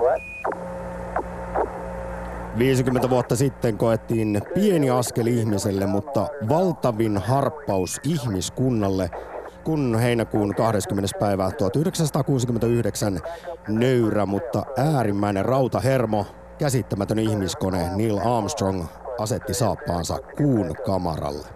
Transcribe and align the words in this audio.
what? 0.00 0.22
50 2.58 3.10
vuotta 3.10 3.36
sitten 3.36 3.78
koettiin 3.78 4.42
pieni 4.54 4.90
askel 4.90 5.26
ihmiselle, 5.26 5.86
mutta 5.86 6.26
valtavin 6.48 7.18
harppaus 7.18 8.00
ihmiskunnalle, 8.04 9.10
kun 9.64 9.98
heinäkuun 10.02 10.54
20. 10.54 11.18
päivä 11.18 11.50
1969 11.50 13.20
nöyrä, 13.68 14.26
mutta 14.26 14.62
äärimmäinen 14.76 15.44
rautahermo, 15.44 16.26
käsittämätön 16.58 17.18
ihmiskone 17.18 17.96
Neil 17.96 18.18
Armstrong 18.18 18.84
asetti 19.18 19.54
saappaansa 19.54 20.18
kuun 20.36 20.74
kamaralle. 20.86 21.48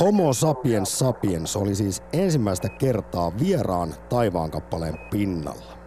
Homo 0.00 0.32
sapiens 0.32 0.98
sapiens 0.98 1.56
oli 1.56 1.74
siis 1.74 2.02
ensimmäistä 2.12 2.68
kertaa 2.68 3.32
vieraan 3.40 3.94
taivaankappaleen 4.08 4.98
pinnalla. 5.10 5.79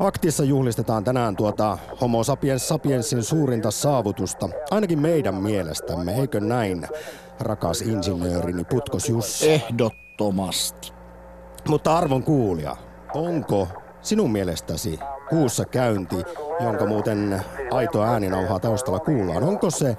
Aktissa 0.00 0.44
juhlistetaan 0.44 1.04
tänään 1.04 1.36
tuota 1.36 1.78
Homo 2.00 2.24
sapiens 2.24 2.68
sapiensin 2.68 3.22
suurinta 3.22 3.70
saavutusta, 3.70 4.48
ainakin 4.70 4.98
meidän 4.98 5.34
mielestämme, 5.34 6.14
eikö 6.14 6.40
näin, 6.40 6.88
rakas 7.40 7.82
insinöörini 7.82 8.64
Putkos 8.64 9.08
Jussi? 9.08 9.50
Ehdottomasti. 9.50 10.92
Mutta 11.68 11.96
arvon 11.98 12.22
kuulija, 12.22 12.76
onko 13.14 13.68
sinun 14.02 14.32
mielestäsi 14.32 14.98
kuussa 15.30 15.64
käynti, 15.64 16.16
jonka 16.60 16.86
muuten 16.86 17.42
aito 17.70 18.02
ääninauhaa 18.02 18.60
taustalla 18.60 18.98
kuullaan, 18.98 19.42
onko 19.42 19.70
se 19.70 19.96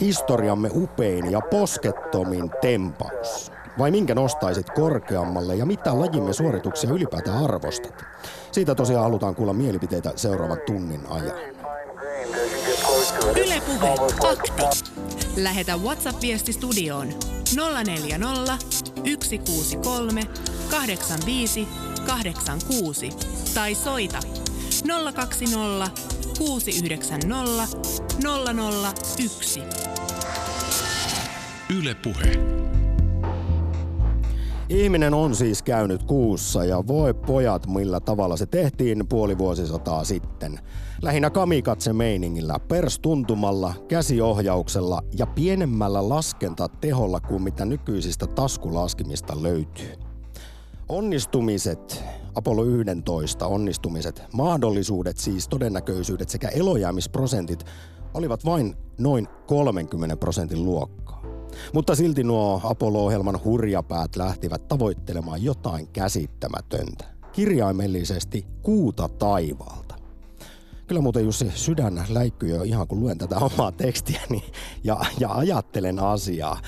historiamme 0.00 0.70
upein 0.74 1.32
ja 1.32 1.40
poskettomin 1.40 2.50
tempaus? 2.60 3.52
Vai 3.78 3.90
minkä 3.90 4.14
nostaisit 4.14 4.70
korkeammalle 4.70 5.56
ja 5.56 5.66
mitä 5.66 6.00
lajimme 6.00 6.32
suorituksia 6.32 6.90
ylipäätään 6.90 7.44
arvostat? 7.44 8.04
Siitä 8.52 8.74
tosiaan 8.74 9.02
halutaan 9.02 9.34
kuulla 9.34 9.52
mielipiteitä 9.52 10.12
seuraavan 10.16 10.58
tunnin 10.66 11.00
ajan. 11.08 11.36
Ylepuhe 13.46 13.88
akti. 14.30 14.92
Lähetä 15.36 15.76
WhatsApp-viesti 15.76 16.52
studioon 16.52 17.08
040 17.86 18.58
163 19.20 20.22
85 20.70 21.68
86 22.06 23.10
tai 23.54 23.74
soita 23.74 24.20
020 25.14 25.90
690 26.38 27.78
001. 29.18 29.62
Yle 31.78 31.94
Puhe. 31.94 32.62
Ihminen 34.72 35.14
on 35.14 35.34
siis 35.34 35.62
käynyt 35.62 36.02
kuussa 36.02 36.64
ja 36.64 36.86
voi 36.86 37.14
pojat 37.14 37.66
millä 37.66 38.00
tavalla 38.00 38.36
se 38.36 38.46
tehtiin 38.46 39.08
puoli 39.08 39.38
vuosisataa 39.38 40.04
sitten. 40.04 40.58
Lähinnä 41.02 41.30
kamikatse 41.30 41.92
meiningillä, 41.92 42.58
perstuntumalla, 42.68 43.74
käsiohjauksella 43.88 45.02
ja 45.18 45.26
pienemmällä 45.26 46.08
laskentateholla 46.08 47.20
kuin 47.20 47.42
mitä 47.42 47.64
nykyisistä 47.64 48.26
taskulaskimista 48.26 49.42
löytyy. 49.42 49.92
Onnistumiset, 50.88 52.04
Apollo 52.34 52.64
11 52.64 53.46
onnistumiset, 53.46 54.22
mahdollisuudet 54.32 55.18
siis 55.18 55.48
todennäköisyydet 55.48 56.28
sekä 56.28 56.48
elojäämisprosentit 56.48 57.64
olivat 58.14 58.44
vain 58.44 58.76
noin 58.98 59.28
30 59.46 60.16
prosentin 60.16 60.64
luokkaa. 60.64 61.31
Mutta 61.72 61.94
silti 61.94 62.24
nuo 62.24 62.60
Apollo-ohjelman 62.64 63.40
hurjapäät 63.44 64.16
lähtivät 64.16 64.68
tavoittelemaan 64.68 65.42
jotain 65.42 65.88
käsittämätöntä. 65.92 67.04
Kirjaimellisesti 67.32 68.46
kuuta 68.62 69.08
taivaalta. 69.08 69.94
Kyllä 70.86 71.00
muuten 71.00 71.24
Jussi 71.24 71.52
sydän 71.54 72.04
läikkyy 72.08 72.48
jo 72.48 72.62
ihan 72.62 72.88
kun 72.88 73.00
luen 73.00 73.18
tätä 73.18 73.36
omaa 73.36 73.72
tekstiäni 73.72 74.44
ja, 74.84 75.00
ja 75.20 75.32
ajattelen 75.32 75.98
asiaa. 75.98 76.60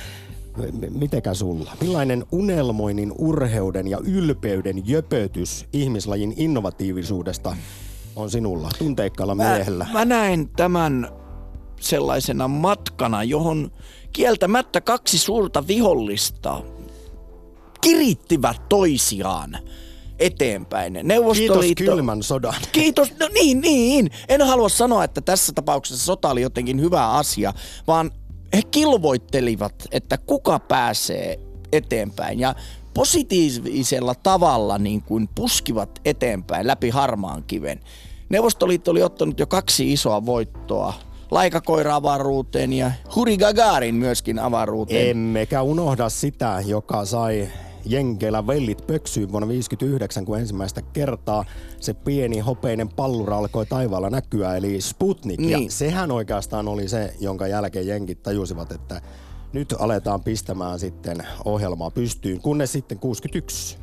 Mitekä 0.91 1.35
sulla? 1.35 1.73
Millainen 1.81 2.25
unelmoinnin, 2.33 3.13
urheuden 3.19 3.89
ja 3.89 3.99
ylpeyden 4.05 4.89
jöpötys 4.89 5.67
ihmislajin 5.73 6.35
innovatiivisuudesta 6.37 7.57
on 8.17 8.31
sinulla, 8.31 8.71
tunteikkaalla 8.79 9.35
miehellä? 9.35 9.87
Mä, 9.93 9.99
mä 9.99 10.05
näen 10.05 10.49
tämän 10.49 11.09
sellaisena 11.81 12.49
matkana, 12.49 13.25
johon 13.25 13.71
kieltämättä 14.15 14.81
kaksi 14.81 15.19
suurta 15.19 15.67
vihollista 15.67 16.63
kirittivät 17.81 18.69
toisiaan 18.69 19.59
eteenpäin. 20.19 20.93
Kiitos 20.93 21.09
Neuvostoliitto... 21.09 21.85
kylmän 21.85 22.23
sodan. 22.23 22.55
Kiitos, 22.73 23.13
no 23.21 23.29
niin, 23.35 23.61
niin. 23.61 24.11
En 24.29 24.43
halua 24.43 24.69
sanoa, 24.69 25.05
että 25.05 25.21
tässä 25.21 25.53
tapauksessa 25.53 26.05
sota 26.05 26.31
oli 26.31 26.43
jotenkin 26.43 26.81
hyvä 26.81 27.11
asia, 27.11 27.53
vaan 27.87 28.11
he 28.55 28.63
kilvoittelivat, 28.63 29.75
että 29.93 30.19
kuka 30.19 30.59
pääsee 30.59 31.39
eteenpäin. 31.73 32.41
Ja 32.41 32.55
positiivisella 32.95 34.15
tavalla 34.15 34.79
niin 34.79 35.03
kuin 35.03 35.29
puskivat 35.35 36.01
eteenpäin 36.05 36.67
läpi 36.67 36.91
harmaan 36.91 37.45
kiven. 37.47 37.81
Neuvostoliitto 38.29 38.91
oli 38.91 39.03
ottanut 39.03 39.41
jo 39.41 39.47
kaksi 39.47 39.93
isoa 39.93 40.27
voittoa. 40.27 40.95
Laikakoira 41.35 41.95
avaruuteen 41.95 42.73
ja 42.73 42.91
Huri 43.17 43.37
Gagarin 43.37 43.95
myöskin 43.95 44.39
avaruuteen. 44.39 45.11
Emmekä 45.11 45.63
unohda 45.63 46.09
sitä, 46.09 46.63
joka 46.67 47.05
sai 47.05 47.49
Jenkeillä 47.85 48.47
vellit 48.47 48.87
pöksyyn 48.87 49.33
vuonna 49.33 49.47
1959, 49.47 50.25
kun 50.25 50.39
ensimmäistä 50.39 50.83
kertaa 50.83 51.45
se 51.81 51.95
pieni 51.95 52.39
hopeinen 52.39 52.89
pallura 52.89 53.37
alkoi 53.39 53.67
taivaalla 53.67 54.11
näkyä, 54.11 54.57
eli 54.57 54.81
Sputnik. 54.81 55.41
Ja 55.41 55.59
Niin. 55.59 55.71
sehän 55.71 56.11
oikeastaan 56.11 56.69
oli 56.69 56.89
se, 56.89 57.15
jonka 57.21 57.47
jälkeen 57.47 57.87
jenkit 57.87 58.23
tajusivat, 58.23 58.73
että 58.73 59.01
nyt 59.53 59.75
aletaan 59.79 60.23
pistämään 60.23 60.79
sitten 60.79 61.27
ohjelmaa 61.45 61.91
pystyyn, 61.91 62.41
kunnes 62.41 62.73
sitten 62.73 62.99
61 62.99 63.79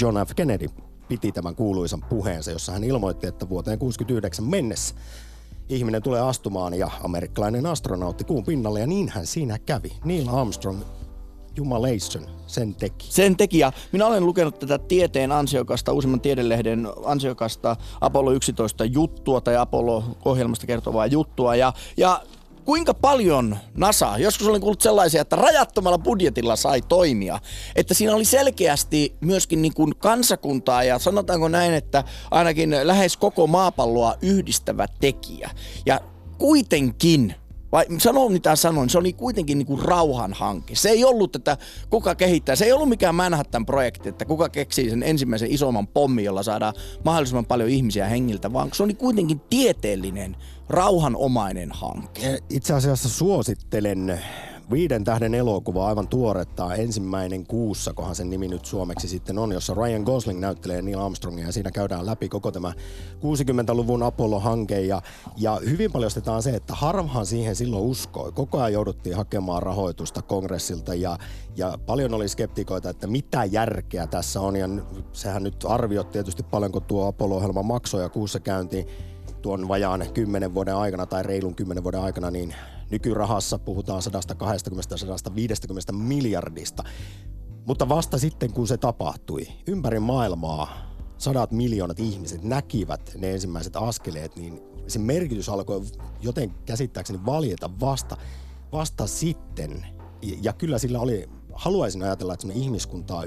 John 0.00 0.16
F. 0.26 0.30
Kennedy 0.36 0.66
piti 1.08 1.32
tämän 1.32 1.54
kuuluisan 1.54 2.04
puheensa, 2.08 2.50
jossa 2.50 2.72
hän 2.72 2.84
ilmoitti, 2.84 3.26
että 3.26 3.48
vuoteen 3.48 3.78
69 3.78 4.44
mennessä 4.44 4.94
ihminen 5.76 6.02
tulee 6.02 6.20
astumaan 6.20 6.74
ja 6.74 6.90
amerikkalainen 7.02 7.66
astronautti 7.66 8.24
kuun 8.24 8.44
pinnalle 8.44 8.80
ja 8.80 8.86
niinhän 8.86 9.26
siinä 9.26 9.58
kävi. 9.58 9.92
Neil 10.04 10.28
Armstrong, 10.28 10.80
jumalation, 11.56 12.26
sen 12.46 12.74
teki. 12.74 13.06
Sen 13.10 13.36
teki. 13.36 13.58
Ja 13.58 13.72
minä 13.92 14.06
olen 14.06 14.26
lukenut 14.26 14.58
tätä 14.58 14.78
tieteen 14.78 15.32
ansiokasta, 15.32 15.92
uusimman 15.92 16.20
tiedelehden 16.20 16.88
ansiokasta 17.04 17.76
Apollo 18.00 18.32
11 18.32 18.84
juttua 18.84 19.40
tai 19.40 19.56
Apollo-ohjelmasta 19.56 20.66
kertovaa 20.66 21.06
juttua. 21.06 21.56
Ja, 21.56 21.72
ja 21.96 22.20
kuinka 22.64 22.94
paljon 22.94 23.56
NASA, 23.74 24.18
joskus 24.18 24.46
olen 24.46 24.60
kuullut 24.60 24.80
sellaisia, 24.80 25.22
että 25.22 25.36
rajattomalla 25.36 25.98
budjetilla 25.98 26.56
sai 26.56 26.82
toimia. 26.82 27.38
Että 27.76 27.94
siinä 27.94 28.14
oli 28.14 28.24
selkeästi 28.24 29.16
myöskin 29.20 29.62
niin 29.62 29.74
kuin 29.74 29.96
kansakuntaa 29.96 30.84
ja 30.84 30.98
sanotaanko 30.98 31.48
näin, 31.48 31.74
että 31.74 32.04
ainakin 32.30 32.76
lähes 32.82 33.16
koko 33.16 33.46
maapalloa 33.46 34.14
yhdistävä 34.22 34.86
tekijä. 35.00 35.50
Ja 35.86 36.00
kuitenkin 36.38 37.34
vai 37.72 37.86
sanon 37.98 38.32
mitä 38.32 38.56
sanoin, 38.56 38.90
se 38.90 38.98
oli 38.98 39.12
kuitenkin 39.12 39.58
niinku 39.58 39.76
rauhan 39.76 40.32
hanke. 40.32 40.74
Se 40.74 40.88
ei 40.88 41.04
ollut, 41.04 41.36
että 41.36 41.56
kuka 41.90 42.14
kehittää, 42.14 42.56
se 42.56 42.64
ei 42.64 42.72
ollut 42.72 42.88
mikään 42.88 43.14
Manhattan-projekti, 43.14 44.08
että 44.08 44.24
kuka 44.24 44.48
keksii 44.48 44.90
sen 44.90 45.02
ensimmäisen 45.02 45.50
isomman 45.50 45.86
pommin, 45.86 46.24
jolla 46.24 46.42
saadaan 46.42 46.74
mahdollisimman 47.04 47.46
paljon 47.46 47.68
ihmisiä 47.68 48.06
hengiltä, 48.06 48.52
vaan 48.52 48.68
se 48.72 48.82
oli 48.82 48.94
kuitenkin 48.94 49.40
tieteellinen, 49.40 50.36
rauhanomainen 50.68 51.72
hanke. 51.72 52.38
Itse 52.50 52.74
asiassa 52.74 53.08
suosittelen 53.08 54.20
viiden 54.72 55.04
tähden 55.04 55.34
elokuva 55.34 55.86
aivan 55.86 56.08
tuoretta. 56.08 56.74
Ensimmäinen 56.74 57.46
kuussa, 57.46 57.92
kohan 57.92 58.14
sen 58.14 58.30
nimi 58.30 58.48
nyt 58.48 58.64
suomeksi 58.64 59.08
sitten 59.08 59.38
on, 59.38 59.52
jossa 59.52 59.74
Ryan 59.74 60.02
Gosling 60.02 60.40
näyttelee 60.40 60.82
Neil 60.82 61.00
Armstrongia 61.00 61.46
ja 61.46 61.52
siinä 61.52 61.70
käydään 61.70 62.06
läpi 62.06 62.28
koko 62.28 62.50
tämä 62.50 62.72
60-luvun 63.18 64.02
Apollo-hanke. 64.02 64.80
Ja, 64.80 65.02
ja 65.36 65.60
hyvin 65.70 65.92
paljon 65.92 66.10
se, 66.40 66.50
että 66.50 66.74
harvahan 66.74 67.26
siihen 67.26 67.56
silloin 67.56 67.84
uskoi. 67.84 68.32
Koko 68.32 68.58
ajan 68.58 68.72
jouduttiin 68.72 69.16
hakemaan 69.16 69.62
rahoitusta 69.62 70.22
kongressilta 70.22 70.94
ja, 70.94 71.18
ja 71.56 71.78
paljon 71.86 72.14
oli 72.14 72.28
skeptikoita, 72.28 72.90
että 72.90 73.06
mitä 73.06 73.44
järkeä 73.44 74.06
tässä 74.06 74.40
on. 74.40 74.56
Ja 74.56 74.68
sehän 75.12 75.42
nyt 75.42 75.64
arviot 75.68 76.10
tietysti 76.10 76.42
paljonko 76.42 76.80
tuo 76.80 77.06
Apollo-ohjelma 77.06 77.62
maksoi 77.62 78.02
ja 78.02 78.08
kuussa 78.08 78.40
käynti 78.40 78.86
tuon 79.42 79.68
vajaan 79.68 80.06
10 80.14 80.54
vuoden 80.54 80.76
aikana 80.76 81.06
tai 81.06 81.22
reilun 81.22 81.54
10 81.54 81.84
vuoden 81.84 82.00
aikana, 82.00 82.30
niin 82.30 82.54
nykyrahassa 82.92 83.58
puhutaan 83.58 84.02
120-150 85.92 85.92
miljardista. 85.92 86.84
Mutta 87.66 87.88
vasta 87.88 88.18
sitten, 88.18 88.52
kun 88.52 88.68
se 88.68 88.76
tapahtui, 88.76 89.46
ympäri 89.66 90.00
maailmaa 90.00 90.92
sadat 91.18 91.52
miljoonat 91.52 92.00
ihmiset 92.00 92.42
näkivät 92.42 93.12
ne 93.16 93.30
ensimmäiset 93.30 93.76
askeleet, 93.76 94.36
niin 94.36 94.60
se 94.88 94.98
merkitys 94.98 95.48
alkoi 95.48 95.82
joten 96.20 96.54
käsittääkseni 96.66 97.26
valjeta 97.26 97.70
vasta, 97.80 98.16
vasta 98.72 99.06
sitten. 99.06 99.86
Ja, 100.42 100.52
kyllä 100.52 100.78
sillä 100.78 101.00
oli, 101.00 101.28
haluaisin 101.52 102.02
ajatella, 102.02 102.34
että 102.34 102.46
ihmiskuntaa 102.54 103.24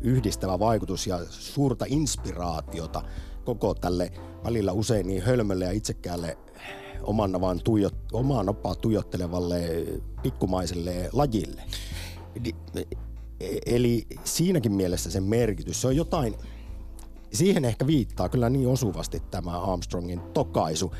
yhdistävä 0.00 0.58
vaikutus 0.58 1.06
ja 1.06 1.20
suurta 1.30 1.84
inspiraatiota 1.88 3.02
koko 3.54 3.74
tälle 3.74 4.12
välillä 4.44 4.72
usein 4.72 5.06
niin 5.06 5.22
hölmölle 5.22 5.64
ja 5.64 5.70
itsekäälle 5.70 6.38
oman 7.02 7.40
vaan 7.40 7.60
tuijot, 7.64 7.94
omaan 8.12 8.48
opaa 8.48 8.74
tuijottelevalle 8.74 9.86
pikkumaiselle 10.22 11.08
lajille. 11.12 11.62
Eli 13.66 14.06
siinäkin 14.24 14.72
mielessä 14.72 15.10
sen 15.10 15.22
merkitys, 15.22 15.80
se 15.80 15.86
on 15.86 15.96
jotain, 15.96 16.34
siihen 17.32 17.64
ehkä 17.64 17.86
viittaa 17.86 18.28
kyllä 18.28 18.50
niin 18.50 18.68
osuvasti 18.68 19.22
tämä 19.30 19.60
Armstrongin 19.60 20.20
tokaisu, 20.20 20.94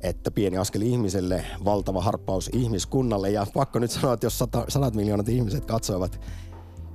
että 0.00 0.30
pieni 0.30 0.56
askel 0.56 0.82
ihmiselle, 0.82 1.44
valtava 1.64 2.02
harppaus 2.02 2.50
ihmiskunnalle. 2.52 3.30
Ja 3.30 3.46
pakko 3.54 3.78
nyt 3.78 3.90
sanoa, 3.90 4.14
että 4.14 4.26
jos 4.26 4.38
sata, 4.38 4.64
sadat 4.68 4.94
miljoonat 4.94 5.28
ihmiset 5.28 5.64
katsoivat 5.64 6.20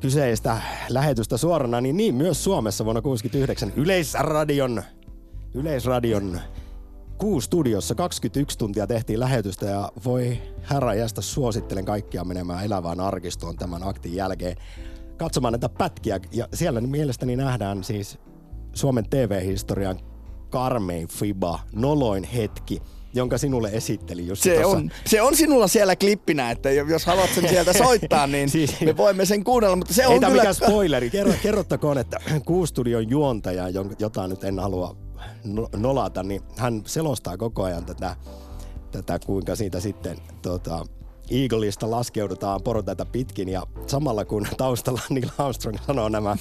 kyseistä 0.01 0.61
lähetystä 0.89 1.37
suorana, 1.37 1.81
niin 1.81 1.97
niin 1.97 2.15
myös 2.15 2.43
Suomessa 2.43 2.85
vuonna 2.85 3.01
1969 3.01 3.83
Yleisradion, 3.83 4.83
Yleisradion 5.53 6.39
Q-studiossa 7.19 7.95
21 7.95 8.57
tuntia 8.57 8.87
tehtiin 8.87 9.19
lähetystä 9.19 9.65
ja 9.65 9.91
voi 10.05 10.41
jästä 10.97 11.21
suosittelen 11.21 11.85
kaikkia 11.85 12.23
menemään 12.23 12.65
elävään 12.65 12.99
arkistoon 12.99 13.57
tämän 13.57 13.87
aktin 13.87 14.15
jälkeen 14.15 14.57
katsomaan 15.17 15.51
näitä 15.51 15.69
pätkiä. 15.69 16.19
Ja 16.31 16.47
siellä 16.53 16.81
mielestäni 16.81 17.35
nähdään 17.35 17.83
siis 17.83 18.19
Suomen 18.73 19.09
TV-historian 19.09 19.99
karmein 20.49 21.07
fiba, 21.07 21.59
noloin 21.75 22.23
hetki, 22.23 22.81
jonka 23.13 23.37
sinulle 23.37 23.69
esitteli 23.73 24.27
just 24.27 24.43
se 24.43 24.65
on, 24.65 24.91
se 25.05 25.21
on 25.21 25.35
sinulla 25.35 25.67
siellä 25.67 25.95
klippinä, 25.95 26.51
että 26.51 26.71
jos 26.71 27.05
haluat 27.05 27.29
sen 27.35 27.49
sieltä 27.49 27.73
soittaa, 27.73 28.27
niin 28.27 28.49
siis, 28.55 28.81
me 28.81 28.97
voimme 28.97 29.25
sen 29.25 29.43
kuunnella, 29.43 29.75
mutta 29.75 29.93
se 29.93 30.07
on 30.07 30.13
ei 30.13 30.19
kyllä... 30.19 30.33
mikään 30.33 30.55
spoileri. 30.55 31.09
Kerro, 31.09 31.33
kerrottakoon, 31.43 31.97
että 31.97 32.19
Q-studion 32.27 33.09
juontaja, 33.09 33.69
jota 33.99 34.27
nyt 34.27 34.43
en 34.43 34.59
halua 34.59 34.95
no, 35.43 35.69
nolata, 35.75 36.23
niin 36.23 36.41
hän 36.57 36.81
selostaa 36.85 37.37
koko 37.37 37.63
ajan 37.63 37.85
tätä, 37.85 38.15
tätä 38.91 39.19
kuinka 39.25 39.55
siitä 39.55 39.79
sitten 39.79 40.17
tota, 40.41 40.85
Eagleista 41.31 41.91
laskeudutaan 41.91 42.61
portaita 42.63 43.05
pitkin 43.05 43.49
ja 43.49 43.63
samalla 43.87 44.25
kun 44.25 44.47
taustalla 44.57 45.01
Neil 45.09 45.29
Armstrong 45.37 45.77
sanoo 45.87 46.09
nämä 46.09 46.35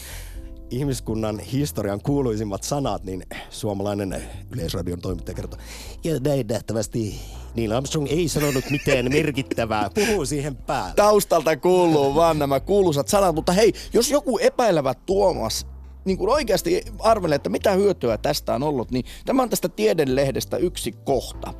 ihmiskunnan 0.70 1.38
historian 1.38 2.00
kuuluisimmat 2.00 2.62
sanat, 2.62 3.04
niin 3.04 3.22
suomalainen 3.50 4.22
yleisradion 4.50 5.00
toimittaja 5.00 5.34
kertoo, 5.34 5.60
ja 6.04 6.20
näin 6.20 6.46
nähtävästi 6.46 7.20
Neil 7.54 7.72
Armstrong 7.72 8.06
ei 8.10 8.28
sanonut 8.28 8.70
mitään 8.70 9.12
merkittävää, 9.12 9.90
puhuu 9.94 10.26
siihen 10.26 10.56
päälle. 10.56 10.94
Taustalta 10.94 11.56
kuuluu 11.56 12.14
vaan 12.14 12.38
nämä 12.38 12.60
kuuluisat 12.60 13.08
sanat, 13.08 13.34
mutta 13.34 13.52
hei, 13.52 13.72
jos 13.92 14.10
joku 14.10 14.38
epäilevä 14.38 14.94
Tuomas 14.94 15.66
niin 16.04 16.18
kuin 16.18 16.30
oikeasti 16.30 16.84
arvelee, 16.98 17.36
että 17.36 17.50
mitä 17.50 17.72
hyötyä 17.72 18.18
tästä 18.18 18.54
on 18.54 18.62
ollut, 18.62 18.90
niin 18.90 19.04
tämä 19.24 19.42
on 19.42 19.50
tästä 19.50 19.68
Tiedelehdestä 19.68 20.56
yksi 20.56 20.92
kohta. 20.92 21.54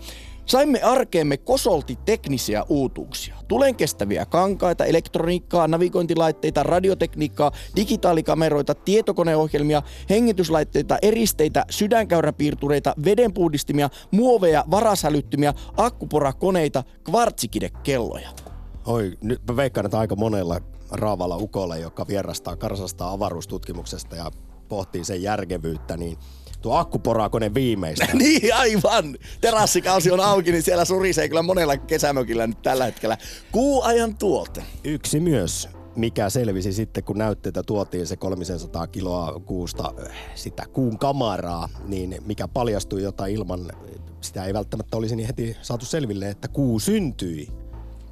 Saimme 0.50 0.82
arkeemme 0.82 1.37
kosolti 1.37 1.99
teknisiä 2.05 2.64
uutuuksia. 2.69 3.35
Tulen 3.49 3.76
kestäviä 3.76 4.26
kankaita, 4.26 4.85
elektroniikkaa, 4.85 5.69
navigointilaitteita, 5.69 6.62
radiotekniikkaa, 6.62 7.52
digitaalikameroita, 7.76 8.75
tietokoneohjelmia, 8.75 9.82
hengityslaitteita, 10.11 10.99
eristeitä, 11.02 11.64
sydänkäyräpiirtureita, 11.70 12.94
vedenpuhdistimia, 13.05 13.91
muoveja, 14.11 14.64
varasälyttimia, 14.70 15.55
akkuporakoneita, 15.76 16.85
kvartsikidekelloja. 17.05 18.29
Oi, 18.87 19.12
nyt 19.23 19.41
mä 19.49 19.56
veikkaan, 19.56 19.87
että 19.87 19.99
aika 19.99 20.17
monella 20.17 20.61
raavalla 20.91 21.37
ukolla, 21.37 21.76
joka 21.76 22.06
vierastaa, 22.08 22.56
karsastaa 22.56 23.12
avaruustutkimuksesta 23.12 24.17
ja 24.17 24.31
pohtii 24.69 25.05
sen 25.05 25.23
järkevyyttä, 25.23 25.97
niin 25.97 26.19
tuo 26.62 26.77
akkuporakone 26.77 27.55
viimeistä. 27.55 28.07
niin, 28.15 28.55
aivan. 28.55 29.17
Terassikausi 29.41 30.11
on 30.11 30.21
auki, 30.21 30.53
niin 30.53 30.62
siellä 30.62 30.85
surisee 30.85 31.29
kyllä 31.29 31.43
monella 31.43 31.77
kesämökillä 31.77 32.47
nyt 32.47 32.62
tällä 32.62 32.85
hetkellä. 32.85 33.19
Kuuajan 33.53 34.17
tuote. 34.17 34.62
Yksi 34.85 35.21
myös 35.21 35.69
mikä 35.97 36.31
selvisi 36.31 36.73
sitten, 36.73 37.05
kun 37.05 37.19
näytteitä 37.19 37.62
tuotiin 37.62 38.07
se 38.07 38.17
300 38.17 38.87
kiloa 38.87 39.41
kuusta 39.47 39.95
sitä 40.35 40.67
kuun 40.73 40.99
kamaraa, 40.99 41.69
niin 41.87 42.19
mikä 42.27 42.49
paljastui 42.49 43.03
jotain 43.03 43.35
ilman, 43.35 43.71
sitä 44.21 44.45
ei 44.45 44.55
välttämättä 44.55 44.97
olisi 44.97 45.17
niin 45.17 45.27
heti 45.27 45.57
saatu 45.62 45.85
selville, 45.85 46.29
että 46.29 46.49
kuu 46.49 46.79
syntyi 46.81 47.49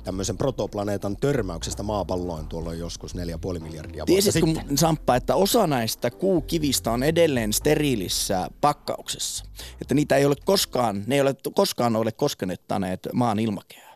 tämmöisen 0.09 0.39
protoplaneetan 0.39 1.17
törmäyksestä 1.17 1.83
maapalloon 1.83 2.47
tuolla 2.47 2.75
joskus 2.75 3.15
4,5 3.15 3.61
miljardia 3.61 4.07
vuotta 4.07 4.23
Tiesitkö, 4.23 4.47
sitten. 4.47 4.79
Samppa, 4.79 5.17
että 5.17 5.35
osa 5.35 5.67
näistä 5.67 6.11
kuukivistä 6.11 6.91
on 6.91 7.03
edelleen 7.03 7.53
steriilissä 7.53 8.49
pakkauksessa? 8.61 9.45
Että 9.81 9.95
niitä 9.95 10.17
ei 10.17 10.25
ole 10.25 10.35
koskaan, 10.45 11.05
ne 11.07 11.15
ei 11.15 11.21
ole 11.21 11.35
koskaan 11.55 11.97
ole 11.97 12.13
koskenettaneet 12.13 13.09
maan 13.13 13.39
ilmakehää. 13.39 13.95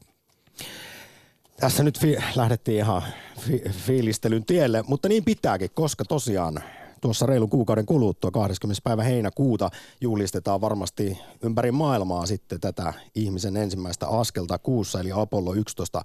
Tässä 1.60 1.82
nyt 1.82 1.98
fi- 2.00 2.16
lähdettiin 2.34 2.78
ihan 2.78 3.02
fi- 3.40 3.62
fiilistelyn 3.70 4.44
tielle, 4.44 4.84
mutta 4.86 5.08
niin 5.08 5.24
pitääkin, 5.24 5.70
koska 5.74 6.04
tosiaan 6.04 6.62
tuossa 7.02 7.26
reilun 7.26 7.50
kuukauden 7.50 7.86
kuluttua 7.86 8.30
20. 8.30 8.80
päivä 8.84 9.02
heinäkuuta 9.02 9.70
juhlistetaan 10.00 10.60
varmasti 10.60 11.18
ympäri 11.42 11.72
maailmaa 11.72 12.26
sitten 12.26 12.60
tätä 12.60 12.92
ihmisen 13.14 13.56
ensimmäistä 13.56 14.08
askelta 14.08 14.58
kuussa, 14.58 15.00
eli 15.00 15.10
Apollo 15.14 15.54
11 15.54 16.02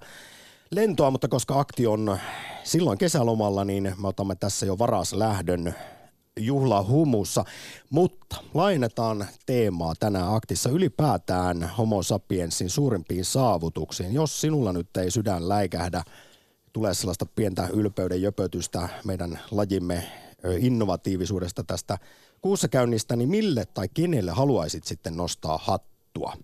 lentoa, 0.70 1.10
mutta 1.10 1.28
koska 1.28 1.60
akti 1.60 1.86
on 1.86 2.18
silloin 2.64 2.98
kesälomalla, 2.98 3.64
niin 3.64 3.94
me 4.02 4.08
otamme 4.08 4.34
tässä 4.34 4.66
jo 4.66 4.78
varas 4.78 5.12
lähdön 5.12 5.74
juhlahumussa. 6.38 7.44
Mutta 7.90 8.36
lainetaan 8.54 9.26
teemaa 9.46 9.94
tänään 10.00 10.34
aktissa 10.34 10.70
ylipäätään 10.70 11.70
homo 11.78 12.02
sapiensin 12.02 12.70
suurimpiin 12.70 13.24
saavutuksiin. 13.24 14.14
Jos 14.14 14.40
sinulla 14.40 14.72
nyt 14.72 14.96
ei 14.96 15.10
sydän 15.10 15.48
läikähdä, 15.48 16.02
tulee 16.72 16.94
sellaista 16.94 17.26
pientä 17.34 17.68
ylpeyden 17.72 18.22
jöpötystä 18.22 18.88
meidän 19.04 19.38
lajimme 19.50 20.27
innovatiivisuudesta 20.58 21.64
tästä 21.64 21.98
kuussakäynnistä, 22.42 23.16
niin 23.16 23.28
mille 23.28 23.64
tai 23.74 23.88
kenelle 23.94 24.30
haluaisit 24.30 24.84
sitten 24.84 25.16
nostaa 25.16 25.58
hattua? 25.62 26.36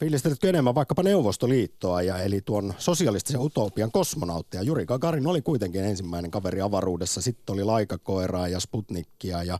Fiilistelitkö 0.00 0.48
enemmän 0.48 0.74
vaikkapa 0.74 1.02
Neuvostoliittoa, 1.02 2.02
ja 2.02 2.18
eli 2.18 2.40
tuon 2.40 2.74
sosialistisen 2.78 3.40
utopian 3.40 3.92
kosmonautteja? 3.92 4.62
Juri 4.62 4.86
Gagarin 4.86 5.26
oli 5.26 5.42
kuitenkin 5.42 5.84
ensimmäinen 5.84 6.30
kaveri 6.30 6.60
avaruudessa, 6.60 7.20
sitten 7.20 7.52
oli 7.52 7.64
Laikakoiraa 7.64 8.48
ja 8.48 8.60
Sputnikkia, 8.60 9.42
ja 9.42 9.58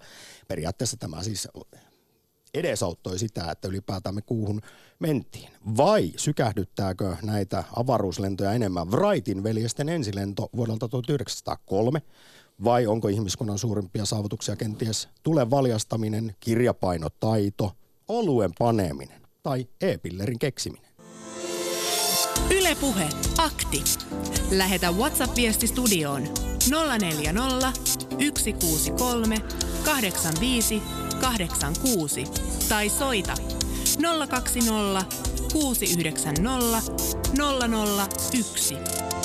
periaatteessa 0.48 0.96
tämä 0.96 1.22
siis 1.22 1.48
edesauttoi 2.54 3.18
sitä, 3.18 3.50
että 3.50 3.68
ylipäätään 3.68 4.14
me 4.14 4.22
kuuhun 4.22 4.60
mentiin. 4.98 5.50
Vai 5.76 6.12
sykähdyttääkö 6.16 7.16
näitä 7.22 7.64
avaruuslentoja 7.76 8.52
enemmän 8.52 8.90
Wrightin 8.90 9.42
veljesten 9.42 9.88
ensilento 9.88 10.48
vuodelta 10.56 10.88
1903, 10.88 12.02
vai 12.64 12.86
onko 12.86 13.08
ihmiskunnan 13.08 13.58
suurimpia 13.58 14.04
saavutuksia 14.04 14.56
kenties 14.56 15.08
tule 15.22 15.50
valjastaminen, 15.50 16.36
kirjapainotaito, 16.40 17.72
oluen 18.08 18.50
paneminen 18.58 19.22
tai 19.42 19.66
e-pillerin 19.80 20.38
keksiminen? 20.38 20.90
Ylepuhe 22.50 23.08
akti. 23.38 23.84
Lähetä 24.50 24.90
WhatsApp-viesti 24.90 25.66
studioon 25.66 26.22
040 26.70 27.72
163 28.20 29.38
85 29.84 30.82
86 31.20 32.24
tai 32.68 32.88
soita 32.88 33.34
020 34.28 35.04
690 35.52 36.82
001. 38.42 39.17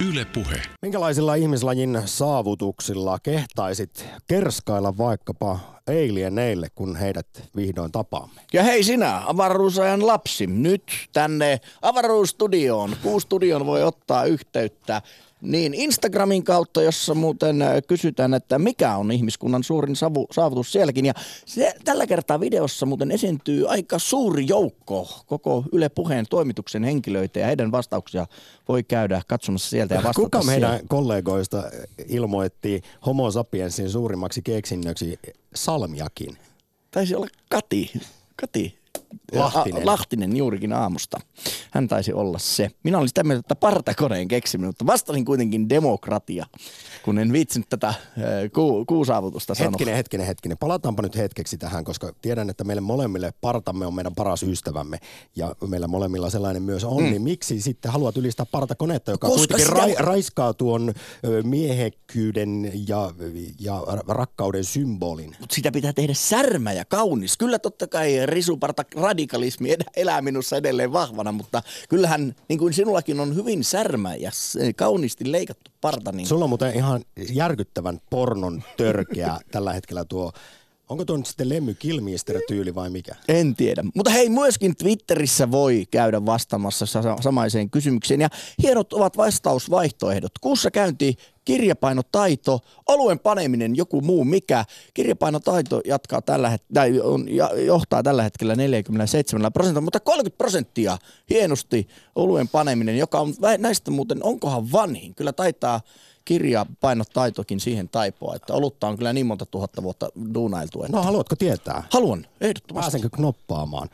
Yle 0.00 0.24
Puhe. 0.24 0.62
Minkälaisilla 0.82 1.34
ihmislajin 1.34 2.02
saavutuksilla 2.04 3.18
kehtaisit 3.22 4.06
kerskailla 4.26 4.98
vaikkapa 4.98 5.58
alieneille, 5.88 6.68
kun 6.74 6.96
heidät 6.96 7.26
vihdoin 7.56 7.92
tapaamme? 7.92 8.40
Ja 8.52 8.62
hei 8.62 8.82
sinä, 8.82 9.22
avaruusajan 9.26 10.06
lapsi, 10.06 10.46
nyt 10.46 10.82
tänne 11.12 11.60
avaruustudioon. 11.82 12.96
Kuustudioon 13.02 13.66
voi 13.66 13.82
ottaa 13.82 14.24
yhteyttä 14.24 15.02
niin, 15.44 15.74
Instagramin 15.74 16.44
kautta, 16.44 16.82
jossa 16.82 17.14
muuten 17.14 17.62
äh, 17.62 17.82
kysytään, 17.88 18.34
että 18.34 18.58
mikä 18.58 18.96
on 18.96 19.12
ihmiskunnan 19.12 19.64
suurin 19.64 19.96
savu, 19.96 20.26
saavutus 20.30 20.72
sielläkin. 20.72 21.06
Ja 21.06 21.14
se, 21.46 21.74
tällä 21.84 22.06
kertaa 22.06 22.40
videossa 22.40 22.86
muuten 22.86 23.10
esiintyy 23.10 23.68
aika 23.68 23.98
suuri 23.98 24.46
joukko 24.48 25.08
koko 25.26 25.64
Yle 25.72 25.88
Puheen 25.88 26.26
toimituksen 26.30 26.84
henkilöitä 26.84 27.40
ja 27.40 27.46
heidän 27.46 27.72
vastauksia 27.72 28.26
voi 28.68 28.82
käydä 28.82 29.22
katsomassa 29.26 29.70
sieltä 29.70 29.94
ja 29.94 30.02
vastata 30.02 30.20
Kuka 30.20 30.42
meidän 30.42 30.70
siellä. 30.70 30.86
kollegoista 30.88 31.62
ilmoitti 32.08 32.82
homo 33.06 33.30
sapiensin 33.30 33.90
suurimmaksi 33.90 34.42
keksinnöksi 34.42 35.18
salmiakin? 35.54 36.38
Taisi 36.90 37.14
olla 37.14 37.26
Kati. 37.48 37.92
Kati 38.36 38.83
Lahtinen. 39.32 39.82
A, 39.82 39.86
Lahtinen 39.86 40.36
juurikin 40.36 40.72
aamusta. 40.72 41.20
Hän 41.70 41.88
taisi 41.88 42.12
olla 42.12 42.38
se. 42.38 42.70
Minä 42.82 42.98
olin 42.98 43.08
sitä 43.08 43.24
mieltä, 43.24 43.40
että 43.40 43.54
partakoneen 43.54 44.28
keksiminen, 44.28 44.68
mutta 44.68 44.86
vastasin 44.86 45.24
kuitenkin 45.24 45.68
demokratia, 45.68 46.46
kun 47.04 47.18
en 47.18 47.32
viitsinyt 47.32 47.68
tätä 47.68 47.94
ku, 48.54 48.84
kuusaavutusta 48.84 49.54
sanoa. 49.54 49.70
Hetkinen, 49.70 49.96
hetkinen, 49.96 50.26
hetkinen. 50.26 50.58
Palataanpa 50.58 51.02
nyt 51.02 51.16
hetkeksi 51.16 51.58
tähän, 51.58 51.84
koska 51.84 52.12
tiedän, 52.22 52.50
että 52.50 52.64
meille 52.64 52.80
molemmille 52.80 53.32
partamme 53.40 53.86
on 53.86 53.94
meidän 53.94 54.14
paras 54.14 54.42
ystävämme 54.42 54.98
ja 55.36 55.56
meillä 55.68 55.86
molemmilla 55.86 56.30
sellainen 56.30 56.62
myös 56.62 56.84
on. 56.84 57.02
Mm. 57.02 57.10
Niin 57.10 57.22
miksi 57.22 57.60
sitten 57.60 57.92
haluat 57.92 58.16
ylistää 58.16 58.46
partakonetta, 58.46 59.10
joka 59.10 59.28
koska 59.28 59.38
kuitenkin 59.38 59.66
sitä... 59.66 60.00
ra- 60.00 60.04
raiskaa 60.04 60.54
tuon 60.54 60.94
miehekkyyden 61.42 62.72
ja, 62.88 63.10
ja 63.60 63.82
rakkauden 64.08 64.64
symbolin? 64.64 65.36
Mutta 65.40 65.54
sitä 65.54 65.72
pitää 65.72 65.92
tehdä 65.92 66.14
särmä 66.14 66.72
ja 66.72 66.84
kaunis. 66.84 67.36
Kyllä 67.36 67.58
totta 67.58 67.86
kai 67.86 68.26
risuparta 68.26 68.84
radikalismi 68.96 69.76
elää 69.96 70.22
minussa 70.22 70.56
edelleen 70.56 70.92
vahvana, 70.92 71.32
mutta 71.32 71.62
kyllähän 71.88 72.34
niin 72.48 72.58
kuin 72.58 72.74
sinullakin 72.74 73.20
on 73.20 73.34
hyvin 73.34 73.64
särmä 73.64 74.14
ja 74.14 74.30
kauniisti 74.76 75.32
leikattu 75.32 75.70
parta. 75.84 76.12
Niin... 76.12 76.26
Sulla 76.26 76.44
on 76.44 76.48
muuten 76.48 76.76
ihan 76.76 77.04
järkyttävän 77.32 78.00
pornon 78.10 78.62
törkeä 78.76 79.38
tällä 79.50 79.72
hetkellä 79.72 80.04
tuo 80.04 80.32
Onko 80.88 81.04
tuo 81.04 81.16
nyt 81.16 81.26
sitten 81.26 81.48
Lemmy 81.48 81.74
Kilmister-tyyli 81.74 82.74
vai 82.74 82.90
mikä? 82.90 83.14
En 83.28 83.54
tiedä. 83.54 83.84
Mutta 83.94 84.10
hei, 84.10 84.28
myöskin 84.28 84.76
Twitterissä 84.76 85.50
voi 85.50 85.84
käydä 85.90 86.26
vastaamassa 86.26 86.86
samaiseen 87.20 87.70
kysymykseen. 87.70 88.20
Ja 88.20 88.28
hienot 88.62 88.92
ovat 88.92 89.16
vastausvaihtoehdot. 89.16 90.32
Kuussa 90.40 90.70
käynti 90.70 91.16
kirjapainotaito, 91.44 92.60
oluen 92.88 93.18
paneminen, 93.18 93.76
joku 93.76 94.00
muu 94.00 94.24
mikä. 94.24 94.64
Kirjapainotaito 94.94 95.80
jatkaa 95.84 96.22
tällä 96.22 96.56
het- 96.56 96.74
tai 96.74 97.00
on, 97.00 97.26
johtaa 97.66 98.02
tällä 98.02 98.22
hetkellä 98.22 98.56
47 98.56 99.52
prosenttia, 99.52 99.80
mutta 99.80 100.00
30 100.00 100.38
prosenttia 100.38 100.98
hienosti 101.30 101.88
oluen 102.14 102.48
paneminen, 102.48 102.98
joka 102.98 103.20
on 103.20 103.34
näistä 103.58 103.90
muuten, 103.90 104.24
onkohan 104.24 104.72
vanhin? 104.72 105.14
Kyllä 105.14 105.32
taitaa 105.32 105.80
kirjapainotaitokin 106.24 107.60
siihen 107.60 107.88
taipoa, 107.88 108.36
että 108.36 108.54
olutta 108.54 108.86
on 108.88 108.96
kyllä 108.96 109.12
niin 109.12 109.26
monta 109.26 109.46
tuhatta 109.46 109.82
vuotta 109.82 110.08
duunailtu. 110.34 110.82
Että... 110.82 110.96
No 110.96 111.02
haluatko 111.02 111.36
tietää? 111.36 111.82
Haluan, 111.90 112.26
ehdottomasti. 112.40 112.84
Pääsenkö 112.84 113.16
knoppaamaan? 113.16 113.88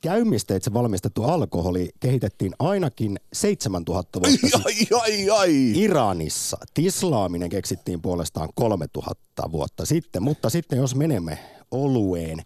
Käymisteitse 0.00 0.74
valmistettu 0.74 1.24
alkoholi 1.24 1.90
kehitettiin 2.00 2.52
ainakin 2.58 3.20
7000 3.32 4.20
vuotta 4.20 4.38
sitten. 4.40 4.60
Ai, 4.64 5.00
ai, 5.00 5.30
ai. 5.30 5.72
Iranissa 5.74 6.56
tislaaminen 6.74 7.50
keksittiin 7.50 8.02
puolestaan 8.02 8.48
3000 8.54 9.52
vuotta 9.52 9.86
sitten, 9.86 10.22
mutta 10.22 10.50
sitten 10.50 10.78
jos 10.78 10.94
menemme 10.94 11.38
olueen, 11.70 12.42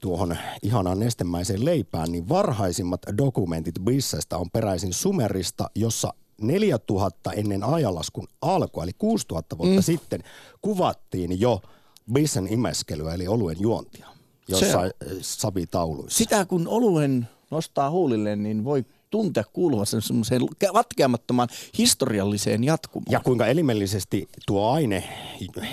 tuohon 0.00 0.36
ihanaan 0.62 0.98
nestemäiseen 0.98 1.64
leipään, 1.64 2.12
niin 2.12 2.28
varhaisimmat 2.28 3.00
dokumentit 3.18 3.74
Bissestä 3.84 4.36
on 4.36 4.50
peräisin 4.52 4.92
Sumerista, 4.92 5.70
jossa 5.74 6.12
4000 6.40 7.32
ennen 7.32 7.64
ajanlaskun 7.64 8.28
alkua, 8.42 8.82
eli 8.82 8.92
6000 8.98 9.58
vuotta 9.58 9.76
mm. 9.76 9.82
sitten, 9.82 10.22
kuvattiin 10.62 11.40
jo 11.40 11.60
Bissen 12.12 12.52
imeskelyä, 12.52 13.14
eli 13.14 13.28
oluen 13.28 13.56
juontia 13.60 14.06
jossain 14.48 14.92
savitauluissa. 15.20 16.18
Sitä 16.18 16.44
kun 16.44 16.68
oluen 16.68 17.28
nostaa 17.50 17.90
huulille, 17.90 18.36
niin 18.36 18.64
voi 18.64 18.84
tuntea 19.10 19.44
kuuluvansa 19.52 20.00
semmoiseen 20.00 20.42
vatkeamattomaan 20.72 21.48
historialliseen 21.78 22.64
jatkumoon. 22.64 23.06
Ja 23.10 23.20
kuinka 23.20 23.46
elimellisesti 23.46 24.28
tuo 24.46 24.70
aine, 24.70 25.04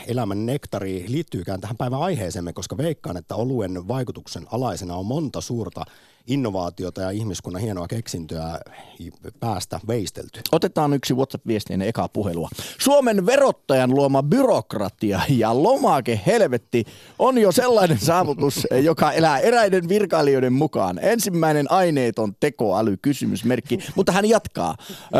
elämän 0.08 0.46
nektari, 0.46 1.06
liittyykään 1.08 1.62
tähän 1.62 1.77
päivän 1.77 2.01
aiheeseemme, 2.01 2.54
koska 2.54 2.77
veikkaan, 2.77 3.18
että 3.18 3.36
oluen 3.36 3.88
vaikutuksen 3.88 4.48
alaisena 4.51 4.96
on 4.96 5.06
monta 5.06 5.42
suurta 5.42 5.86
innovaatiota 6.27 7.01
ja 7.01 7.10
ihmiskunnan 7.10 7.62
hienoa 7.62 7.88
keksintöä 7.88 8.60
päästä 9.39 9.80
veistelty. 9.88 10.42
Otetaan 10.51 10.94
yksi 10.94 11.13
WhatsApp-viesti 11.13 11.74
ennen 11.74 11.88
ekaa 11.88 12.10
puhelua. 12.10 12.50
Suomen 12.80 13.25
verottajan 13.25 13.96
luoma 13.96 14.24
byrokratia 14.24 15.22
ja 15.30 15.63
lomake 15.63 16.20
helvetti 16.25 16.86
on 17.20 17.38
jo 17.38 17.51
sellainen 17.51 18.00
saavutus, 18.00 18.68
joka 18.89 19.12
elää 19.12 19.39
eräiden 19.39 19.89
virkailijoiden 19.89 20.54
mukaan. 20.54 21.00
Ensimmäinen 21.01 21.72
aineeton 21.72 22.36
tekoäly 22.39 22.98
kysymysmerkki, 23.25 23.79
mutta 23.96 24.12
hän 24.12 24.25
jatkaa. 24.25 24.75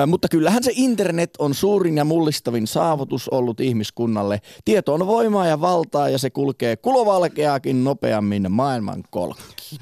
mutta 0.08 0.28
kyllähän 0.32 0.64
se 0.64 0.72
internet 0.76 1.30
on 1.40 1.54
suurin 1.54 1.98
ja 1.98 2.06
mullistavin 2.06 2.68
saavutus 2.68 3.30
ollut 3.30 3.60
ihmiskunnalle. 3.60 4.42
Tieto 4.66 4.94
on 4.94 5.08
voimaa 5.08 5.48
ja 5.48 5.62
valtaa 5.62 6.10
ja 6.10 6.18
se 6.18 6.30
kulkee 6.30 6.76
kulovalkeaakin 6.76 7.84
nopeammin 7.84 8.52
maailman 8.52 9.04
kolkkiin. 9.10 9.82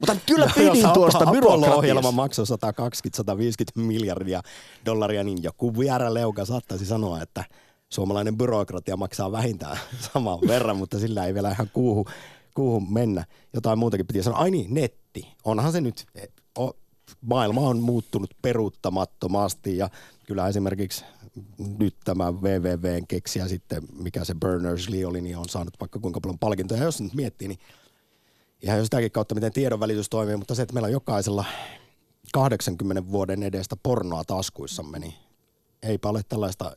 Mutta 0.00 0.16
kyllä 0.26 0.46
no, 0.46 0.52
pidin 0.54 0.90
tuosta 0.94 1.26
byrokratiasta. 1.26 1.74
ohjelma 1.74 2.12
maksoi 2.12 2.44
120-150 2.44 3.82
miljardia 3.82 4.42
dollaria, 4.86 5.24
niin 5.24 5.42
joku 5.42 5.72
leuka 6.08 6.44
saattaisi 6.44 6.86
sanoa, 6.86 7.22
että 7.22 7.44
suomalainen 7.88 8.36
byrokratia 8.36 8.96
maksaa 8.96 9.32
vähintään 9.32 9.78
saman 10.12 10.38
verran, 10.46 10.76
mutta 10.76 10.98
sillä 10.98 11.26
ei 11.26 11.34
vielä 11.34 11.50
ihan 11.50 11.70
kuuhu, 11.72 12.06
kuuhu 12.54 12.80
mennä. 12.80 13.24
Jotain 13.54 13.78
muutakin 13.78 14.06
piti 14.06 14.22
sanoa. 14.22 14.38
Ai 14.38 14.50
niin, 14.50 14.74
netti. 14.74 15.28
Onhan 15.44 15.72
se 15.72 15.80
nyt, 15.80 16.06
o, 16.58 16.70
maailma 17.20 17.60
on 17.60 17.78
muuttunut 17.78 18.30
peruuttamattomasti 18.42 19.76
ja 19.76 19.90
kyllä 20.26 20.48
esimerkiksi 20.48 21.04
nyt 21.78 21.96
tämä 22.04 22.32
WWWn 22.32 23.06
keksiä 23.08 23.48
sitten, 23.48 23.82
mikä 23.92 24.24
se 24.24 24.34
Berners-Lee 24.34 25.06
oli, 25.06 25.20
niin 25.20 25.36
on 25.36 25.48
saanut 25.48 25.74
vaikka 25.80 25.98
kuinka 25.98 26.20
paljon 26.20 26.38
palkintoja. 26.38 26.80
Ja 26.80 26.84
jos 26.84 27.00
nyt 27.00 27.14
miettii, 27.14 27.48
niin 27.48 27.58
ihan 28.62 28.78
jo 28.78 28.84
sitäkin 28.84 29.10
kautta, 29.10 29.34
miten 29.34 29.52
tiedonvälitys 29.52 30.08
toimii, 30.08 30.36
mutta 30.36 30.54
se, 30.54 30.62
että 30.62 30.72
meillä 30.72 30.86
on 30.86 30.92
jokaisella 30.92 31.44
80 32.32 33.10
vuoden 33.12 33.42
edestä 33.42 33.76
pornoa 33.82 34.24
taskuissamme, 34.24 34.98
niin 34.98 35.14
eipä 35.82 36.08
ole 36.08 36.22
tällaista 36.28 36.74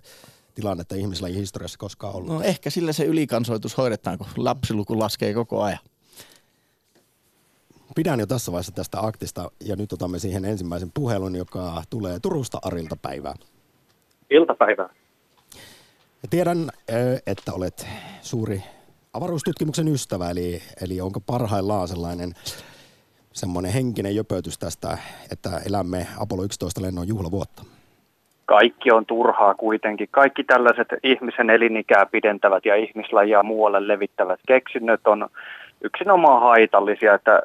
tilannetta 0.55 0.95
ihmisillä 0.95 1.27
historiassa 1.27 1.77
koskaan 1.77 2.15
ollut. 2.15 2.33
No 2.33 2.41
ehkä 2.41 2.69
sillä 2.69 2.93
se 2.93 3.05
ylikansoitus 3.05 3.77
hoidetaan, 3.77 4.17
kun 4.17 4.27
lapsiluku 4.37 4.99
laskee 4.99 5.33
koko 5.33 5.61
ajan. 5.61 5.79
Pidän 7.95 8.19
jo 8.19 8.25
tässä 8.25 8.51
vaiheessa 8.51 8.75
tästä 8.75 8.97
aktista 9.01 9.51
ja 9.65 9.75
nyt 9.75 9.93
otamme 9.93 10.19
siihen 10.19 10.45
ensimmäisen 10.45 10.89
puhelun, 10.93 11.35
joka 11.35 11.81
tulee 11.89 12.19
Turusta 12.19 12.57
Arilta 12.65 12.95
päivää. 13.01 13.33
Iltapäivää. 14.29 14.89
Tiedän, 16.29 16.57
että 17.27 17.53
olet 17.53 17.88
suuri 18.21 18.63
avaruustutkimuksen 19.13 19.88
ystävä, 19.88 20.29
eli, 20.29 20.62
eli 20.81 21.01
onko 21.01 21.19
parhaillaan 21.19 21.88
sellainen 21.88 22.33
semmoinen 23.33 23.73
henkinen 23.73 24.15
jöpötys 24.15 24.57
tästä, 24.57 24.97
että 25.31 25.50
elämme 25.67 26.07
Apollo 26.19 26.43
11 26.43 26.81
lennon 26.81 27.07
juhlavuotta? 27.07 27.63
Kaikki 28.45 28.91
on 28.91 29.05
turhaa 29.05 29.55
kuitenkin. 29.55 30.07
Kaikki 30.12 30.43
tällaiset 30.43 30.88
ihmisen 31.03 31.50
elinikää 31.50 32.05
pidentävät 32.05 32.65
ja 32.65 32.75
ihmislajia 32.75 33.43
muualle 33.43 33.88
levittävät 33.88 34.39
keksinnöt 34.47 35.07
on 35.07 35.29
yksinomaan 35.81 36.41
haitallisia, 36.41 37.13
että 37.13 37.41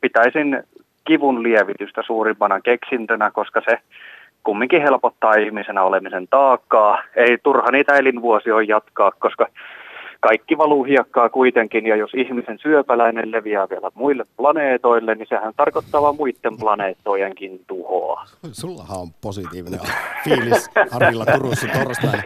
pitäisin 0.00 0.62
kivun 1.04 1.42
lievitystä 1.42 2.02
suurimpana 2.06 2.60
keksintönä, 2.60 3.30
koska 3.30 3.62
se 3.64 3.78
kumminkin 4.42 4.82
helpottaa 4.82 5.34
ihmisenä 5.34 5.82
olemisen 5.82 6.28
taakkaa. 6.28 7.02
Ei 7.16 7.38
turha 7.42 7.70
niitä 7.70 7.96
elinvuosia 7.96 8.62
jatkaa, 8.62 9.10
koska 9.10 9.46
kaikki 10.20 10.58
valuu 10.58 10.84
hiekkaa 10.84 11.28
kuitenkin, 11.28 11.86
ja 11.86 11.96
jos 11.96 12.10
ihmisen 12.14 12.58
syöpäläinen 12.58 13.32
leviää 13.32 13.68
vielä 13.70 13.90
muille 13.94 14.24
planeetoille, 14.36 15.14
niin 15.14 15.28
sehän 15.28 15.52
tarkoittaa 15.56 16.02
vain 16.02 16.16
muiden 16.16 16.58
planeettojenkin 16.60 17.60
tuhoa. 17.66 18.24
Sullahan 18.52 18.98
on 18.98 19.08
positiivinen 19.22 19.80
fiilis 20.24 20.70
Arilla 20.92 21.26
Turussa 21.26 21.66
torstaina. 21.66 22.22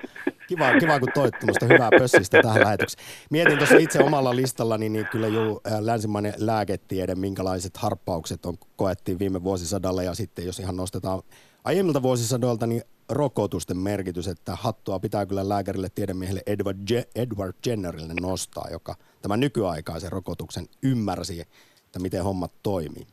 Kiva, 0.46 0.78
kiva 0.80 1.00
kun 1.00 1.08
toit 1.14 1.34
hyvää 1.62 1.90
pössistä 1.98 2.42
tähän 2.42 2.64
lähetykseen. 2.64 3.06
Mietin 3.30 3.58
tuossa 3.58 3.76
itse 3.76 4.02
omalla 4.02 4.36
listallani, 4.36 4.88
niin 4.88 5.06
kyllä 5.10 5.26
jo 5.26 5.60
länsimainen 5.80 6.34
lääketiede, 6.38 7.14
minkälaiset 7.14 7.76
harppaukset 7.76 8.46
on 8.46 8.54
koettiin 8.76 9.18
viime 9.18 9.44
vuosisadalla, 9.44 10.02
ja 10.02 10.14
sitten 10.14 10.46
jos 10.46 10.58
ihan 10.58 10.76
nostetaan 10.76 11.22
aiemmilta 11.64 12.02
vuosisadoilta, 12.02 12.66
niin 12.66 12.82
rokotusten 13.10 13.76
merkitys, 13.76 14.28
että 14.28 14.52
hattua 14.56 14.98
pitää 14.98 15.26
kyllä 15.26 15.48
lääkärille 15.48 15.88
tiedemiehelle 15.94 16.40
Edward, 16.46 16.78
Je- 16.90 17.08
Edward 17.22 17.54
Jennerille 17.66 18.14
nostaa, 18.20 18.68
joka 18.72 18.94
tämän 19.22 19.40
nykyaikaisen 19.40 20.12
rokotuksen 20.12 20.64
ymmärsi, 20.82 21.40
että 21.40 21.98
miten 21.98 22.24
hommat 22.24 22.52
toimii. 22.62 23.06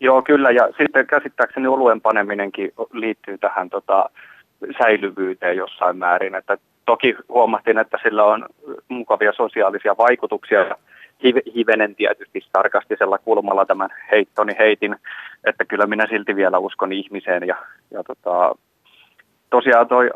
Joo, 0.00 0.22
kyllä, 0.22 0.50
ja 0.50 0.68
sitten 0.78 1.06
käsittääkseni 1.06 1.66
oluen 1.66 2.00
paneminenkin 2.00 2.72
liittyy 2.92 3.38
tähän 3.38 3.70
tota, 3.70 4.10
säilyvyyteen 4.82 5.56
jossain 5.56 5.96
määrin, 5.96 6.34
että 6.34 6.58
toki 6.86 7.16
huomattiin, 7.28 7.78
että 7.78 7.98
sillä 8.02 8.24
on 8.24 8.46
mukavia 8.88 9.32
sosiaalisia 9.32 9.96
vaikutuksia, 9.98 10.60
ja 10.60 10.76
hivenen 11.54 11.94
tietysti 11.94 12.40
tarkastisella 12.52 13.18
kulmalla 13.18 13.66
tämän 13.66 13.90
heittoni 14.10 14.52
heitin, 14.58 14.96
että 15.44 15.64
kyllä 15.64 15.86
minä 15.86 16.06
silti 16.06 16.36
vielä 16.36 16.58
uskon 16.58 16.92
ihmiseen 16.92 17.46
ja, 17.46 17.56
ja 17.90 18.02
tota, 18.02 18.54
tosiaan 19.50 19.88
toi 19.88 20.10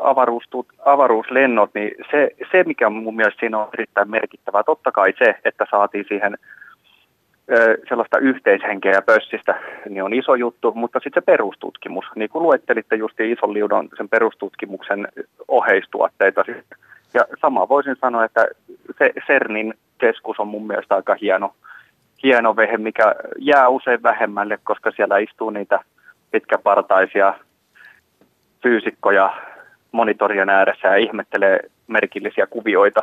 avaruuslennot, 0.85 1.69
niin 1.73 1.91
se, 2.11 2.29
se, 2.51 2.63
mikä 2.63 2.89
mun 2.89 3.15
mielestä 3.15 3.39
siinä 3.39 3.57
on 3.57 3.69
erittäin 3.73 4.11
merkittävää, 4.11 4.63
totta 4.63 4.91
kai 4.91 5.13
se, 5.17 5.35
että 5.45 5.65
saatiin 5.71 6.05
siihen 6.07 6.37
sellaista 7.89 8.17
yhteishenkeä 8.17 9.01
pössistä, 9.01 9.55
niin 9.89 10.03
on 10.03 10.13
iso 10.13 10.35
juttu, 10.35 10.71
mutta 10.75 10.99
sitten 10.99 11.21
se 11.21 11.25
perustutkimus, 11.25 12.05
niin 12.15 12.29
kuin 12.29 12.43
luettelitte 12.43 12.95
just 12.95 13.19
ison 13.19 13.53
liudon 13.53 13.89
sen 13.97 14.09
perustutkimuksen 14.09 15.07
oheistuotteita. 15.47 16.43
Ja 17.13 17.21
sama 17.41 17.69
voisin 17.69 17.95
sanoa, 18.01 18.25
että 18.25 18.47
se 18.97 19.13
CERNin 19.27 19.73
keskus 19.97 20.39
on 20.39 20.47
mun 20.47 20.67
mielestä 20.67 20.95
aika 20.95 21.15
hieno, 21.21 21.53
hieno 22.23 22.55
vehe, 22.55 22.77
mikä 22.77 23.15
jää 23.37 23.67
usein 23.67 24.03
vähemmälle, 24.03 24.59
koska 24.63 24.91
siellä 24.91 25.17
istuu 25.17 25.49
niitä 25.49 25.79
pitkäpartaisia 26.31 27.33
fyysikkoja 28.63 29.33
monitorien 29.91 30.49
ääressä 30.49 30.87
ja 30.87 30.95
ihmettelee 30.95 31.59
merkillisiä 31.87 32.47
kuvioita. 32.47 32.99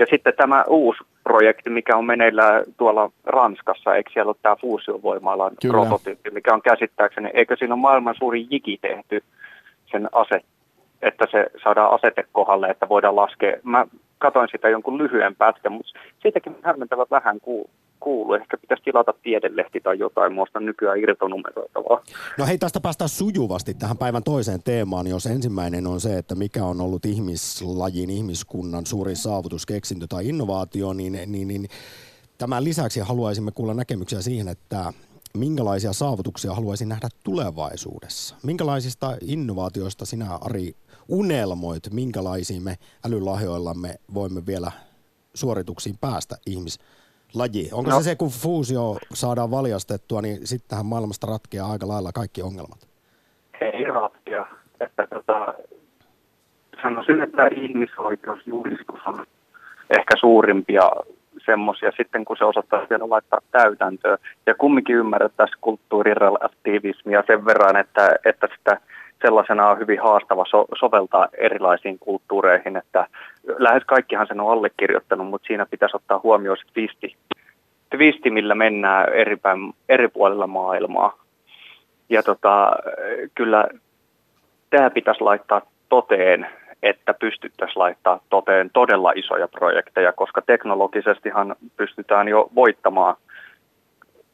Ja 0.00 0.06
sitten 0.10 0.32
tämä 0.36 0.64
uusi 0.68 1.04
projekti, 1.24 1.70
mikä 1.70 1.96
on 1.96 2.04
meneillään 2.04 2.64
tuolla 2.76 3.10
Ranskassa, 3.24 3.94
eikö 3.94 4.10
siellä 4.12 4.30
ole 4.30 4.36
tämä 4.42 4.56
fuusiovoimalan 4.56 5.52
prototyyppi, 5.68 6.30
mikä 6.30 6.54
on 6.54 6.62
käsittääkseni, 6.62 7.30
eikö 7.34 7.56
siinä 7.56 7.74
ole 7.74 7.80
maailman 7.80 8.14
suuri 8.18 8.46
jiki 8.50 8.78
tehty 8.80 9.22
sen 9.90 10.08
aset, 10.12 10.44
että 11.02 11.26
se 11.30 11.46
saadaan 11.62 11.94
asete 11.94 12.24
kohdalle, 12.32 12.66
että 12.68 12.88
voidaan 12.88 13.16
laskea. 13.16 13.56
Mä 13.62 13.86
katoin 14.18 14.48
sitä 14.52 14.68
jonkun 14.68 14.98
lyhyen 14.98 15.36
pätkän, 15.36 15.72
mutta 15.72 15.92
siitäkin 16.22 16.56
hämmentävä 16.62 17.06
vähän 17.10 17.40
kuuluu 17.40 17.70
kuulu. 18.00 18.34
Ehkä 18.34 18.56
pitäisi 18.56 18.82
tilata 18.82 19.14
tiedelehti 19.22 19.80
tai 19.80 19.98
jotain 19.98 20.32
muusta 20.32 20.60
nykyään 20.60 20.98
irtonumeroitavaa. 20.98 22.02
No 22.38 22.46
hei, 22.46 22.58
tästä 22.58 22.80
päästään 22.80 23.08
sujuvasti 23.08 23.74
tähän 23.74 23.98
päivän 23.98 24.22
toiseen 24.22 24.62
teemaan, 24.62 25.06
jos 25.06 25.26
ensimmäinen 25.26 25.86
on 25.86 26.00
se, 26.00 26.18
että 26.18 26.34
mikä 26.34 26.64
on 26.64 26.80
ollut 26.80 27.04
ihmislajin, 27.04 28.10
ihmiskunnan 28.10 28.86
suurin 28.86 29.16
saavutus, 29.16 29.66
keksintö 29.66 30.06
tai 30.08 30.28
innovaatio, 30.28 30.92
niin, 30.92 31.12
niin, 31.26 31.48
niin 31.48 31.68
tämän 32.38 32.64
lisäksi 32.64 33.00
haluaisimme 33.00 33.50
kuulla 33.52 33.74
näkemyksiä 33.74 34.20
siihen, 34.20 34.48
että 34.48 34.92
minkälaisia 35.36 35.92
saavutuksia 35.92 36.54
haluaisin 36.54 36.88
nähdä 36.88 37.08
tulevaisuudessa? 37.24 38.36
Minkälaisista 38.42 39.16
innovaatioista 39.20 40.06
sinä, 40.06 40.34
Ari, 40.40 40.72
unelmoit, 41.08 41.82
minkälaisiin 41.92 42.62
me 42.62 42.78
älylahjoillamme 43.06 43.94
voimme 44.14 44.46
vielä 44.46 44.72
suorituksiin 45.34 45.98
päästä 46.00 46.36
ihmis 46.46 46.78
laji. 47.34 47.70
Onko 47.72 47.90
no. 47.90 47.96
se 47.96 48.02
se, 48.02 48.16
kun 48.16 48.28
fuusio 48.28 48.96
saadaan 49.12 49.50
valjastettua, 49.50 50.22
niin 50.22 50.46
sittenhän 50.46 50.86
maailmasta 50.86 51.26
ratkeaa 51.26 51.72
aika 51.72 51.88
lailla 51.88 52.12
kaikki 52.12 52.42
ongelmat? 52.42 52.88
Ei 53.60 53.84
ratkea. 53.84 54.46
Että 54.80 55.06
tota, 55.06 55.54
sanoisin, 56.82 57.22
että 57.22 57.46
ihmisoikeusjulistus 57.46 59.00
on 59.06 59.26
ehkä 59.90 60.16
suurimpia 60.20 60.90
semmoisia 61.44 61.92
sitten, 61.96 62.24
kun 62.24 62.36
se 62.36 62.44
osataan 62.44 62.86
vielä 62.90 63.10
laittaa 63.10 63.40
täytäntöön. 63.50 64.18
Ja 64.46 64.54
kumminkin 64.54 64.96
ymmärrettäisiin 64.96 65.58
kulttuurirelatiivismia 65.60 67.22
sen 67.26 67.44
verran, 67.44 67.76
että, 67.76 68.16
että 68.24 68.48
sitä 68.58 68.80
sellaisena 69.22 69.68
on 69.68 69.78
hyvin 69.78 70.00
haastava 70.02 70.44
so- 70.48 70.68
soveltaa 70.78 71.28
erilaisiin 71.38 71.98
kulttuureihin, 71.98 72.76
että 72.76 73.06
lähes 73.58 73.82
kaikkihan 73.86 74.26
sen 74.26 74.40
on 74.40 74.52
allekirjoittanut, 74.52 75.26
mutta 75.26 75.46
siinä 75.46 75.66
pitäisi 75.66 75.96
ottaa 75.96 76.20
huomioon 76.22 76.56
se 76.56 76.72
twisti, 76.72 77.16
twisti 77.90 78.30
millä 78.30 78.54
mennään 78.54 79.12
eri, 79.12 79.36
päin, 79.36 79.72
eri 79.88 80.08
puolilla 80.08 80.46
maailmaa. 80.46 81.18
Ja 82.08 82.22
tota, 82.22 82.72
kyllä 83.34 83.68
tämä 84.70 84.90
pitäisi 84.90 85.20
laittaa 85.20 85.62
toteen, 85.88 86.46
että 86.82 87.14
pystyttäisiin 87.14 87.78
laittaa 87.78 88.20
toteen 88.30 88.70
todella 88.72 89.12
isoja 89.14 89.48
projekteja, 89.48 90.12
koska 90.12 90.42
teknologisestihan 90.42 91.56
pystytään 91.76 92.28
jo 92.28 92.48
voittamaan– 92.54 93.16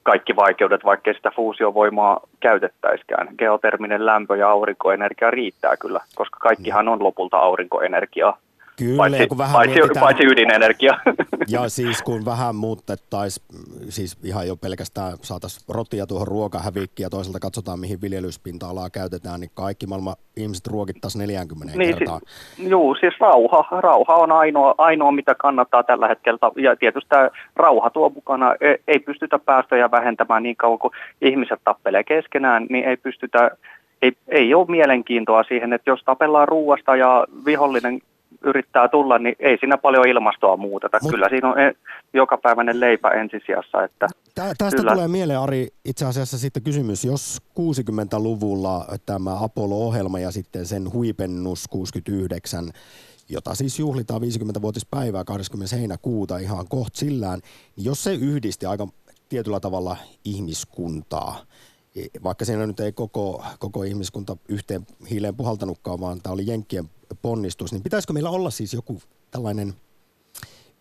kaikki 0.07 0.37
vaikeudet, 0.37 0.85
vaikkei 0.85 1.15
sitä 1.15 1.31
fuusiovoimaa 1.37 2.21
käytettäiskään. 2.41 3.29
Geoterminen 3.39 4.07
lämpö 4.07 4.37
ja 4.37 4.51
aurinkoenergia 4.51 5.31
riittää 5.31 5.77
kyllä, 5.77 6.01
koska 6.15 6.39
kaikkihan 6.41 6.89
on 6.89 7.03
lopulta 7.03 7.37
aurinkoenergiaa. 7.37 8.39
Kyllä, 8.79 8.97
paitsi, 8.97 9.27
kun 9.27 9.39
vähän 9.39 9.53
paitsi, 9.53 9.75
mietitään, 9.79 10.05
paitsi 10.05 10.25
ydinenergia. 10.27 10.93
Ja 11.49 11.69
siis 11.69 12.03
kun 12.03 12.25
vähän 12.25 12.57
muutettaisiin, 12.57 13.47
siis 13.89 14.19
ihan 14.25 14.49
jo 14.49 14.57
pelkästään 14.57 15.13
saataisiin 15.23 15.65
rotia 15.69 16.07
tuohon 16.07 16.29
ruokahävikkiin 16.29 17.05
ja 17.05 17.11
toisaalta 17.11 17.41
katsotaan 17.41 17.81
mihin 17.81 18.01
viljelyspinta-alaa 18.03 18.91
käytetään, 18.91 19.41
niin 19.41 19.51
kaikki 19.55 19.87
maailman 19.87 20.15
ihmiset 20.37 20.67
ruokittaisiin 20.67 21.21
40 21.21 21.79
niin, 21.79 21.99
kertaa. 21.99 22.19
Siis, 22.19 22.69
juu, 22.69 22.95
siis 22.95 23.15
rauha. 23.21 23.81
Rauha 23.81 24.15
on 24.15 24.33
ainoa, 24.33 24.75
ainoa, 24.79 25.13
mitä 25.13 25.35
kannattaa 25.35 25.83
tällä 25.83 26.09
hetkellä. 26.09 26.39
Ja 26.57 26.77
tietysti 26.77 27.09
tämä 27.09 27.31
rauha 27.57 27.91
tuo 27.91 28.11
mukana, 28.11 28.55
ei, 28.61 28.79
ei 28.89 28.99
pystytä 28.99 29.39
päästöjä 29.39 29.91
vähentämään 29.91 30.43
niin 30.43 30.57
kauan 30.57 30.79
kuin 30.79 30.93
ihmiset 31.23 31.61
tappelee 31.65 32.05
keskenään, 32.05 32.67
niin 32.71 32.85
ei 32.85 32.97
pystytä 32.97 33.51
ei, 34.03 34.13
ei 34.29 34.55
ole 34.55 34.67
mielenkiintoa 34.69 35.43
siihen, 35.43 35.73
että 35.73 35.91
jos 35.91 36.03
tapellaan 36.05 36.49
ruuasta 36.49 36.97
ja 36.97 37.27
vihollinen 37.47 38.01
yrittää 38.45 38.89
tulla, 38.89 39.19
niin 39.19 39.37
ei 39.39 39.59
siinä 39.59 39.79
paljon 39.79 40.09
ilmastoa 40.09 40.57
muuteta. 40.57 40.99
Mut, 41.03 41.11
kyllä 41.11 41.29
siinä 41.29 41.49
on 41.49 41.61
e- 41.61 41.77
jokapäiväinen 42.13 42.81
leipä 42.81 43.11
ensisijassa. 43.11 43.85
Että 43.85 44.09
tä, 44.35 44.55
tästä 44.59 44.77
kyllä. 44.77 44.93
tulee 44.93 45.09
mieleen, 45.09 45.41
Ari, 45.41 45.69
itse 45.85 46.05
asiassa 46.05 46.39
sitten 46.39 46.63
kysymys, 46.63 47.05
jos 47.05 47.43
60-luvulla 47.61 48.87
tämä 49.07 49.45
Apollo-ohjelma 49.45 50.19
ja 50.19 50.31
sitten 50.31 50.67
sen 50.67 50.93
huipennus 50.93 51.69
69, 51.69 52.71
jota 53.29 53.55
siis 53.55 53.79
juhlitaan 53.79 54.23
50-vuotispäivää 54.23 55.25
20. 55.25 55.77
heinäkuuta 55.77 56.39
ihan 56.39 56.69
kohta 56.69 56.99
sillään, 56.99 57.41
niin 57.77 57.85
jos 57.85 58.05
se 58.05 58.15
yhdisti 58.15 58.67
aika 58.67 58.89
tietyllä 59.29 59.61
tavalla 59.61 59.97
ihmiskuntaa, 60.25 61.41
e, 61.97 62.01
vaikka 62.25 62.45
siinä 62.45 62.67
nyt 62.67 62.81
ei 62.81 62.93
koko, 62.93 63.45
koko 63.59 63.83
ihmiskunta 63.83 64.37
yhteen 64.49 64.87
hiileen 65.11 65.37
puhaltanutkaan, 65.37 66.01
vaan 66.01 66.21
tämä 66.23 66.33
oli 66.33 66.47
Jenkkien 66.47 66.85
ponnistus, 67.23 67.73
niin 67.73 67.83
pitäisikö 67.83 68.13
meillä 68.13 68.31
olla 68.31 68.51
siis 68.51 68.75
joku 68.75 69.03
tällainen 69.31 69.75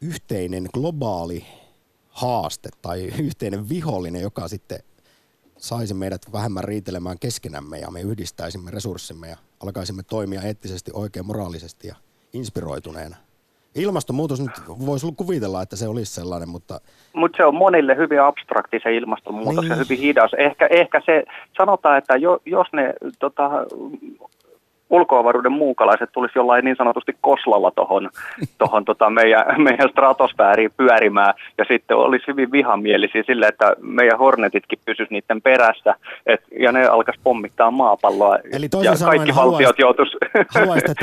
yhteinen 0.02 0.70
globaali 0.74 1.46
haaste 2.10 2.70
tai 2.82 3.04
yhteinen 3.20 3.70
vihollinen, 3.70 4.22
joka 4.22 4.48
sitten 4.48 4.80
saisi 5.58 5.94
meidät 5.94 6.22
vähemmän 6.34 6.64
riitelemään 6.64 7.20
keskenämme 7.20 7.80
ja 7.80 7.92
me 7.92 8.02
yhdistäisimme 8.02 8.72
resurssimme 8.72 9.30
ja 9.30 9.38
alkaisimme 9.64 10.04
toimia 10.04 10.42
eettisesti, 10.42 10.92
oikein 10.94 11.26
moraalisesti 11.26 11.88
ja 11.88 11.96
inspiroituneena. 12.34 13.16
Ilmastonmuutos 13.76 14.42
nyt 14.42 14.52
voisi 14.68 15.08
kuvitella, 15.18 15.62
että 15.62 15.76
se 15.76 15.88
olisi 15.88 16.14
sellainen, 16.14 16.50
mutta... 16.50 16.82
Mutta 17.14 17.38
se 17.38 17.46
on 17.46 17.56
monille 17.56 17.96
hyvin 17.98 18.22
abstrakti 18.22 18.80
se 18.84 18.96
ilmastonmuutos 18.96 19.62
niin. 19.62 19.70
ja 19.70 19.76
hyvin 19.76 20.00
hidas. 20.00 20.32
Ehkä, 20.38 20.68
ehkä 20.68 21.02
se, 21.06 21.24
sanotaan, 21.58 21.98
että 21.98 22.16
jo, 22.16 22.40
jos 22.46 22.68
ne 22.74 22.94
tota, 23.20 23.50
ulkoavaruuden 24.90 25.52
muukalaiset 25.52 26.10
tulisi 26.12 26.40
jollain 26.40 26.66
niin 26.66 26.76
sanotusti 26.76 27.18
koslalla 27.22 27.72
tuohon 27.72 28.10
tohon 28.58 28.86
tota 28.86 29.10
meidän, 29.10 29.46
meidän 29.58 29.90
stratosfääriin 29.90 30.72
pyörimään. 30.78 31.34
Ja 31.58 31.66
sitten 31.68 31.98
olisi 31.98 32.28
hyvin 32.28 32.52
vihamielisiä 32.52 33.24
sille, 33.26 33.48
että 33.48 33.76
meidän 33.82 34.20
hornetitkin 34.20 34.80
pysyisi 34.86 35.14
niiden 35.14 35.42
perässä 35.42 35.96
et, 36.26 36.42
ja 36.60 36.72
ne 36.72 36.86
alkaisi 36.86 37.22
pommittaa 37.24 37.72
maapalloa. 37.72 38.38
Eli 38.52 38.68
ja 38.84 38.94
kaikki 39.06 39.32
haluaisit, 39.32 39.36
valtiot 39.36 39.80
joutuisi, 39.80 40.18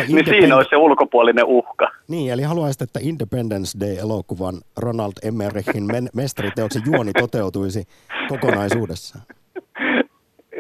niin 0.15 0.25
siinä 0.25 0.57
olisi 0.57 0.71
se 0.71 0.77
ulkopuolinen 0.77 1.45
uhka. 1.45 1.89
Niin, 2.09 2.33
eli 2.33 2.43
haluaisit, 2.43 2.83
että 2.83 2.99
Independence 3.03 3.81
Day-elokuvan 3.81 4.55
Ronald 4.77 5.13
Emmerichin 5.23 5.85
mestariteoksen 6.15 6.83
juoni 6.87 7.13
toteutuisi 7.13 7.85
kokonaisuudessaan 8.29 9.25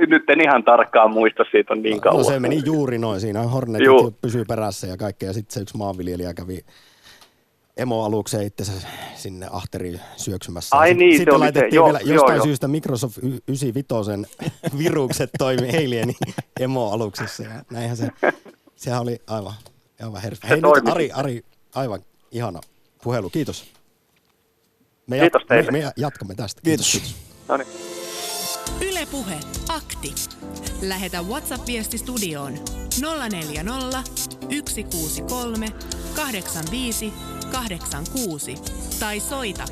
nyt 0.06 0.30
en 0.30 0.40
ihan 0.40 0.64
tarkkaan 0.64 1.10
muista, 1.10 1.44
siitä 1.50 1.72
on 1.72 1.82
niin 1.82 2.00
kauan. 2.00 2.18
No 2.18 2.24
se 2.24 2.40
meni 2.40 2.62
juuri 2.64 2.98
noin, 2.98 3.20
siinä 3.20 3.42
Hornetit 3.42 3.86
Juu. 3.86 4.10
pysyy 4.20 4.44
perässä 4.44 4.86
ja 4.86 4.96
kaikkea. 4.96 5.28
Ja 5.28 5.32
sitten 5.32 5.54
se 5.54 5.60
yksi 5.60 5.76
maanviljelijä 5.76 6.34
kävi 6.34 6.60
emoalukseen 7.76 8.46
itsensä 8.46 8.86
sinne 9.14 9.46
ahteriin 9.50 10.00
syöksymässä. 10.16 10.76
Ai 10.76 10.94
niin, 10.94 11.16
sitten 11.16 11.34
se 11.34 11.38
laitettiin 11.38 11.70
se. 11.70 11.76
Joo, 11.76 11.86
vielä 11.86 12.00
jostain 12.04 12.36
joo, 12.36 12.44
syystä 12.44 12.68
Microsoft 12.68 13.18
95 13.18 14.10
virukset 14.78 15.30
toimi 15.38 15.68
Alienin 15.86 16.16
emoaluksessa. 16.60 17.42
Ja 17.42 17.50
näinhän 17.70 17.96
se, 17.96 18.08
sehän 18.76 19.02
oli 19.02 19.18
aivan, 19.26 19.54
aivan 20.02 20.22
herfä. 20.22 20.46
Hei 20.46 20.56
nyt 20.60 20.88
Ari, 20.88 21.10
Ari, 21.12 21.42
aivan 21.74 22.00
ihana 22.30 22.60
puhelu. 23.02 23.30
Kiitos. 23.30 23.72
Me 25.06 25.18
Kiitos 25.18 25.42
teille. 25.48 25.70
Me, 25.70 25.78
me 25.78 25.92
jatkamme 25.96 26.34
tästä. 26.34 26.60
Kiitos. 26.64 26.92
Kiitos. 26.92 27.16
No 27.48 27.56
niin. 27.56 27.91
Ylepuhe 28.80 29.40
akti. 29.68 30.14
Lähetä 30.82 31.22
WhatsApp-viesti 31.22 31.98
studioon 31.98 32.58
040 33.30 34.02
163 34.68 35.68
85 36.14 37.12
86 37.52 38.54
tai 39.00 39.20
soita 39.20 39.64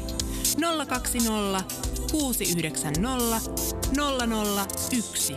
020 0.88 1.64
690 2.10 3.40
001. 5.00 5.34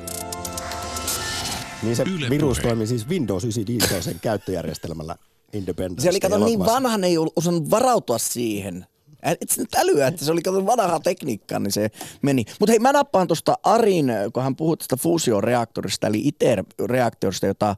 Niin 1.84 1.96
se 1.96 2.04
Yle 2.04 2.30
virus 2.30 2.60
toimi 2.60 2.88
siis 2.88 3.10
Windows 3.10 3.44
95 3.44 4.20
käyttöjärjestelmällä 4.22 5.16
Independence. 5.54 6.04
Se 6.04 6.10
oli 6.10 6.20
kato 6.20 6.46
niin 6.46 6.60
vanha, 6.60 6.98
ne 6.98 7.08
ei 7.08 7.18
osannut 7.36 7.70
varautua 7.70 8.18
siihen. 8.18 8.86
Et 9.24 9.58
nyt 9.58 9.76
älyä, 9.76 10.08
että 10.08 10.26
se 10.26 10.32
oli 10.32 10.42
kato 10.42 10.66
vanha 10.66 11.00
tekniikka, 11.00 11.60
niin 11.60 11.72
se 11.72 11.90
meni. 12.22 12.46
Mutta 12.60 12.72
hei, 12.72 12.80
mä 12.80 12.92
nappaan 12.92 13.28
tuosta 13.28 13.58
Arin, 13.64 14.12
kun 14.34 14.44
hän 14.44 14.56
puhui 14.56 14.78
tästä 14.78 14.98
fuusioreaktorista, 14.98 16.08
eli 16.08 16.28
ITER-reaktorista, 16.28 17.48
jota 17.48 17.76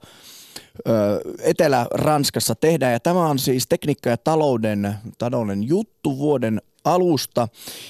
Etelä-Ranskassa 1.39 2.55
tehdään. 2.55 2.93
Ja 2.93 2.99
tämä 2.99 3.29
on 3.29 3.39
siis 3.39 3.67
tekniikka 3.67 4.09
ja 4.09 4.17
talouden, 4.17 4.95
talouden 5.17 5.63
juttu 5.63 6.17
vuoden 6.17 6.61
alusta. 6.83 7.47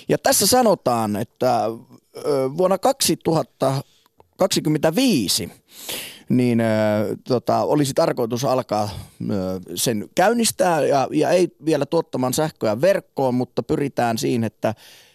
Ja 0.09 0.17
tässä 0.17 0.47
sanotaan, 0.47 1.15
että 1.15 1.61
vuonna 2.57 2.77
2025 2.77 5.51
niin 6.29 6.61
äh, 6.61 6.67
tota, 7.27 7.63
olisi 7.63 7.93
tarkoitus 7.93 8.45
alkaa 8.45 8.83
äh, 8.83 8.89
sen 9.75 10.09
käynnistää 10.15 10.85
ja, 10.85 11.07
ja 11.11 11.29
ei 11.29 11.47
vielä 11.65 11.85
tuottamaan 11.85 12.33
sähköä 12.33 12.81
verkkoon, 12.81 13.35
mutta 13.35 13.63
pyritään 13.63 14.17
siihen, 14.17 14.43
että 14.43 14.73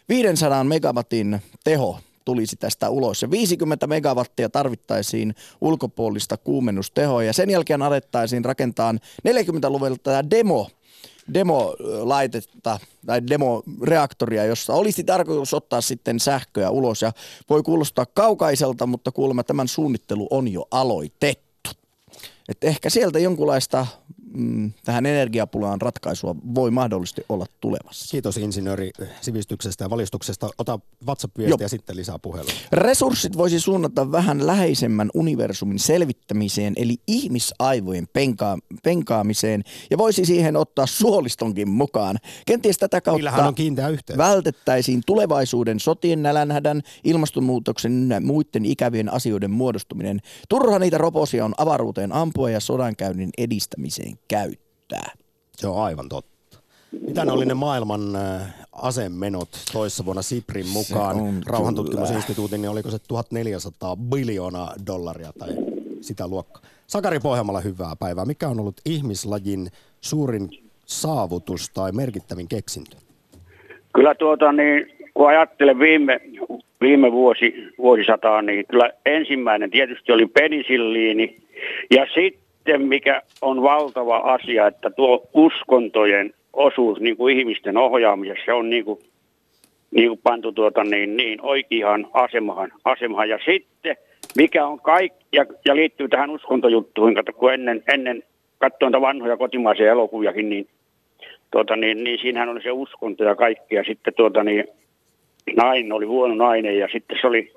500 0.09 0.64
megawatin 0.64 1.42
teho 1.64 1.99
tulisi 2.25 2.57
tästä 2.57 2.90
ulos. 2.90 3.23
Ja 3.23 3.31
50 3.31 3.87
megawattia 3.87 4.49
tarvittaisiin 4.49 5.35
ulkopuolista 5.61 6.37
kuumennustehoa 6.37 7.23
ja 7.23 7.33
sen 7.33 7.51
jälkeen 7.51 7.83
alettaisiin 7.83 8.44
rakentaa 8.44 8.94
40-luvulta 9.29 10.03
tämä 10.03 10.31
demo 10.31 10.70
demolaitetta 11.35 12.80
tai 13.06 13.20
demoreaktoria, 13.30 14.44
jossa 14.44 14.74
olisi 14.74 15.04
tarkoitus 15.04 15.54
ottaa 15.54 15.80
sitten 15.80 16.20
sähköä 16.20 16.70
ulos. 16.70 17.02
Ja 17.02 17.12
voi 17.50 17.62
kuulostaa 17.62 18.06
kaukaiselta, 18.06 18.87
mutta 18.87 19.12
kuulemma 19.12 19.44
tämän 19.44 19.68
suunnittelu 19.68 20.26
on 20.30 20.48
jo 20.48 20.68
aloitettu. 20.70 21.70
Että 22.48 22.66
ehkä 22.66 22.90
sieltä 22.90 23.18
jonkunlaista 23.18 23.87
mm, 24.34 24.72
tähän 24.84 25.06
energiapulaan 25.06 25.80
ratkaisua 25.80 26.36
voi 26.54 26.70
mahdollisesti 26.70 27.22
olla 27.28 27.46
tulevassa. 27.60 28.10
Kiitos 28.10 28.36
insinööri 28.36 28.90
sivistyksestä 29.20 29.84
ja 29.84 29.90
valistuksesta. 29.90 30.50
Ota 30.58 30.78
WhatsApp-viestiä 31.06 31.64
ja 31.64 31.68
sitten 31.68 31.96
lisää 31.96 32.18
puhelua. 32.18 32.50
Resurssit 32.72 33.36
voisi 33.36 33.60
suunnata 33.60 34.12
vähän 34.12 34.46
läheisemmän 34.46 35.10
universumin 35.14 35.78
selvittämiseen, 35.78 36.72
eli 36.76 36.96
ihmisaivojen 37.06 38.06
penka- 38.12 38.58
penkaamiseen, 38.82 39.62
ja 39.90 39.98
voisi 39.98 40.24
siihen 40.24 40.56
ottaa 40.56 40.86
suolistonkin 40.86 41.68
mukaan. 41.68 42.16
Kenties 42.46 42.78
tätä 42.78 43.00
kautta 43.00 43.46
on 43.46 43.54
kiinteä 43.54 43.88
yhteys. 43.88 44.18
vältettäisiin 44.18 45.02
tulevaisuuden 45.06 45.80
sotien, 45.80 46.22
nälänhädän, 46.22 46.82
ilmastonmuutoksen 47.04 48.08
ja 48.10 48.20
muiden 48.20 48.64
ikävien 48.64 49.12
asioiden 49.12 49.50
muodostuminen. 49.50 50.20
Turha 50.48 50.78
niitä 50.78 50.98
roposia 50.98 51.44
on 51.44 51.54
avaruuteen 51.58 52.12
ampua 52.12 52.50
ja 52.50 52.60
sodankäynnin 52.60 53.30
edistämiseen 53.38 54.18
käyttää. 54.30 55.12
Se 55.52 55.68
on 55.68 55.84
aivan 55.84 56.08
totta. 56.08 56.58
Mitä 57.06 57.24
ne 57.24 57.32
oli 57.32 57.46
ne 57.46 57.54
maailman 57.54 58.16
äh, 58.16 58.54
asemenot 58.72 59.48
toissa 59.72 60.04
vuonna 60.04 60.22
Siprin 60.22 60.68
mukaan? 60.68 61.16
Rauhantutkimusinstituutin, 61.46 62.62
niin 62.62 62.70
oliko 62.70 62.90
se 62.90 62.98
1400 63.08 63.96
biljoonaa 63.96 64.74
dollaria 64.86 65.32
tai 65.38 65.48
sitä 66.00 66.28
luokkaa? 66.28 66.62
Sakari 66.86 67.20
Pohjelmalla 67.20 67.60
hyvää 67.60 67.96
päivää. 67.98 68.24
Mikä 68.24 68.48
on 68.48 68.60
ollut 68.60 68.80
ihmislajin 68.86 69.66
suurin 70.00 70.48
saavutus 70.86 71.70
tai 71.70 71.92
merkittävin 71.92 72.48
keksintö? 72.48 72.96
Kyllä 73.94 74.14
tuota 74.14 74.52
niin, 74.52 74.86
kun 75.14 75.28
ajattelen 75.28 75.78
viime, 75.78 76.20
viime 76.80 77.12
vuosi, 77.12 77.54
vuosisataa, 77.78 78.42
niin 78.42 78.66
kyllä 78.66 78.90
ensimmäinen 79.06 79.70
tietysti 79.70 80.12
oli 80.12 80.26
penisilliini 80.26 81.36
ja 81.90 82.06
sitten 82.14 82.49
sitten 82.61 82.83
mikä 82.83 83.23
on 83.42 83.62
valtava 83.62 84.16
asia, 84.16 84.66
että 84.66 84.90
tuo 84.90 85.29
uskontojen 85.35 86.35
osuus 86.53 87.01
niin 87.01 87.16
kuin 87.16 87.38
ihmisten 87.38 87.77
ohjaamisessa 87.77 88.55
on 88.55 88.70
niin 88.70 88.85
kuin, 88.85 88.99
niin 89.90 90.09
kuin 90.09 90.20
pantu 90.23 90.53
tuota 90.53 90.85
niin, 90.85 91.16
niin 91.16 91.40
oikeaan 91.42 92.07
asemahan, 92.12 92.73
asemahan. 92.85 93.29
Ja 93.29 93.38
sitten 93.44 93.96
mikä 94.37 94.66
on 94.66 94.81
kaikki, 94.81 95.27
ja, 95.33 95.46
ja 95.64 95.77
liittyy 95.77 96.09
tähän 96.09 96.31
uskontojuttuihin, 96.31 97.16
kun 97.37 97.53
ennen, 97.53 97.83
ennen 97.92 98.23
katsoin 98.59 98.92
vanhoja 98.92 99.37
kotimaisia 99.37 99.90
elokuviakin, 99.90 100.49
niin, 100.49 100.68
tuota, 101.51 101.77
niin, 101.77 102.05
niin 102.05 102.18
siinähän 102.18 102.49
oli 102.49 102.62
se 102.62 102.73
uskonto 102.73 103.25
ja 103.25 103.35
kaikki. 103.35 103.75
Ja 103.75 103.85
sitten 103.85 104.14
tuota, 104.14 104.44
niin, 104.44 104.64
nainen 105.57 105.92
oli 105.92 106.07
huono 106.07 106.35
nainen 106.35 106.79
ja 106.79 106.88
sitten 106.92 107.18
se 107.20 107.27
oli, 107.27 107.53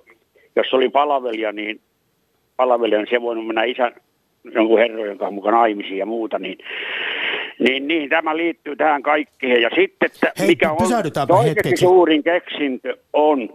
jos 0.55 0.73
oli 0.73 0.89
palvelija, 0.89 1.51
niin 1.51 1.81
palvelija, 2.55 2.99
niin 2.99 3.09
se 3.09 3.21
voinut 3.21 3.47
mennä 3.47 3.63
isän, 3.63 3.93
jonkun 4.55 4.79
herrojen 4.79 5.17
kanssa 5.17 5.31
mukaan 5.31 5.53
naimisiin 5.55 5.97
ja 5.97 6.05
muuta, 6.05 6.39
niin, 6.39 6.57
niin, 7.59 7.87
niin 7.87 8.09
tämä 8.09 8.37
liittyy 8.37 8.75
tähän 8.75 9.03
kaikkeen. 9.03 9.61
Ja 9.61 9.69
sitten, 9.75 10.09
että 10.13 10.31
Hei, 10.39 10.47
mikä 10.47 10.71
on 10.71 10.77
toiseksi 11.27 11.77
suurin 11.77 12.23
keksintö 12.23 12.97
on 13.13 13.49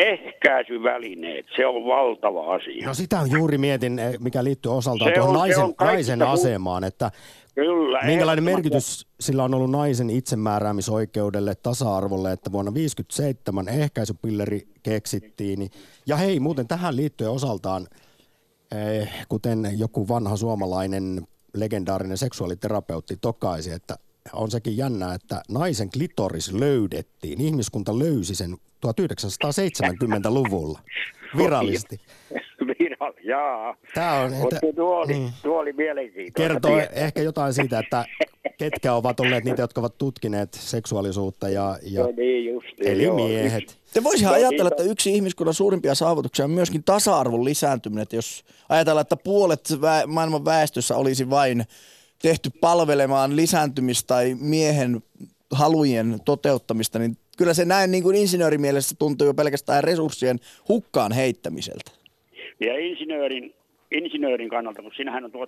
ehkäisyvälineet. 0.00 1.46
Se 1.56 1.66
on 1.66 1.84
valtava 1.84 2.54
asia. 2.54 2.86
No 2.86 2.94
sitä 2.94 3.20
juuri 3.38 3.58
mietin, 3.58 3.98
eh, 3.98 4.14
mikä 4.20 4.44
liittyy 4.44 4.76
osaltaan 4.76 5.10
Se 5.10 5.14
tuohon 5.14 5.36
on- 5.36 5.40
se 5.40 5.40
naisen, 5.40 5.64
on 5.64 5.74
naisen 5.80 6.22
asemaan, 6.22 6.84
että 6.84 7.10
Kyllä. 7.54 8.00
minkälainen 8.06 8.44
merkitys 8.44 9.06
sillä 9.20 9.44
on 9.44 9.54
ollut 9.54 9.70
naisen 9.70 10.10
itsemääräämisoikeudelle, 10.10 11.54
tasa-arvolle, 11.62 12.32
että 12.32 12.52
vuonna 12.52 12.72
1957 12.72 13.68
ehkäisypilleri 13.68 14.62
keksittiin. 14.82 15.70
Ja 16.06 16.16
hei, 16.16 16.40
muuten 16.40 16.68
tähän 16.68 16.96
liittyen 16.96 17.30
osaltaan, 17.30 17.86
kuten 19.28 19.70
joku 19.76 20.08
vanha 20.08 20.36
suomalainen 20.36 21.26
legendaarinen 21.54 22.18
seksuaaliterapeutti 22.18 23.16
tokaisi, 23.16 23.70
että 23.70 23.96
on 24.32 24.50
sekin 24.50 24.76
jännää, 24.76 25.14
että 25.14 25.42
naisen 25.48 25.90
klitoris 25.90 26.52
löydettiin. 26.52 27.40
Ihmiskunta 27.40 27.98
löysi 27.98 28.34
sen 28.34 28.56
1970-luvulla 28.86 30.80
virallisesti. 31.36 32.00
Jaa. 33.24 33.76
Tämä 33.94 34.12
on, 34.20 34.32
Mutta 34.32 34.56
tuo 34.76 34.96
oli, 34.96 35.12
niin. 35.12 35.30
tuo 35.42 35.58
oli 35.58 35.72
mielenkiintoista. 35.72 36.36
kertoo 36.52 36.76
tietää. 36.76 37.04
ehkä 37.04 37.22
jotain 37.22 37.54
siitä, 37.54 37.78
että 37.78 38.04
ketkä 38.58 38.94
ovat 38.94 39.20
olleet 39.20 39.44
niitä, 39.44 39.62
jotka 39.62 39.80
ovat 39.80 39.98
tutkineet 39.98 40.54
seksuaalisuutta 40.54 41.48
ja, 41.48 41.78
ja 41.82 42.02
No 42.02 42.12
niin 42.16 42.52
justiin, 42.54 42.88
eli 42.90 43.02
joo. 43.02 43.16
miehet. 43.16 43.78
Te 43.94 44.04
voisi 44.04 44.24
No, 44.24 44.30
ajatella, 44.32 44.68
siitä- 44.68 44.82
että 44.82 44.92
yksi 44.92 45.14
ihmiskunnan 45.14 45.54
suurimpia 45.54 45.94
saavutuksia 45.94 46.44
on 46.44 46.50
myöskin 46.50 46.84
tasa-arvon 46.84 47.44
lisääntyminen. 47.44 48.02
Että 48.02 48.16
jos 48.16 48.44
ajatellaan, 48.68 49.02
että 49.02 49.16
puolet 49.16 49.68
vä- 49.72 50.06
maailman 50.06 50.44
väestössä 50.44 50.96
olisi 50.96 51.30
vain 51.30 51.64
tehty 52.22 52.50
palvelemaan 52.60 53.36
lisääntymistä 53.36 54.06
tai 54.06 54.36
miehen 54.40 55.02
halujen 55.50 56.18
toteuttamista, 56.24 56.98
niin 56.98 57.16
kyllä 57.38 57.54
se 57.54 57.64
näin 57.64 57.90
niin 57.90 58.02
kuin 58.02 58.16
insinöörimielessä 58.16 58.96
tuntuu 58.98 59.26
jo 59.26 59.34
pelkästään 59.34 59.84
resurssien 59.84 60.40
hukkaan 60.68 61.12
heittämiseltä. 61.12 61.90
Ja 62.60 62.78
insinöörin, 62.78 63.54
insinöörin 63.90 64.48
kannalta, 64.48 64.82
kun 64.82 64.92
sinähän 64.96 65.24
on 65.24 65.32
tuo, 65.32 65.46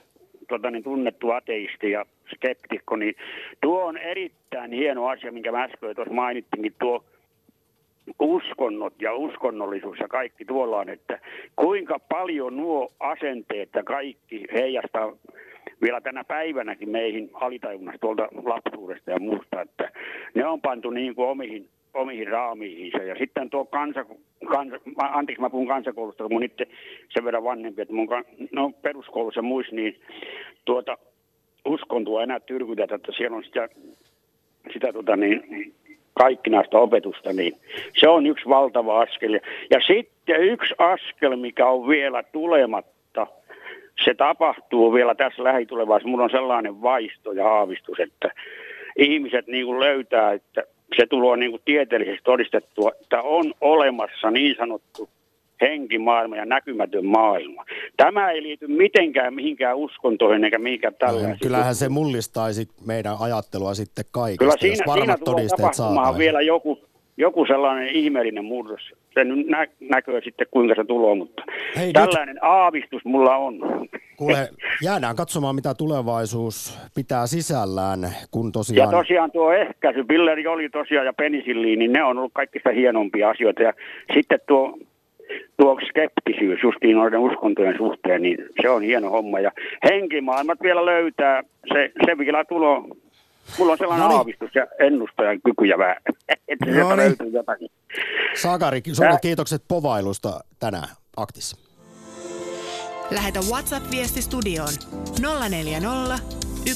tuota, 0.48 0.70
niin 0.70 0.84
tunnettu 0.84 1.30
ateisti 1.30 1.90
ja 1.90 2.06
skeptikko, 2.34 2.96
niin 2.96 3.14
tuo 3.60 3.84
on 3.84 3.96
erittäin 3.96 4.72
hieno 4.72 5.06
asia, 5.08 5.32
minkä 5.32 5.52
mä 5.52 5.62
äsken 5.62 5.94
tuossa 5.94 6.14
mainittinkin, 6.14 6.74
tuo 6.78 7.04
uskonnot 8.20 9.02
ja 9.02 9.14
uskonnollisuus 9.14 9.98
ja 9.98 10.08
kaikki 10.08 10.44
tuolla 10.44 10.76
on, 10.76 10.88
että 10.88 11.18
kuinka 11.56 11.98
paljon 11.98 12.56
nuo 12.56 12.92
asenteet 13.00 13.68
ja 13.74 13.82
kaikki 13.82 14.44
heijastaa 14.52 15.12
vielä 15.82 16.00
tänä 16.00 16.24
päivänäkin 16.24 16.88
meihin 16.88 17.30
alitajunnasta 17.34 17.98
tuolta 17.98 18.28
lapsuudesta 18.44 19.10
ja 19.10 19.20
muusta, 19.20 19.60
että 19.60 19.90
ne 20.34 20.46
on 20.46 20.60
pantu 20.60 20.90
niin 20.90 21.14
kuin 21.14 21.28
omihin, 21.28 21.68
omihin 21.96 22.28
raamiinsa. 22.28 22.98
Ja 22.98 23.14
sitten 23.18 23.50
tuo 23.50 23.64
kansa, 23.64 24.04
kansa 24.48 24.76
anteeksi 24.98 25.40
mä 25.40 25.50
puhun 25.50 25.68
kansakoulusta, 25.68 26.24
kun 26.24 26.32
mun 26.32 26.42
itse 26.42 26.66
sen 27.08 27.24
verran 27.24 27.44
vanhempi, 27.44 27.82
että 27.82 27.94
mun 27.94 28.08
no, 28.52 28.70
peruskoulussa 28.82 29.42
muissa, 29.42 29.74
niin 29.76 30.00
tuota 30.64 30.98
uskontoa 31.64 32.22
enää 32.22 32.40
tyrkytetä, 32.40 32.94
että 32.94 33.12
siellä 33.16 33.36
on 33.36 33.44
sitä 33.44 33.68
sitä 34.72 34.92
tota 34.92 35.16
niin, 35.16 35.74
kaikkinaista 36.14 36.78
opetusta, 36.78 37.32
niin 37.32 37.52
se 38.00 38.08
on 38.08 38.26
yksi 38.26 38.48
valtava 38.48 39.00
askel. 39.00 39.32
Ja- 39.34 39.40
Ja 39.70 39.80
sitten 39.86 40.40
yksi 40.40 40.74
askel, 40.78 41.36
mikä 41.36 41.66
on 41.66 41.88
vielä 41.88 42.22
tulematta, 42.22 43.26
se 44.04 44.14
tapahtuu 44.14 44.92
vielä 44.92 45.14
tässä 45.14 45.44
lähitulevaisuudessa. 45.44 46.08
Mulla 46.08 46.24
on 46.24 46.30
sellainen 46.30 46.82
vaisto 46.82 47.32
ja 47.32 47.48
aavistus, 47.48 48.00
että 48.00 48.30
ihmiset 48.98 49.46
niin 49.46 49.66
kuin 49.66 49.80
löytää, 49.80 50.32
että 50.32 50.64
se 50.96 51.06
tulee 51.06 51.36
niin 51.36 51.50
kuin 51.50 51.62
tieteellisesti 51.64 52.20
todistettua, 52.24 52.90
että 53.00 53.22
on 53.22 53.54
olemassa 53.60 54.30
niin 54.30 54.56
sanottu 54.58 55.08
henkimaailma 55.60 56.36
ja 56.36 56.44
näkymätön 56.44 57.06
maailma. 57.06 57.64
Tämä 57.96 58.30
ei 58.30 58.42
liity 58.42 58.66
mitenkään 58.66 59.34
mihinkään 59.34 59.76
uskontoihin 59.76 60.44
eikä 60.44 60.58
mihinkään 60.58 60.94
tällaisiin. 60.94 61.38
Kyllähän 61.42 61.74
se 61.74 61.88
mullistaisi 61.88 62.68
meidän 62.86 63.16
ajattelua 63.20 63.74
sitten 63.74 64.04
kaikesta, 64.10 64.38
Kyllä 64.38 64.52
jos 64.52 64.60
siinä, 64.60 64.74
siinä 64.74 64.86
varmat 64.86 65.20
tulee 65.24 65.36
todisteet 65.36 65.74
saataisiin. 65.74 66.18
vielä 66.18 66.40
joku, 66.40 66.78
joku 67.16 67.46
sellainen 67.46 67.88
ihmeellinen 67.88 68.44
murros. 68.44 68.80
Se 69.14 69.24
nyt 69.24 69.46
nä- 69.46 69.66
näkyy 69.80 70.20
sitten 70.24 70.46
kuinka 70.50 70.74
se 70.74 70.84
tulee, 70.84 71.14
mutta 71.14 71.42
Hei, 71.76 71.84
nyt- 71.86 71.92
tällainen 71.92 72.38
aavistus 72.44 73.04
mulla 73.04 73.36
on. 73.36 73.58
Kuule, 74.16 74.48
jäädään 74.84 75.16
katsomaan, 75.16 75.54
mitä 75.54 75.74
tulevaisuus 75.74 76.78
pitää 76.94 77.26
sisällään, 77.26 78.00
kun 78.30 78.46
Ja 78.46 78.52
tosiaan... 78.52 78.90
tosiaan 78.90 79.30
tuo 79.30 79.52
ehkäisy, 79.52 80.04
pilleri 80.04 80.46
oli 80.46 80.68
tosiaan 80.68 81.06
ja 81.06 81.12
penisilliin, 81.12 81.78
niin 81.78 81.92
ne 81.92 82.04
on 82.04 82.18
ollut 82.18 82.32
kaikista 82.34 82.70
hienompia 82.70 83.30
asioita. 83.30 83.62
Ja 83.62 83.72
sitten 84.14 84.38
tuo, 84.48 84.78
tuo 85.56 85.78
skeptisyys 85.88 86.62
justiin 86.62 86.96
noiden 86.96 87.20
uskontojen 87.20 87.76
suhteen, 87.76 88.22
niin 88.22 88.38
se 88.62 88.68
on 88.70 88.82
hieno 88.82 89.10
homma. 89.10 89.40
Ja 89.40 89.50
henkimaailmat 89.90 90.62
vielä 90.62 90.84
löytää, 90.86 91.42
se, 91.72 91.92
se 92.06 92.18
vielä 92.18 92.44
tulo, 92.44 92.84
mulla 93.58 93.72
on 93.72 93.78
sellainen 93.78 94.02
Noniin. 94.02 94.18
aavistus 94.18 94.50
ja 94.54 94.66
ennustajan 94.86 95.40
kykyjä 95.44 95.78
vähän, 95.78 95.96
että 96.48 96.64
sieltä 96.64 96.80
Noniin. 96.82 96.96
löytyy 96.96 97.28
jotakin. 97.28 97.68
Sakari, 98.42 98.82
sulle 98.92 99.08
Ää- 99.10 99.18
kiitokset 99.18 99.62
povailusta 99.68 100.40
tänään 100.58 100.88
aktissa. 101.16 101.56
Lähetä 103.10 103.40
WhatsApp-viesti 103.50 104.22
studioon 104.22 104.72
040 105.48 106.18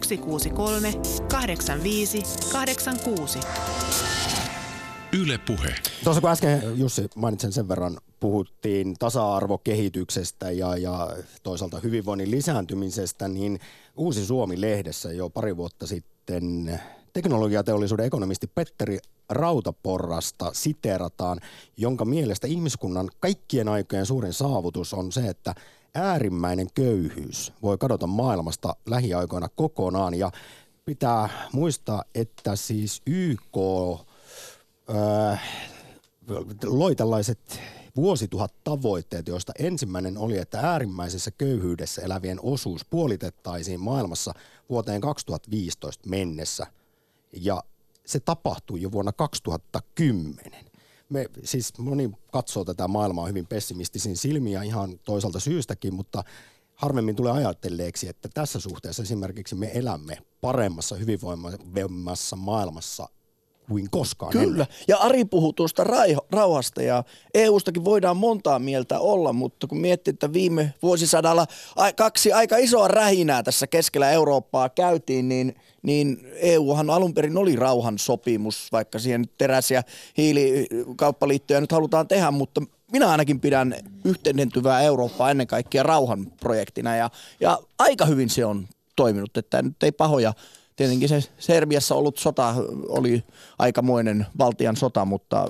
163 0.06 0.92
85 1.30 2.22
86. 2.52 3.38
Yle 5.22 5.38
Puhe. 5.46 5.74
Tuossa 6.04 6.20
kun 6.20 6.30
äsken 6.30 6.62
Jussi 6.78 7.06
mainitsen 7.16 7.52
sen 7.52 7.68
verran, 7.68 7.96
puhuttiin 8.20 8.94
tasa-arvokehityksestä 8.98 10.50
ja, 10.50 10.76
ja 10.76 11.08
toisaalta 11.42 11.80
hyvinvoinnin 11.80 12.30
lisääntymisestä, 12.30 13.28
niin 13.28 13.58
Uusi 13.96 14.26
Suomi-lehdessä 14.26 15.12
jo 15.12 15.30
pari 15.30 15.56
vuotta 15.56 15.86
sitten 15.86 16.10
teknologiateollisuuden 17.12 18.06
ekonomisti 18.06 18.46
Petteri 18.46 18.98
Rautaporrasta 19.28 20.50
siteerataan, 20.54 21.40
jonka 21.76 22.04
mielestä 22.04 22.46
ihmiskunnan 22.46 23.08
kaikkien 23.20 23.68
aikojen 23.68 24.06
suurin 24.06 24.32
saavutus 24.32 24.94
on 24.94 25.12
se, 25.12 25.28
että 25.28 25.54
äärimmäinen 25.94 26.66
köyhyys 26.74 27.52
voi 27.62 27.78
kadota 27.78 28.06
maailmasta 28.06 28.76
lähiaikoina 28.86 29.48
kokonaan. 29.48 30.14
Ja 30.14 30.30
pitää 30.84 31.28
muistaa, 31.52 32.04
että 32.14 32.56
siis 32.56 33.02
YK 33.06 33.56
öö, 34.90 35.36
loi 36.64 36.96
tällaiset 36.96 37.60
vuosituhat 37.96 38.54
tavoitteet, 38.64 39.28
joista 39.28 39.52
ensimmäinen 39.58 40.18
oli, 40.18 40.38
että 40.38 40.60
äärimmäisessä 40.60 41.30
köyhyydessä 41.30 42.02
elävien 42.02 42.38
osuus 42.42 42.84
puolitettaisiin 42.84 43.80
maailmassa 43.80 44.34
vuoteen 44.70 45.00
2015 45.00 46.08
mennessä. 46.08 46.66
Ja 47.32 47.62
se 48.06 48.20
tapahtui 48.20 48.82
jo 48.82 48.92
vuonna 48.92 49.12
2010. 49.12 50.70
Me, 51.08 51.26
siis 51.44 51.78
moni 51.78 52.10
katsoo 52.32 52.64
tätä 52.64 52.88
maailmaa 52.88 53.26
hyvin 53.26 53.46
pessimistisin 53.46 54.16
silmiin 54.16 54.54
ja 54.54 54.62
ihan 54.62 54.98
toisaalta 54.98 55.40
syystäkin, 55.40 55.94
mutta 55.94 56.24
harvemmin 56.74 57.16
tulee 57.16 57.32
ajatelleeksi, 57.32 58.08
että 58.08 58.28
tässä 58.34 58.60
suhteessa 58.60 59.02
esimerkiksi 59.02 59.54
me 59.54 59.70
elämme 59.74 60.18
paremmassa, 60.40 60.96
hyvinvoimassa 60.96 62.36
maailmassa 62.36 63.08
kuin 63.70 63.90
koskaan 63.90 64.32
Kyllä. 64.32 64.44
ennen. 64.44 64.66
Ja 64.88 64.96
Ari 64.96 65.24
puhuu 65.24 65.52
tuosta 65.52 65.84
rauhasta 66.32 66.82
ja 66.82 67.04
EU-stakin 67.34 67.84
voidaan 67.84 68.16
montaa 68.16 68.58
mieltä 68.58 69.00
olla, 69.00 69.32
mutta 69.32 69.66
kun 69.66 69.80
miettii, 69.80 70.12
että 70.12 70.32
viime 70.32 70.74
vuosisadalla 70.82 71.46
kaksi 71.96 72.32
aika 72.32 72.56
isoa 72.56 72.88
rähinää 72.88 73.42
tässä 73.42 73.66
keskellä 73.66 74.10
Eurooppaa 74.10 74.68
käytiin, 74.68 75.28
niin, 75.28 75.54
niin 75.82 76.26
EUhan 76.34 76.90
alun 76.90 77.14
perin 77.14 77.36
oli 77.36 77.56
rauhan 77.56 77.98
sopimus, 77.98 78.68
vaikka 78.72 78.98
siihen 78.98 79.20
nyt 79.20 79.38
teräs- 79.38 79.70
ja 79.70 79.82
hiilikauppaliittoja 80.16 81.60
nyt 81.60 81.72
halutaan 81.72 82.08
tehdä, 82.08 82.30
mutta 82.30 82.62
minä 82.92 83.08
ainakin 83.08 83.40
pidän 83.40 83.74
yhteendentyvää 84.04 84.82
Eurooppaa 84.82 85.30
ennen 85.30 85.46
kaikkea 85.46 85.82
rauhan 85.82 86.32
projektina 86.40 86.96
ja, 86.96 87.10
ja 87.40 87.58
aika 87.78 88.04
hyvin 88.04 88.30
se 88.30 88.44
on 88.44 88.68
toiminut, 88.96 89.36
että 89.36 89.62
nyt 89.62 89.82
ei 89.82 89.92
pahoja 89.92 90.32
Tietenkin 90.80 91.08
se 91.08 91.22
Serbiassa 91.38 91.94
ollut 91.94 92.18
sota 92.18 92.54
oli 92.88 93.24
aikamoinen 93.58 94.26
valtian 94.38 94.76
sota, 94.76 95.04
mutta, 95.04 95.46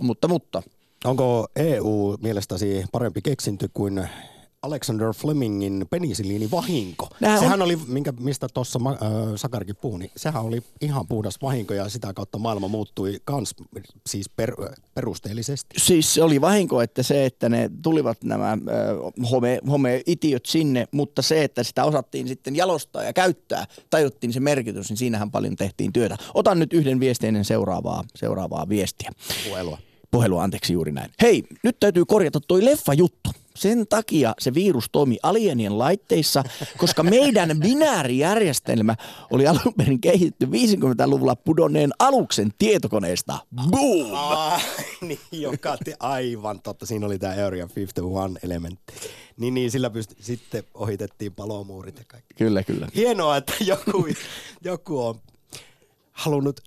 mutta, 0.00 0.28
mutta. 0.28 0.62
Onko 1.04 1.48
EU 1.56 2.16
mielestäsi 2.22 2.84
parempi 2.92 3.22
keksintö 3.22 3.68
kuin 3.74 4.08
Alexander 4.62 5.12
Flemingin? 5.14 5.86
Nää 7.20 7.34
on- 7.34 7.38
sehän 7.40 7.62
oli, 7.62 7.76
minkä, 7.86 8.12
mistä 8.20 8.46
tuossa 8.54 8.80
äh, 8.86 8.98
Sakarkin 9.36 9.76
puhui, 9.76 9.98
niin 9.98 10.10
sehän 10.16 10.42
oli 10.42 10.62
ihan 10.80 11.06
puhdas 11.06 11.34
vahinko 11.42 11.74
ja 11.74 11.88
sitä 11.88 12.12
kautta 12.14 12.38
maailma 12.38 12.68
muuttui 12.68 13.20
kans 13.24 13.54
siis 14.06 14.28
per, 14.28 14.54
perusteellisesti. 14.94 15.80
siis 15.80 16.14
se 16.14 16.22
oli 16.22 16.40
vahinko, 16.40 16.82
että 16.82 17.02
se, 17.02 17.26
että 17.26 17.48
ne 17.48 17.70
tulivat 17.82 18.24
nämä 18.24 18.52
äh, 18.52 18.58
home, 19.30 19.60
homeitiöt 19.70 20.46
sinne, 20.46 20.88
mutta 20.92 21.22
se, 21.22 21.44
että 21.44 21.62
sitä 21.64 21.84
osattiin 21.84 22.28
sitten 22.28 22.56
jalostaa 22.56 23.02
ja 23.02 23.12
käyttää, 23.12 23.66
tajuttiin 23.90 24.32
se 24.32 24.40
merkitys, 24.40 24.88
niin 24.88 24.96
siinähän 24.96 25.30
paljon 25.30 25.56
tehtiin 25.56 25.92
työtä. 25.92 26.16
Otan 26.34 26.58
nyt 26.58 26.72
yhden 26.72 27.00
viesteinen 27.00 27.44
seuraavaa, 27.44 28.04
seuraavaa 28.16 28.68
viestiä. 28.68 29.10
Puhelua. 29.48 29.78
Puhelua, 30.10 30.42
anteeksi 30.42 30.72
juuri 30.72 30.92
näin. 30.92 31.10
Hei, 31.22 31.44
nyt 31.62 31.80
täytyy 31.80 32.04
korjata 32.04 32.40
toi 32.48 32.64
leffajuttu. 32.64 33.30
Sen 33.56 33.86
takia 33.86 34.34
se 34.38 34.54
virus 34.54 34.88
toimi 34.92 35.18
alienien 35.22 35.78
laitteissa, 35.78 36.44
koska 36.78 37.02
meidän 37.02 37.60
binäärijärjestelmä 37.60 38.96
oli 39.30 39.46
alun 39.46 39.74
perin 39.76 40.00
kehitetty 40.00 40.46
50-luvulla 40.46 41.36
pudonneen 41.36 41.90
aluksen 41.98 42.50
tietokoneesta. 42.58 43.38
Boom! 43.70 44.14
Ah, 44.14 44.64
niin, 45.00 45.18
joka 45.32 45.76
te, 45.84 45.94
aivan 46.00 46.62
totta. 46.62 46.86
Siinä 46.86 47.06
oli 47.06 47.18
tämä 47.18 47.46
Area 47.46 47.66
51-elementti. 47.66 48.94
Niin, 49.36 49.54
niin 49.54 49.70
sillä 49.70 49.90
pysty, 49.90 50.16
sitten 50.20 50.64
ohitettiin 50.74 51.34
palomuurit 51.34 51.98
ja 51.98 52.04
kaikki. 52.08 52.34
Kyllä, 52.34 52.62
kyllä. 52.62 52.88
Hienoa, 52.94 53.36
että 53.36 53.52
joku, 53.60 54.08
joku 54.64 55.06
on 55.06 55.20
halunnut, 56.12 56.60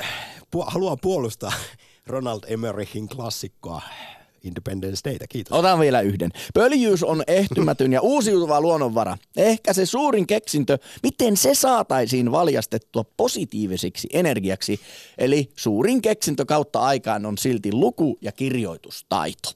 pu, 0.52 0.62
haluaa 0.67 0.98
puolustaa 0.98 1.54
Ronald 2.08 2.41
Emerichin 2.48 3.08
klassikkoa 3.08 3.82
Independence 4.43 5.10
Dayta. 5.10 5.25
Kiitos. 5.29 5.58
Otan 5.58 5.79
vielä 5.79 6.01
yhden. 6.01 6.32
Pöljyys 6.53 7.03
on 7.03 7.23
ehtymätön 7.27 7.93
ja 7.93 8.01
uusiutuva 8.01 8.62
luonnonvara. 8.62 9.17
Ehkä 9.38 9.73
se 9.73 9.86
suurin 9.86 10.27
keksintö, 10.27 10.77
miten 11.03 11.38
se 11.38 11.56
saataisiin 11.56 12.32
valjastettua 12.32 13.06
positiivisiksi 13.17 14.08
energiaksi. 14.13 14.79
Eli 15.17 15.51
suurin 15.56 16.01
keksintö 16.01 16.45
kautta 16.45 16.79
aikaan 16.79 17.25
on 17.25 17.38
silti 17.38 17.73
luku- 17.73 18.17
ja 18.21 18.32
kirjoitustaito. 18.32 19.51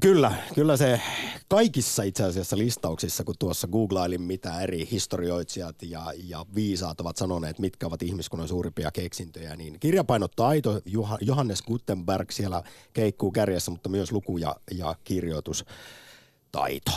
Kyllä, 0.00 0.32
kyllä 0.54 0.76
se 0.76 1.00
kaikissa 1.48 2.02
itse 2.02 2.24
asiassa 2.24 2.58
listauksissa, 2.58 3.24
kun 3.24 3.34
tuossa 3.38 3.68
googlailin, 3.68 4.22
mitä 4.22 4.60
eri 4.60 4.88
historioitsijat 4.90 5.76
ja, 5.82 6.02
ja 6.28 6.44
viisaat 6.54 7.00
ovat 7.00 7.16
sanoneet, 7.16 7.58
mitkä 7.58 7.86
ovat 7.86 8.02
ihmiskunnan 8.02 8.48
suurimpia 8.48 8.90
keksintöjä, 8.90 9.56
niin 9.56 9.80
kirjapainotaito, 9.80 10.80
Johannes 11.20 11.62
Gutenberg 11.62 12.30
siellä 12.30 12.62
keikkuu 12.92 13.30
kärjessä, 13.30 13.70
mutta 13.70 13.88
myös 13.88 14.12
luku- 14.12 14.38
ja, 14.38 14.56
ja 14.78 14.94
kirjoitustaito. 15.04 16.90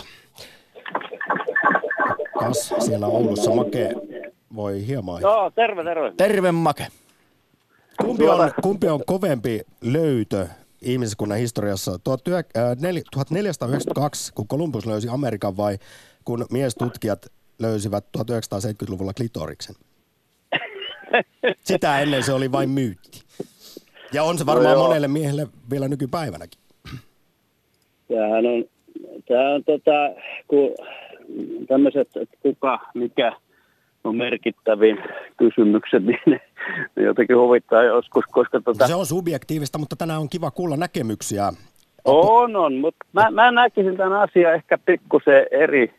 Kas 2.39 2.73
siellä 2.79 3.07
Oulussa 3.07 3.55
Make 3.55 3.93
voi 4.55 4.87
hieman. 4.87 5.21
Joo, 5.21 5.51
terve, 5.51 5.83
terve. 5.83 6.13
Terve 6.17 6.51
Make. 6.51 6.87
Kumpi 8.01 8.29
on, 8.29 8.51
kumpi 8.61 8.87
on 8.87 9.01
kovempi 9.05 9.61
löytö 9.81 10.47
ihmiskunnan 10.81 11.37
historiassa? 11.37 11.99
1492, 12.03 14.33
kun 14.33 14.47
Columbus 14.47 14.85
löysi 14.85 15.09
Amerikan 15.09 15.57
vai 15.57 15.77
kun 16.25 16.45
miestutkijat 16.51 17.25
löysivät 17.59 18.05
1970-luvulla 18.17 19.13
klitoriksen? 19.13 19.75
Sitä 21.63 21.99
ennen 21.99 22.23
se 22.23 22.33
oli 22.33 22.51
vain 22.51 22.69
myytti. 22.69 23.21
Ja 24.13 24.23
on 24.23 24.37
se 24.37 24.45
varmaan 24.45 24.73
No 24.73 24.79
joo. 24.79 24.87
monelle 24.87 25.07
miehelle 25.07 25.47
vielä 25.69 25.87
nykypäivänäkin. 25.87 26.61
Tämähän 28.07 28.45
on, 28.45 28.65
tämä 29.27 29.49
on 29.53 29.63
tota, 29.63 29.91
kun 30.47 30.75
tämmöiset, 31.67 32.07
että 32.15 32.37
kuka, 32.41 32.79
mikä 32.93 33.31
on 34.03 34.15
merkittävin 34.15 34.97
kysymykset, 35.37 36.03
niin 36.05 36.21
ne, 36.25 36.41
ne 36.95 37.03
jotenkin 37.03 37.37
huvittaa 37.37 37.83
joskus, 37.83 38.25
koska 38.31 38.61
tota, 38.61 38.87
Se 38.87 38.95
on 38.95 39.05
subjektiivista, 39.05 39.77
mutta 39.77 39.95
tänään 39.95 40.19
on 40.19 40.29
kiva 40.29 40.51
kuulla 40.51 40.77
näkemyksiä. 40.77 41.51
on, 42.05 42.55
on, 42.55 42.73
mutta 42.73 43.05
mä, 43.13 43.31
mä 43.31 43.51
näkisin 43.51 43.97
tämän 43.97 44.21
asian 44.21 44.53
ehkä 44.53 44.77
pikkusen 44.77 45.45
eri 45.51 45.93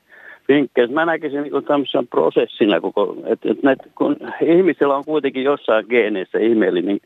vinkkeistä. 0.48 0.94
Mä 0.94 1.04
näkisin 1.04 1.42
niin 1.42 1.64
tämmöisen 1.64 2.08
prosessina, 2.08 2.80
koko, 2.80 3.16
että, 3.26 3.50
että 3.50 3.62
näitä, 3.62 3.84
kun 3.94 4.16
ihmisillä 4.42 4.96
on 4.96 5.04
kuitenkin 5.04 5.44
jossain 5.44 5.86
geeneissä 5.88 6.38
ihmeellinen 6.38 7.00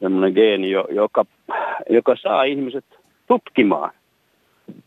semmoinen 0.00 0.32
geeni, 0.32 0.70
jo- 0.70 0.88
joka, 0.90 1.24
joka 1.90 2.16
saa 2.16 2.42
ihmiset 2.42 2.84
tutkimaan 3.26 3.90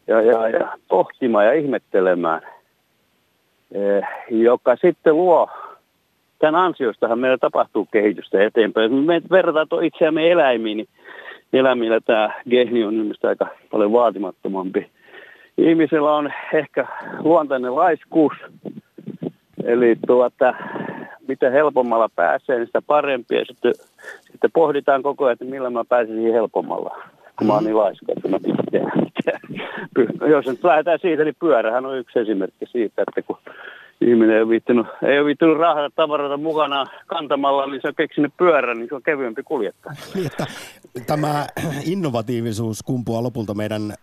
ja, 0.07 0.21
ja, 0.21 0.49
ja 0.49 0.77
pohtimaan 0.87 1.45
ja 1.45 1.53
ihmettelemään, 1.53 2.41
joka 4.29 4.75
sitten 4.75 5.17
luo 5.17 5.49
tämän 6.39 6.55
ansiostahan 6.55 7.19
meillä 7.19 7.37
tapahtuu 7.37 7.87
kehitystä 7.91 8.43
eteenpäin. 8.43 8.93
Me 8.93 9.21
verrataan 9.31 9.83
itseämme 9.83 10.31
eläimiin, 10.31 10.77
niin 10.77 10.87
eläimillä 11.53 11.99
tämä 11.99 12.29
gehni 12.49 12.83
on 12.83 12.93
ilmeisesti 12.93 13.27
aika 13.27 13.47
paljon 13.71 13.91
vaatimattomampi. 13.91 14.89
Ihmisellä 15.57 16.15
on 16.15 16.33
ehkä 16.53 16.87
luontainen 17.23 17.75
laiskuus, 17.75 18.33
eli 19.63 19.95
tuota, 20.07 20.53
mitä 21.27 21.49
helpommalla 21.49 22.09
pääsee, 22.15 22.57
niin 22.57 22.65
sitä 22.65 22.81
parempi. 22.81 23.35
Ja 23.35 23.45
sitten, 23.45 23.73
sitten 24.21 24.51
pohditaan 24.53 25.03
koko 25.03 25.25
ajan, 25.25 25.33
että 25.33 25.45
millä 25.45 25.69
mä 25.69 25.83
pääsisin 25.89 26.33
helpommalla, 26.33 26.97
kun 27.37 27.47
mä 27.47 27.53
oon 27.53 27.63
niin 27.63 27.77
laiska, 27.77 28.05
että 28.17 28.27
mä 28.27 28.39
pitää. 28.39 29.05
Jos 30.29 30.45
nyt 30.45 30.63
lähdetään 30.63 30.99
siitä, 31.01 31.23
niin 31.23 31.35
pyörähän 31.39 31.85
on 31.85 31.97
yksi 31.97 32.19
esimerkki 32.19 32.65
siitä, 32.65 33.01
että 33.01 33.21
kun 33.21 33.37
ihminen 34.01 34.35
ei 34.35 34.41
ole 34.41 34.49
viittinyt, 34.49 34.87
ei 35.03 35.19
ole 35.19 35.25
viittinyt 35.25 35.57
rahata 35.57 35.95
tavaroita 35.95 36.37
mukana 36.37 36.85
kantamalla, 37.07 37.65
niin 37.67 37.81
se 37.81 37.87
on 37.87 37.95
keksinyt 37.95 38.33
pyörän, 38.37 38.77
niin 38.77 38.89
se 38.89 38.95
on 38.95 39.03
kevyempi 39.03 39.43
kuljettaa. 39.43 39.93
Niin, 40.15 40.25
että 40.31 40.45
tämä 41.07 41.47
innovatiivisuus 41.85 42.83
kumpuaa 42.83 43.23
lopulta 43.23 43.53
meidän 43.53 43.93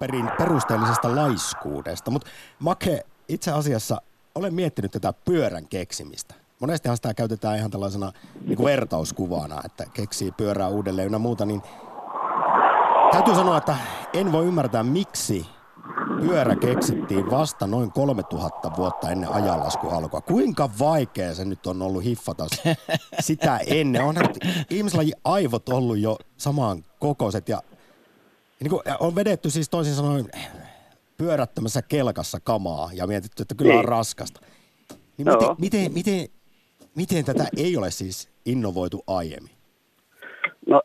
perin, 0.00 0.30
perusteellisesta 0.38 1.16
laiskuudesta. 1.16 2.10
Mutta 2.10 2.30
Make, 2.58 3.00
itse 3.28 3.50
asiassa 3.50 4.02
olen 4.34 4.54
miettinyt 4.54 4.92
tätä 4.92 5.12
pyörän 5.24 5.68
keksimistä. 5.68 6.34
Monestihan 6.60 6.96
sitä 6.96 7.14
käytetään 7.14 7.58
ihan 7.58 7.70
tällaisena 7.70 8.12
niin 8.46 8.56
kuin 8.56 8.66
vertauskuvana, 8.66 9.60
että 9.64 9.84
keksii 9.94 10.32
pyörää 10.36 10.68
uudelleen 10.68 11.06
ynnä 11.06 11.18
muuta, 11.18 11.46
niin 11.46 11.62
täytyy 13.12 13.34
sanoa, 13.34 13.56
että 13.56 13.76
en 14.12 14.32
voi 14.32 14.46
ymmärtää, 14.46 14.82
miksi 14.82 15.46
pyörä 16.20 16.56
keksittiin 16.56 17.30
vasta 17.30 17.66
noin 17.66 17.92
3000 17.92 18.70
vuotta 18.76 19.10
ennen 19.10 19.32
ajanlasku 19.32 19.88
alkua. 19.88 20.20
Kuinka 20.20 20.70
vaikea 20.78 21.34
se 21.34 21.44
nyt 21.44 21.66
on 21.66 21.82
ollut 21.82 22.04
hiffata 22.04 22.46
sitä 23.20 23.60
ennen? 23.66 24.04
On 24.04 24.16
ihmislajin 24.70 25.14
aivot 25.24 25.68
ollut 25.68 25.98
jo 25.98 26.18
samaan 26.36 26.84
kokoiset 26.98 27.48
ja, 27.48 27.62
niin 28.60 28.70
kuin, 28.70 28.82
on 29.00 29.14
vedetty 29.14 29.50
siis 29.50 29.68
toisin 29.68 29.94
sanoen 29.94 30.30
pyörättämässä 31.16 31.82
kelkassa 31.82 32.40
kamaa 32.40 32.90
ja 32.92 33.06
mietitty, 33.06 33.42
että 33.42 33.54
kyllä 33.54 33.72
on 33.72 33.78
niin. 33.78 33.88
raskasta. 33.88 34.40
Niin 35.16 35.28
miten, 35.28 35.56
miten, 35.58 35.92
miten, 35.92 36.28
miten 36.96 37.24
tätä 37.24 37.46
ei 37.56 37.76
ole 37.76 37.90
siis 37.90 38.28
innovoitu 38.44 39.04
aiemmin? 39.06 39.52
No 40.66 40.82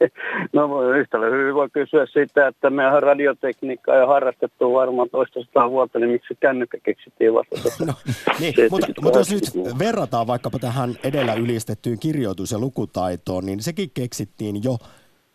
No 0.52 0.82
yhtä 0.82 1.18
hyvin 1.18 1.54
voi 1.54 1.68
kysyä 1.72 2.06
siitä, 2.06 2.46
että 2.46 2.70
meidän 2.70 3.02
radiotekniikkaa 3.02 3.96
ja 3.96 4.06
harrastettu 4.06 4.72
varmaan 4.72 5.10
toista 5.10 5.40
sataa 5.42 5.70
vuotta, 5.70 5.98
niin 5.98 6.10
miksi 6.10 6.34
kännykkä 6.40 6.78
keksittiin 6.82 7.34
vasta 7.34 7.56
no, 7.86 7.92
niin, 8.40 8.54
mutta, 8.70 8.86
mutta 9.02 9.18
jos 9.18 9.30
nyt 9.30 9.78
verrataan 9.78 10.26
vaikkapa 10.26 10.58
tähän 10.58 10.94
edellä 11.04 11.34
ylistettyyn 11.34 11.98
kirjoitus- 11.98 12.52
ja 12.52 12.58
lukutaitoon, 12.58 13.46
niin 13.46 13.62
sekin 13.62 13.90
keksittiin 13.94 14.64
jo 14.64 14.76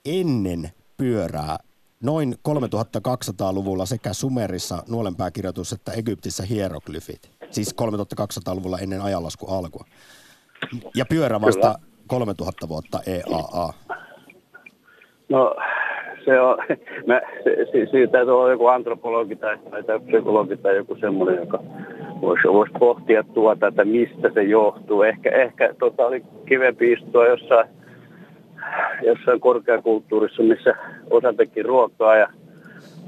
ennen 0.06 0.70
pyörää 0.98 1.58
noin 2.04 2.36
3200-luvulla 2.50 3.86
sekä 3.86 4.14
Sumerissa 4.14 4.84
nuolenpääkirjoitus 4.90 5.74
että 5.74 5.92
Egyptissä 5.92 6.44
hieroglyfit. 6.44 7.32
Siis 7.52 7.76
3200-luvulla 7.82 8.80
ennen 8.80 9.02
ajanlasku 9.02 9.48
alkua. 9.48 9.86
Ja 10.96 11.06
pyörä 11.06 11.42
vasta 11.42 11.76
Kyllä. 11.80 11.94
3000 12.08 12.70
vuotta 12.70 13.00
EAA. 13.06 13.74
No 15.34 15.56
se 16.26 16.40
on, 16.42 16.58
mä, 17.08 17.22
se, 17.44 17.56
siitä 17.92 18.12
täytyy 18.12 18.34
olla 18.34 18.52
joku 18.52 18.68
antropologi 18.68 19.36
tai, 19.36 19.58
tai 19.88 20.00
psykologi 20.00 20.58
tai 20.58 20.76
joku 20.76 20.96
semmoinen, 20.96 21.40
joka 21.40 21.60
voisi, 22.22 22.48
voisi 22.48 22.74
pohtia 22.80 23.24
tuota, 23.24 23.68
että 23.68 23.86
mistä 23.86 24.30
se 24.34 24.44
johtuu. 24.44 25.04
Ehkä, 25.04 25.30
ehkä 25.30 25.74
tota 25.80 26.06
oli 26.06 26.24
kivempi 26.46 26.92
istua 26.92 27.28
jossain, 27.28 27.68
jossain 29.06 29.40
korkeakulttuurissa, 29.40 30.44
missä 30.44 30.76
osa 31.10 31.34
teki 31.34 31.64
ruokaa 31.64 32.16
ja 32.16 32.28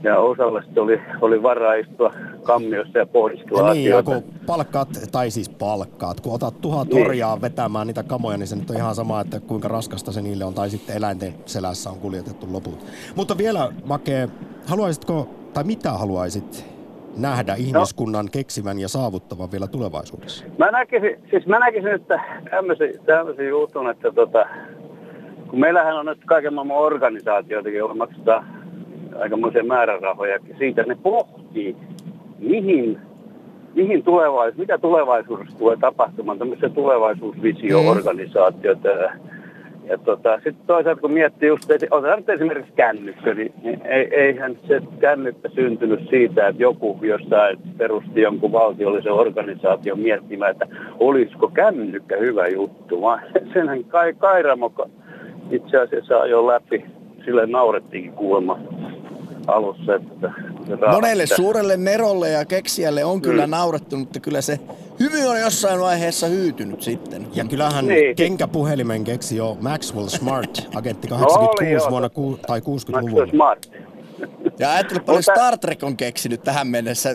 ja 0.05 0.19
osalle 0.19 0.63
oli, 0.77 1.01
oli 1.21 1.43
varaa 1.43 1.73
istua 1.73 2.13
kammiossa 2.43 2.97
ja 2.97 3.05
pohdiskella 3.05 3.67
ja 3.67 3.73
niin, 3.73 3.89
asioita. 3.89 4.11
Ja 4.11 4.21
kun 4.21 4.33
palkkaat, 4.45 4.89
tai 5.11 5.31
siis 5.31 5.49
palkkaat, 5.49 6.21
kun 6.21 6.33
otat 6.33 6.61
tuhat 6.61 6.87
niin. 6.87 7.05
orjaa 7.05 7.41
vetämään 7.41 7.87
niitä 7.87 8.03
kamoja, 8.03 8.37
niin 8.37 8.47
se 8.47 8.55
nyt 8.55 8.69
on 8.69 8.75
ihan 8.75 8.95
sama, 8.95 9.21
että 9.21 9.39
kuinka 9.39 9.67
raskasta 9.67 10.11
se 10.11 10.21
niille 10.21 10.45
on, 10.45 10.53
tai 10.53 10.69
sitten 10.69 10.97
eläinten 10.97 11.33
selässä 11.45 11.89
on 11.89 11.99
kuljetettu 11.99 12.47
loput. 12.51 12.85
Mutta 13.15 13.37
vielä, 13.37 13.71
Make, 13.85 14.29
haluaisitko, 14.67 15.29
tai 15.53 15.63
mitä 15.63 15.91
haluaisit 15.91 16.75
nähdä 17.17 17.51
no. 17.51 17.57
ihmiskunnan 17.59 18.25
no. 18.25 18.29
keksivän 18.31 18.79
ja 18.79 18.87
saavuttavan 18.87 19.51
vielä 19.51 19.67
tulevaisuudessa? 19.67 20.45
Mä 20.57 20.71
näkisin, 20.71 21.19
siis 21.29 21.47
mä 21.47 21.59
näkisin, 21.59 21.93
että 21.93 22.19
tämmöisen, 22.49 22.93
tämmöisen 23.05 23.47
jutun, 23.47 23.89
että 23.89 24.11
tota, 24.11 24.45
kun 25.49 25.59
meillähän 25.59 25.95
on 25.95 26.05
nyt 26.05 26.25
kaiken 26.25 26.53
maailman 26.53 26.77
organisaatioita, 26.77 27.69
joilla 27.69 27.95
maksetaan 27.95 28.54
aikamoisia 29.19 29.63
määrärahoja. 29.63 30.39
Siitä 30.57 30.83
ne 30.83 30.97
pohtii, 31.03 31.75
mihin, 32.39 32.97
mihin 33.75 34.03
tulevaisuus, 34.03 34.57
mitä 34.57 34.77
tulevaisuudessa 34.77 35.57
tulee 35.57 35.77
tapahtumaan, 35.77 36.39
tämmöisiä 36.39 36.69
tulevaisuusvisio-organisaatioita. 36.69 38.89
Mm. 38.89 38.95
Ja 39.87 39.97
tota, 39.97 40.35
sitten 40.35 40.67
toisaalta 40.67 41.01
kun 41.01 41.11
miettii 41.11 41.47
just, 41.47 41.71
että 41.71 41.87
otetaan 41.91 42.19
nyt 42.19 42.29
esimerkiksi 42.29 42.73
kännykkö, 42.75 43.33
niin 43.33 43.53
ei, 43.85 44.15
eihän 44.15 44.57
se 44.67 44.81
kännykkä 44.99 45.49
syntynyt 45.49 46.09
siitä, 46.09 46.47
että 46.47 46.63
joku 46.63 46.99
jossain 47.01 47.59
perusti 47.77 48.21
jonkun 48.21 48.51
valtiollisen 48.51 49.13
organisaation 49.13 49.99
miettimään, 49.99 50.51
että 50.51 50.67
olisiko 50.99 51.47
kännykkä 51.47 52.17
hyvä 52.17 52.47
juttu, 52.47 53.01
vaan 53.01 53.19
senhän 53.53 53.83
Kai 53.83 54.13
Kairamo 54.13 54.71
itse 55.51 55.77
asiassa 55.77 56.21
ajoi 56.21 56.47
läpi, 56.47 56.85
sille 57.25 57.45
naurettiinkin 57.45 58.13
kuulemma 58.13 58.59
alussa. 59.47 59.95
Että 59.95 60.31
Monelle 60.91 61.25
sitä. 61.25 61.35
suurelle 61.35 61.77
nerolle 61.77 62.29
ja 62.29 62.45
keksijälle 62.45 63.05
on 63.05 63.21
kyllä 63.21 63.47
mm. 63.47 63.51
naurettu, 63.51 63.97
mutta 63.97 64.19
kyllä 64.19 64.41
se 64.41 64.59
hymy 64.99 65.25
on 65.25 65.39
jossain 65.39 65.79
vaiheessa 65.79 66.27
hyytynyt 66.27 66.81
sitten. 66.81 67.27
Ja 67.33 67.45
kyllähän 67.45 67.87
niin. 67.87 68.15
kenkäpuhelimen 68.15 69.03
keksi 69.03 69.37
jo 69.37 69.57
Maxwell 69.61 70.07
Smart, 70.07 70.67
agentti 70.75 71.07
86 71.07 71.85
no, 71.85 71.89
vuonna 71.89 72.09
ku, 72.09 72.39
tai 72.47 72.59
60-luvulla. 72.59 73.27
Smart. 73.27 73.71
Ja 74.59 74.71
ajattele 74.71 74.99
paljon 74.99 75.23
Star 75.23 75.57
Trek 75.57 75.83
on 75.83 75.97
keksinyt 75.97 76.43
tähän 76.43 76.67
mennessä. 76.67 77.09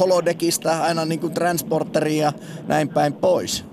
Holodekista 0.00 0.82
aina 0.82 1.04
niin 1.04 1.20
kuin 1.20 1.34
transporteria 1.34 2.26
ja 2.26 2.32
näin 2.66 2.88
päin 2.88 3.12
pois. 3.12 3.64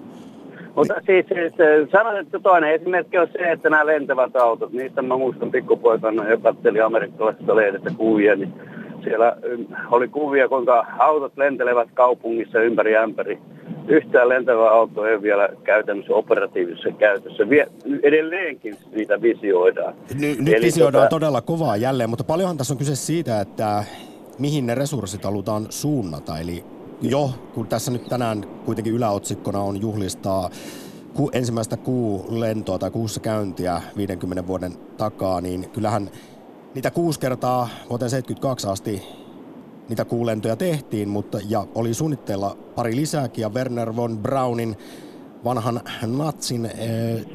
Mutta 0.76 0.94
siis, 1.06 1.26
siis 1.28 1.54
sanoisin, 1.92 2.26
että 2.26 2.40
toinen 2.40 2.74
esimerkki 2.74 3.18
on 3.18 3.28
se, 3.32 3.52
että 3.52 3.70
nämä 3.70 3.86
lentävät 3.86 4.36
autot, 4.36 4.74
niistä 4.74 5.02
mä 5.02 5.18
muistan 5.18 5.52
pikkupoikana 5.52 6.30
ja 6.30 6.38
katselin 6.38 6.86
amerikkalaisesta 6.86 7.56
lehdestä 7.56 7.92
kuvia, 7.98 8.36
niin 8.36 8.54
siellä 9.04 9.36
oli 9.92 10.08
kuvia, 10.08 10.50
kuinka 10.50 10.86
autot 11.00 11.38
lentelevät 11.38 11.90
kaupungissa 11.94 12.60
ympäri 12.60 12.98
ämpäri. 12.98 13.40
Yhtään 13.88 14.30
lentävä 14.30 14.72
auto 14.72 15.06
ei 15.06 15.22
vielä 15.22 15.50
käytännössä 15.64 16.14
operatiivisessa 16.14 16.92
käytössä. 16.92 17.50
Vie, 17.50 17.68
edelleenkin 18.04 18.76
niitä 18.96 19.22
visioidaan. 19.22 19.94
Ny, 20.20 20.36
nyt 20.40 20.54
Eli 20.54 20.66
visioidaan 20.66 21.02
tota... 21.04 21.10
todella 21.10 21.42
kovaa 21.42 21.78
jälleen, 21.78 22.10
mutta 22.10 22.24
paljonhan 22.24 22.58
tässä 22.58 22.74
on 22.74 22.78
kyse 22.78 22.96
siitä, 22.96 23.42
että 23.42 23.84
mihin 24.40 24.66
ne 24.66 24.76
resurssit 24.76 25.24
halutaan 25.24 25.66
suunnata. 25.70 26.40
Eli 26.40 26.64
jo, 27.04 27.32
kun 27.54 27.68
tässä 27.68 27.92
nyt 27.92 28.10
tänään 28.10 28.46
kuitenkin 28.66 28.94
yläotsikkona 28.94 29.60
on 29.60 29.82
juhlistaa 29.82 30.50
ku, 31.14 31.30
ensimmäistä 31.34 31.78
kuulentoa 31.78 32.80
tai 32.80 32.92
kuussa 32.92 33.20
käyntiä 33.20 33.82
50 33.98 34.48
vuoden 34.48 34.74
takaa, 34.98 35.42
niin 35.42 35.70
kyllähän 35.70 36.10
niitä 36.76 36.92
kuusi 36.92 37.20
kertaa 37.20 37.70
vuoteen 37.90 38.10
72 38.10 38.68
asti 38.68 39.02
niitä 39.90 40.06
kuulentoja 40.06 40.56
tehtiin, 40.56 41.10
mutta 41.10 41.40
ja 41.50 41.68
oli 41.76 41.94
suunnitteilla 41.94 42.58
pari 42.76 42.96
lisääkin 42.96 43.42
ja 43.42 43.50
Werner 43.50 43.96
von 43.96 44.18
Braunin 44.18 44.78
vanhan 45.44 45.82
natsin 46.08 46.66
e, 46.66 46.72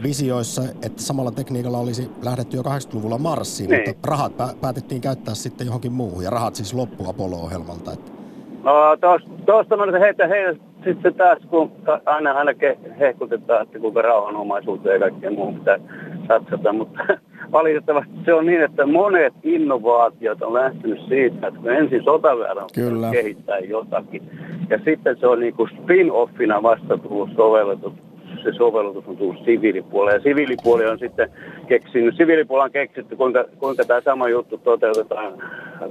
visioissa, 0.03 0.63
että 0.83 1.03
samalla 1.03 1.31
tekniikalla 1.31 1.79
olisi 1.79 2.11
lähdetty 2.23 2.57
jo 2.57 2.63
80-luvulla 2.63 3.19
Marsiin, 3.19 3.71
niin. 3.71 3.89
mutta 3.89 4.09
rahat 4.09 4.33
pä- 4.33 4.57
päätettiin 4.61 5.01
käyttää 5.01 5.35
sitten 5.35 5.67
johonkin 5.67 5.93
muuhun 5.93 6.25
ja 6.25 6.31
rahat 6.31 6.55
siis 6.55 6.75
loppu 6.75 7.09
Apollo-ohjelmalta. 7.09 7.93
Että 7.93 8.18
No 8.69 8.97
tuosta 9.47 9.77
mä 9.77 9.99
heitä 9.99 10.27
heitä 10.27 10.65
sitten 10.85 11.15
taas, 11.15 11.39
kun 11.51 11.73
aina, 12.07 12.33
aina 12.33 12.53
hehkutetaan, 12.99 13.63
että 13.63 13.79
kuinka 13.79 14.03
rauhanomaisuuteen 14.03 14.95
ja 14.95 15.01
kaikkeen 15.01 15.35
muuhun 15.35 15.59
pitää 15.59 15.79
satsata, 16.29 16.73
mutta 16.73 17.01
valitettavasti 17.53 18.13
se 18.25 18.35
on 18.35 18.47
niin, 18.47 18.63
että 18.63 18.87
monet 18.87 19.35
innovaatiot 19.43 20.43
on 20.43 20.55
lähtenyt 20.55 21.01
siitä, 21.09 21.47
että 21.47 21.61
kun 21.61 21.71
ensin 21.71 22.03
on 22.11 23.13
kehittää 23.13 23.59
jotakin, 23.59 24.23
ja 24.71 24.79
sitten 24.85 25.17
se 25.21 25.27
on 25.27 25.41
niin 25.41 25.55
kuin 25.55 25.71
spin-offina 25.71 26.63
vasta 26.63 26.99
tullut 26.99 27.31
sovelletut 27.37 28.08
se 28.43 28.53
sovellutus 28.57 29.05
on 29.07 29.17
tullut 29.17 29.45
siviilipuolelle. 29.45 30.19
Ja 30.19 30.23
siviilipuoli 30.23 30.87
on 30.87 30.99
sitten 30.99 31.31
keksinyt, 31.69 32.17
siviilipuolella 32.17 32.65
on 32.65 32.71
keksitty, 32.71 33.17
kuinka, 33.17 33.45
kuinka 33.59 33.85
tämä 33.85 34.01
sama 34.05 34.29
juttu 34.29 34.59
toteutetaan 34.59 35.33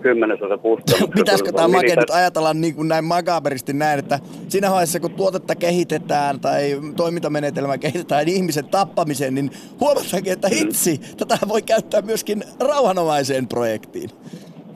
kymmenesosa 0.02 0.58
kustannuksista. 0.58 1.16
Pitäisikö 1.16 1.52
tämä 1.52 1.68
make 1.68 1.96
nyt 1.96 2.10
ajatella 2.10 2.54
niin 2.54 2.76
kuin 2.76 2.88
näin 2.88 3.06
makaberisti 3.06 3.74
näin, 3.74 4.00
että 4.00 4.20
siinä 4.48 4.70
vaiheessa 4.70 5.00
kun 5.00 5.12
tuotetta 5.12 5.56
kehitetään 5.56 6.40
tai 6.40 6.80
toimintamenetelmää 6.96 7.78
kehitetään 7.78 8.26
niin 8.26 8.38
ihmisen 8.38 8.66
tappamiseen, 8.66 9.36
niin 9.36 9.52
huomataankin, 9.80 10.34
että 10.34 10.50
hitsi, 10.50 11.02
tätä 11.18 11.38
voi 11.48 11.62
käyttää 11.62 12.02
myöskin 12.02 12.44
rauhanomaiseen 12.60 13.48
projektiin. 13.48 14.10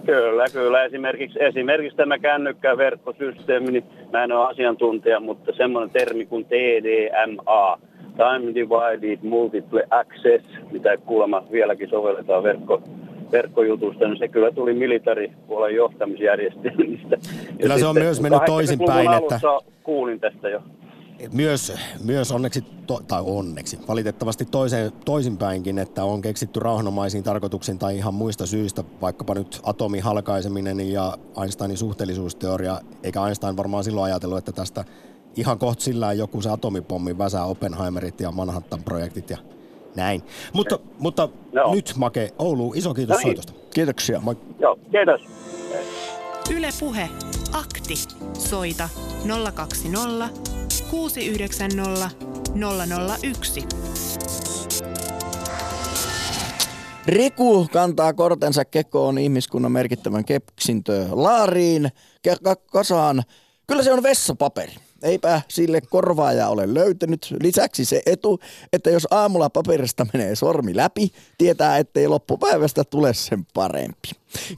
Kyllä, 0.06 0.46
kyllä. 0.54 0.84
Esimerkiksi, 0.84 1.44
esimerkiksi 1.44 1.98
tämä 1.98 2.20
kännykkäverkkosysteemi, 2.20 3.72
niin 3.72 3.84
mä 4.12 4.24
en 4.24 4.32
ole 4.32 4.48
asiantuntija, 4.48 5.20
mutta 5.20 5.52
semmoinen 5.58 5.90
termi 5.90 6.26
kuin 6.26 6.46
TDMA, 6.46 7.80
Time 8.18 8.54
Divided 8.56 9.20
Multiple 9.22 9.84
Access, 9.90 10.46
mitä 10.72 10.98
kuulemma 10.98 11.44
vieläkin 11.52 11.90
sovelletaan 11.90 12.44
verkko, 12.44 12.82
verkkojutusta, 13.32 14.08
niin 14.08 14.18
se 14.18 14.28
kyllä 14.28 14.52
tuli 14.52 14.74
militaripuolen 14.74 15.76
johtamisjärjestelmistä. 15.76 17.18
Kyllä 17.62 17.78
se 17.78 17.86
on 17.86 17.96
myös 17.96 18.22
mennyt 18.22 18.46
toisinpäin, 18.46 19.14
että... 19.14 19.40
kuulin 19.84 20.20
tästä 20.20 20.50
jo 20.50 20.62
myös, 21.34 21.74
myös 22.04 22.32
onneksi, 22.32 22.62
to, 22.88 23.02
tai 23.08 23.22
onneksi, 23.26 23.80
valitettavasti 23.88 24.46
toiseen, 24.46 24.92
toisinpäinkin, 25.06 25.80
että 25.80 26.04
on 26.04 26.22
keksitty 26.22 26.60
rauhanomaisiin 26.60 27.24
tarkoituksiin 27.24 27.80
tai 27.80 27.98
ihan 27.98 28.14
muista 28.14 28.46
syistä, 28.46 28.84
vaikkapa 29.02 29.34
nyt 29.34 29.60
atomin 29.64 30.04
halkaiseminen 30.04 30.92
ja 30.92 31.18
Einsteinin 31.42 31.78
suhteellisuusteoria, 31.78 32.82
eikä 33.04 33.26
Einstein 33.26 33.58
varmaan 33.58 33.84
silloin 33.84 34.06
ajatellut, 34.06 34.38
että 34.38 34.52
tästä 34.52 34.86
ihan 35.36 35.60
kohta 35.60 35.84
sillä 35.84 36.14
joku 36.14 36.42
se 36.42 36.50
atomipommi 36.50 37.18
väsää 37.18 37.46
Oppenheimerit 37.46 38.22
ja 38.22 38.32
Manhattan-projektit 38.32 39.30
ja 39.30 39.38
näin. 39.96 40.24
Mutta, 40.54 40.80
mutta 41.00 41.30
no. 41.52 41.74
nyt 41.74 41.94
Make, 41.98 42.30
Oulu, 42.40 42.74
iso 42.76 42.94
kiitos 42.94 43.14
no 43.14 43.18
niin. 43.18 43.28
soitosta. 43.28 43.54
Kiitoksia. 43.74 44.20
Moi. 44.20 44.38
Joo, 44.60 44.80
kiitos. 44.92 45.22
Yle 46.56 46.70
Puhe, 46.80 47.10
akti. 47.54 47.96
Soita 48.34 48.90
020 49.54 50.51
690 50.90 52.10
001. 53.24 53.68
Riku 57.06 57.68
kantaa 57.72 58.14
kortensa 58.14 58.66
kekoon 58.66 59.18
ihmiskunnan 59.18 59.72
merkittävän 59.72 60.26
keksintö 60.26 61.08
laariin, 61.12 61.90
kasaan. 62.72 63.24
Kyllä 63.68 63.84
se 63.84 63.94
on 63.94 64.04
vessapaperi. 64.04 64.74
Eipä 65.04 65.42
sille 65.48 65.82
korvaaja 65.82 66.48
ole 66.48 66.74
löytänyt. 66.74 67.36
Lisäksi 67.42 67.86
se 67.86 68.02
etu, 68.06 68.40
että 68.74 68.90
jos 68.90 69.08
aamulla 69.12 69.50
paperista 69.50 70.08
menee 70.14 70.36
sormi 70.36 70.76
läpi, 70.76 71.12
tietää, 71.38 71.78
ettei 71.78 72.08
loppupäivästä 72.08 72.84
tule 72.84 73.14
sen 73.14 73.48
parempi. 73.54 74.10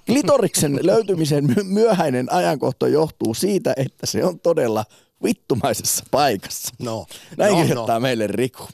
Klitoriksen 0.05 0.79
löytymisen 0.81 1.55
myöhäinen 1.63 2.31
ajankohto 2.31 2.87
johtuu 2.87 3.33
siitä, 3.33 3.73
että 3.77 4.05
se 4.05 4.25
on 4.25 4.39
todella 4.39 4.85
vittumaisessa 5.23 6.03
paikassa. 6.11 6.73
No. 6.79 7.05
Näin 7.37 7.53
no, 7.53 7.61
kirjoittaa 7.61 7.95
no. 7.95 7.99
meille 7.99 8.27
Riku. 8.27 8.67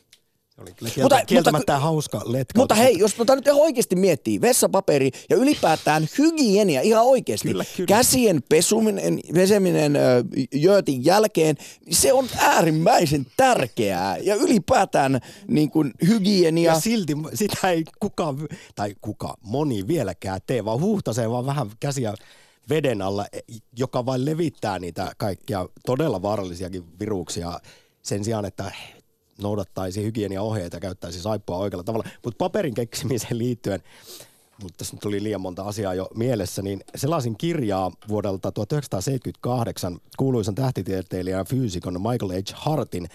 Oli 0.62 0.74
kyllä 0.74 0.92
kieltä, 0.92 1.16
mutta, 1.16 1.26
kieltämättä 1.26 1.74
mutta, 1.74 1.86
hauska 1.86 2.22
letka. 2.26 2.60
Mutta 2.60 2.76
hei, 2.76 2.98
jos 2.98 3.14
tota 3.14 3.36
nyt 3.36 3.48
oikeasti 3.48 3.96
miettii, 3.96 4.42
vessapaperi 4.42 5.12
ja 5.30 5.38
ylipäätään 5.38 6.08
hygienia 6.18 6.82
ihan 6.82 7.04
oikeasti. 7.04 7.48
Kyllä, 7.48 7.66
kyllä. 7.78 7.88
Käsien 7.88 8.44
pesuminen, 8.50 9.20
peseminen 9.34 9.94
jöötin 10.54 11.06
jälkeen, 11.06 11.56
se 11.90 12.14
on 12.14 12.28
äärimmäisen 12.38 13.28
tärkeää. 13.38 14.18
Ja 14.18 14.36
ylipäätään 14.36 15.20
niin 15.48 15.70
kuin 15.70 15.92
hygienia. 16.08 16.74
Ja 16.74 16.80
silti 16.80 17.14
sitä 17.34 17.70
ei 17.70 17.84
kukaan, 18.00 18.48
tai 18.76 18.96
kuka, 19.02 19.34
moni 19.42 19.88
vieläkään 19.88 20.40
tee, 20.48 20.66
vaan 20.66 20.82
huhtasee 20.82 21.30
vaan 21.30 21.46
vähän 21.46 21.72
käsiä 21.80 22.14
veden 22.70 23.02
alla, 23.02 23.26
joka 23.78 24.06
vain 24.06 24.26
levittää 24.26 24.80
niitä 24.80 25.12
kaikkia 25.18 25.70
todella 25.86 26.22
vaarallisiakin 26.22 27.00
viruksia 27.00 27.60
sen 28.02 28.24
sijaan, 28.24 28.46
että 28.46 28.72
noudattaisi 29.42 30.04
hygieniaohjeita 30.04 30.76
ja 30.76 30.82
käyttäisi 30.82 31.22
saippua 31.22 31.58
oikealla 31.58 31.84
tavalla. 31.84 32.10
Mutta 32.24 32.38
paperin 32.38 32.74
keksimiseen 32.74 33.38
liittyen, 33.38 33.84
mutta 34.62 34.78
tässä 34.78 34.98
tuli 35.02 35.24
liian 35.24 35.42
monta 35.42 35.64
asiaa 35.64 35.94
jo 35.94 36.08
mielessä, 36.16 36.62
niin 36.62 36.84
selasin 36.96 37.38
kirjaa 37.38 37.92
vuodelta 38.08 38.52
1978 38.52 40.00
kuuluisan 40.18 40.56
tähtitieteilijän 40.56 41.46
fyysikon 41.46 42.02
Michael 42.02 42.32
H. 42.32 42.54
Hartin 42.54 43.08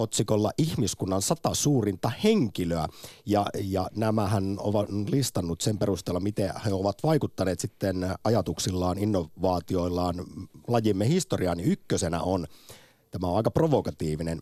otsikolla 0.00 0.50
Ihmiskunnan 0.58 1.22
sata 1.22 1.54
suurinta 1.54 2.12
henkilöä. 2.24 2.86
Ja, 3.26 3.46
ja 3.64 3.88
nämähän 3.96 4.56
ovat 4.58 4.88
listannut 5.10 5.60
sen 5.60 5.78
perusteella, 5.78 6.20
miten 6.20 6.52
he 6.64 6.72
ovat 6.72 6.98
vaikuttaneet 7.02 7.60
sitten 7.60 8.14
ajatuksillaan, 8.24 8.98
innovaatioillaan 8.98 10.14
lajimme 10.68 11.08
historiaan. 11.08 11.56
Niin 11.56 11.70
ykkösenä 11.70 12.22
on, 12.22 12.46
tämä 13.10 13.26
on 13.26 13.36
aika 13.36 13.50
provokatiivinen, 13.50 14.38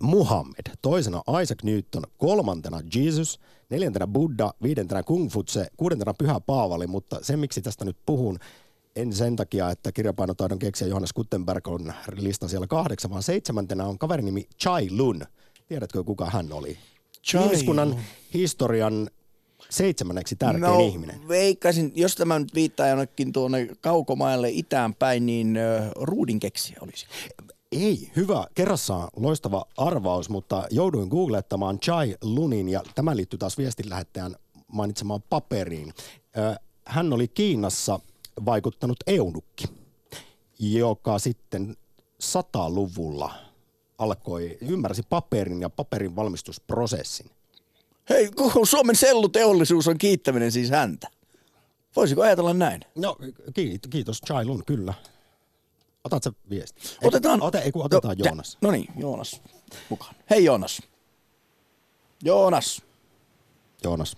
Muhammed, 0.00 0.76
toisena 0.82 1.22
Isaac 1.42 1.62
Newton, 1.62 2.02
kolmantena 2.18 2.80
Jesus, 2.94 3.40
neljäntenä 3.70 4.06
Buddha, 4.06 4.54
viidentenä 4.62 5.02
Kung 5.02 5.30
Futse, 5.30 5.66
kuudentena 5.76 6.14
Pyhä 6.14 6.40
Paavali, 6.40 6.86
mutta 6.86 7.18
se 7.22 7.36
miksi 7.36 7.62
tästä 7.62 7.84
nyt 7.84 7.96
puhun, 8.06 8.38
en 8.96 9.12
sen 9.12 9.36
takia, 9.36 9.70
että 9.70 9.92
kirjapainotaidon 9.92 10.58
keksijä 10.58 10.88
Johannes 10.88 11.12
Gutenberg 11.12 11.68
on 11.68 11.92
lista 12.16 12.48
siellä 12.48 12.66
kahdeksan, 12.66 13.10
vaan 13.10 13.22
seitsemäntenä 13.22 13.84
on 13.84 13.98
kaverinimi 13.98 14.48
Chai 14.60 14.88
Lun. 14.90 15.22
Tiedätkö, 15.68 16.04
kuka 16.04 16.26
hän 16.26 16.52
oli? 16.52 16.78
Chai 17.24 17.44
Ihmiskunnan 17.44 17.96
historian 18.34 19.10
seitsemänneksi 19.70 20.36
tärkein 20.36 20.62
no, 20.62 20.88
ihminen. 20.88 21.28
veikkaisin, 21.28 21.92
jos 21.94 22.14
tämä 22.14 22.38
nyt 22.38 22.54
viittaa 22.54 22.88
jonnekin 22.88 23.32
tuonne 23.32 23.68
kaukomaille 23.80 24.50
itään 24.50 24.94
päin, 24.94 25.26
niin 25.26 25.58
uh, 25.58 25.92
ruudin 26.02 26.40
keksijä 26.40 26.78
olisi. 26.80 27.06
Ei, 27.72 28.10
hyvä. 28.16 28.46
Kerrassaan 28.54 29.08
loistava 29.16 29.64
arvaus, 29.76 30.28
mutta 30.28 30.66
jouduin 30.70 31.08
googlettamaan 31.08 31.80
Chai 31.80 32.16
Lunin 32.22 32.68
ja 32.68 32.82
tämä 32.94 33.16
liittyy 33.16 33.38
taas 33.38 33.58
viestinlähettäjän 33.58 34.36
mainitsemaan 34.72 35.22
paperiin. 35.30 35.94
Hän 36.86 37.12
oli 37.12 37.28
Kiinassa 37.28 38.00
vaikuttanut 38.44 38.98
eunukki, 39.06 39.64
joka 40.58 41.18
sitten 41.18 41.76
sata-luvulla 42.20 43.34
alkoi, 43.98 44.58
ymmärsi 44.60 45.02
paperin 45.08 45.60
ja 45.60 45.70
paperin 45.70 46.16
valmistusprosessin. 46.16 47.30
Hei, 48.10 48.30
koko 48.30 48.64
Suomen 48.64 48.96
selluteollisuus 48.96 49.88
on 49.88 49.98
kiittäminen 49.98 50.52
siis 50.52 50.70
häntä. 50.70 51.08
Voisiko 51.96 52.22
ajatella 52.22 52.54
näin? 52.54 52.80
No, 52.96 53.16
kiitos 53.90 54.20
Chailun, 54.26 54.62
kyllä. 54.66 54.94
Otatko 56.04 56.30
viesti? 56.50 56.80
Otetaan. 57.04 57.42
Ote, 57.42 57.58
ei, 57.58 57.70
otetaan 57.74 58.18
no, 58.18 58.24
Joonas. 58.24 58.58
No 58.60 58.70
niin, 58.70 58.88
Joonas 58.96 59.42
mukaan. 59.88 60.14
Hei 60.30 60.44
Joonas. 60.44 60.82
Joonas. 62.24 62.82
Joonas. 63.84 64.16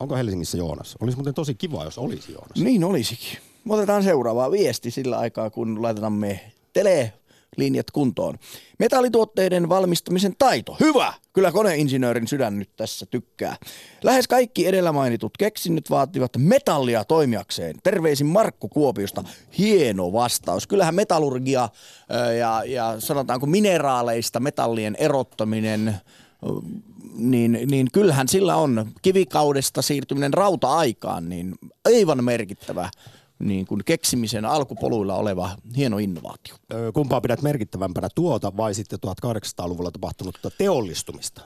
Onko 0.00 0.16
Helsingissä 0.16 0.58
Joonas? 0.58 0.96
Olisi 1.00 1.16
muuten 1.16 1.34
tosi 1.34 1.54
kiva, 1.54 1.84
jos 1.84 1.98
olisi 1.98 2.32
Joonas. 2.32 2.56
Niin 2.56 2.84
olisikin. 2.84 3.38
Otetaan 3.68 4.02
seuraava 4.02 4.50
viesti 4.50 4.90
sillä 4.90 5.18
aikaa, 5.18 5.50
kun 5.50 5.82
laitetaan 5.82 6.12
me 6.12 6.40
tele 6.72 7.12
linjat 7.56 7.90
kuntoon. 7.90 8.38
Metallituotteiden 8.78 9.68
valmistamisen 9.68 10.34
taito. 10.38 10.76
Hyvä! 10.80 11.12
Kyllä 11.32 11.52
koneinsinöörin 11.52 12.28
sydän 12.28 12.58
nyt 12.58 12.70
tässä 12.76 13.06
tykkää. 13.06 13.56
Lähes 14.02 14.28
kaikki 14.28 14.66
edellä 14.66 14.92
mainitut 14.92 15.36
keksinnöt 15.38 15.90
vaativat 15.90 16.32
metallia 16.36 17.04
toimijakseen. 17.04 17.76
Terveisin 17.82 18.26
Markku 18.26 18.68
Kuopiosta. 18.68 19.24
Hieno 19.58 20.12
vastaus. 20.12 20.66
Kyllähän 20.66 20.94
metallurgia 20.94 21.68
ja, 22.38 22.62
ja 22.66 22.96
sanotaanko 22.98 23.46
mineraaleista 23.46 24.40
metallien 24.40 24.96
erottaminen 24.98 25.96
niin, 27.18 27.58
niin 27.70 27.86
kyllähän 27.92 28.28
sillä 28.28 28.56
on 28.56 28.86
kivikaudesta 29.02 29.82
siirtyminen 29.82 30.34
rauta-aikaan, 30.34 31.28
niin 31.28 31.54
aivan 31.84 32.24
merkittävä 32.24 32.90
niin 33.38 33.66
kuin 33.66 33.82
keksimisen 33.84 34.44
alkupoluilla 34.44 35.14
oleva 35.14 35.50
hieno 35.76 35.98
innovaatio. 35.98 36.54
Kumpaa 36.94 37.20
pidät 37.20 37.42
merkittävämpänä 37.42 38.08
tuota 38.14 38.56
vai 38.56 38.74
sitten 38.74 38.98
1800-luvulla 39.06 39.90
tapahtunutta 39.90 40.50
teollistumista? 40.58 41.42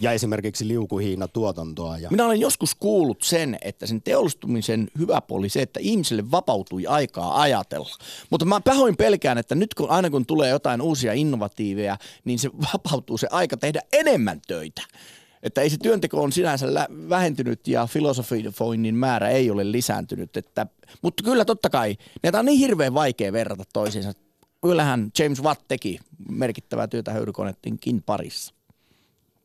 Ja 0.00 0.12
esimerkiksi 0.12 0.68
liukuhiina 0.68 1.28
tuotantoa. 1.28 1.98
Ja... 1.98 2.10
Minä 2.10 2.26
olen 2.26 2.40
joskus 2.40 2.74
kuullut 2.74 3.22
sen, 3.22 3.58
että 3.62 3.86
sen 3.86 4.02
teollistumisen 4.02 4.88
hyvä 4.98 5.20
puoli 5.20 5.48
se, 5.48 5.62
että 5.62 5.80
ihmisille 5.80 6.30
vapautui 6.30 6.86
aikaa 6.86 7.40
ajatella. 7.40 7.96
Mutta 8.30 8.46
mä 8.46 8.60
pahoin 8.60 8.96
pelkään, 8.96 9.38
että 9.38 9.54
nyt 9.54 9.74
kun 9.74 9.90
aina 9.90 10.10
kun 10.10 10.26
tulee 10.26 10.50
jotain 10.50 10.82
uusia 10.82 11.12
innovatiiveja, 11.12 11.98
niin 12.24 12.38
se 12.38 12.50
vapautuu 12.74 13.18
se 13.18 13.28
aika 13.30 13.56
tehdä 13.56 13.80
enemmän 13.92 14.40
töitä. 14.46 14.82
Että 15.42 15.60
ei 15.60 15.70
se 15.70 15.76
työnteko 15.82 16.22
on 16.22 16.32
sinänsä 16.32 16.74
lä- 16.74 16.88
vähentynyt 17.08 17.68
ja 17.68 17.86
filosofoinnin 17.86 18.94
määrä 18.94 19.28
ei 19.28 19.50
ole 19.50 19.72
lisääntynyt. 19.72 20.36
Että, 20.36 20.66
mutta 21.02 21.22
kyllä 21.22 21.44
totta 21.44 21.70
kai, 21.70 21.96
näitä 22.22 22.38
on 22.38 22.44
niin 22.46 22.58
hirveän 22.58 22.94
vaikea 22.94 23.32
verrata 23.32 23.64
toisiinsa. 23.72 24.12
kyllähän 24.62 25.10
James 25.18 25.42
Watt 25.42 25.62
teki 25.68 25.98
merkittävää 26.30 26.88
työtä 26.88 27.12
höyrykonettinkin 27.12 28.02
parissa. 28.02 28.54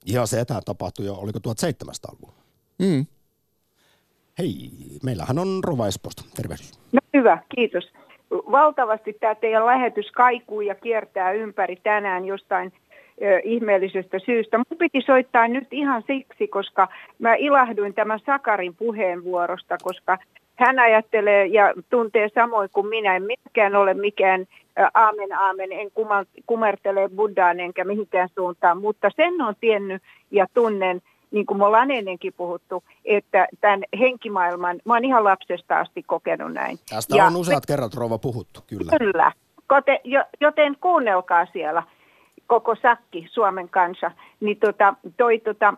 Ja 0.06 0.26
se 0.26 0.46
tämä 0.46 0.62
tapahtui 0.66 1.06
jo, 1.06 1.16
oliko 1.16 1.40
1700-luvulla? 1.40 2.36
Mm. 2.80 3.06
Hei, 4.38 4.70
meillähän 5.04 5.40
on 5.40 5.60
Rova 5.64 5.88
Espoosta. 5.88 6.24
Tervehdys. 6.36 6.80
No 6.92 7.00
hyvä, 7.14 7.44
kiitos. 7.56 7.84
Valtavasti 8.32 9.14
tämä 9.14 9.36
teidän 9.36 9.66
lähetys 9.66 10.12
kaikuu 10.12 10.62
ja 10.62 10.76
kiertää 10.76 11.32
ympäri 11.32 11.76
tänään 11.76 12.26
jostain 12.26 12.74
ö, 13.22 13.40
ihmeellisestä 13.44 14.20
syystä. 14.20 14.58
Mun 14.58 14.78
piti 14.78 15.02
soittaa 15.02 15.48
nyt 15.48 15.68
ihan 15.72 16.04
siksi, 16.08 16.48
koska 16.48 16.88
mä 17.20 17.36
ilahduin 17.36 17.94
tämän 17.94 18.20
Sakarin 18.26 18.76
puheenvuorosta, 18.76 19.78
koska 19.84 20.18
hän 20.56 20.80
ajattelee 20.80 21.46
ja 21.46 21.74
tuntee 21.90 22.30
samoin 22.36 22.70
kuin 22.74 22.88
minä. 22.88 23.16
En 23.16 23.24
minäkään 23.24 23.76
ole 23.76 23.94
mikään 23.94 24.46
aamen 24.94 25.34
aamen, 25.34 25.72
en 25.72 25.92
kuma, 25.92 26.24
kumertele 26.46 27.10
buddhaan 27.10 27.60
enkä 27.60 27.84
mihinkään 27.84 28.30
suuntaan, 28.36 28.82
mutta 28.82 29.12
sen 29.16 29.42
on 29.42 29.56
tiennyt 29.60 30.02
ja 30.32 30.46
tunnen, 30.54 31.02
niin 31.32 31.46
kuin 31.46 31.58
me 31.58 31.66
ollaan 31.66 31.92
ennenkin 31.92 32.34
puhuttu, 32.38 32.84
että 33.06 33.48
tämän 33.62 33.84
henkimaailman, 34.00 34.80
mä 34.86 34.94
oon 34.94 35.06
ihan 35.06 35.24
lapsesta 35.24 35.80
asti 35.80 36.04
kokenut 36.04 36.54
näin. 36.54 36.78
Tästä 36.90 37.18
Ja 37.18 37.26
on 37.26 37.36
useat 37.36 37.66
kerrat 37.66 37.94
Rova 37.94 38.18
puhuttu, 38.18 38.60
kyllä. 38.68 38.92
Kyllä. 39.00 39.32
Joten 40.42 40.78
kuunnelkaa 40.82 41.46
siellä 41.46 41.84
koko 42.48 42.76
sakki 42.76 43.28
Suomen 43.32 43.70
kanssa. 43.70 44.12
Niin 44.40 44.58
tota, 44.60 44.94
toi 45.18 45.40
tota, 45.40 45.74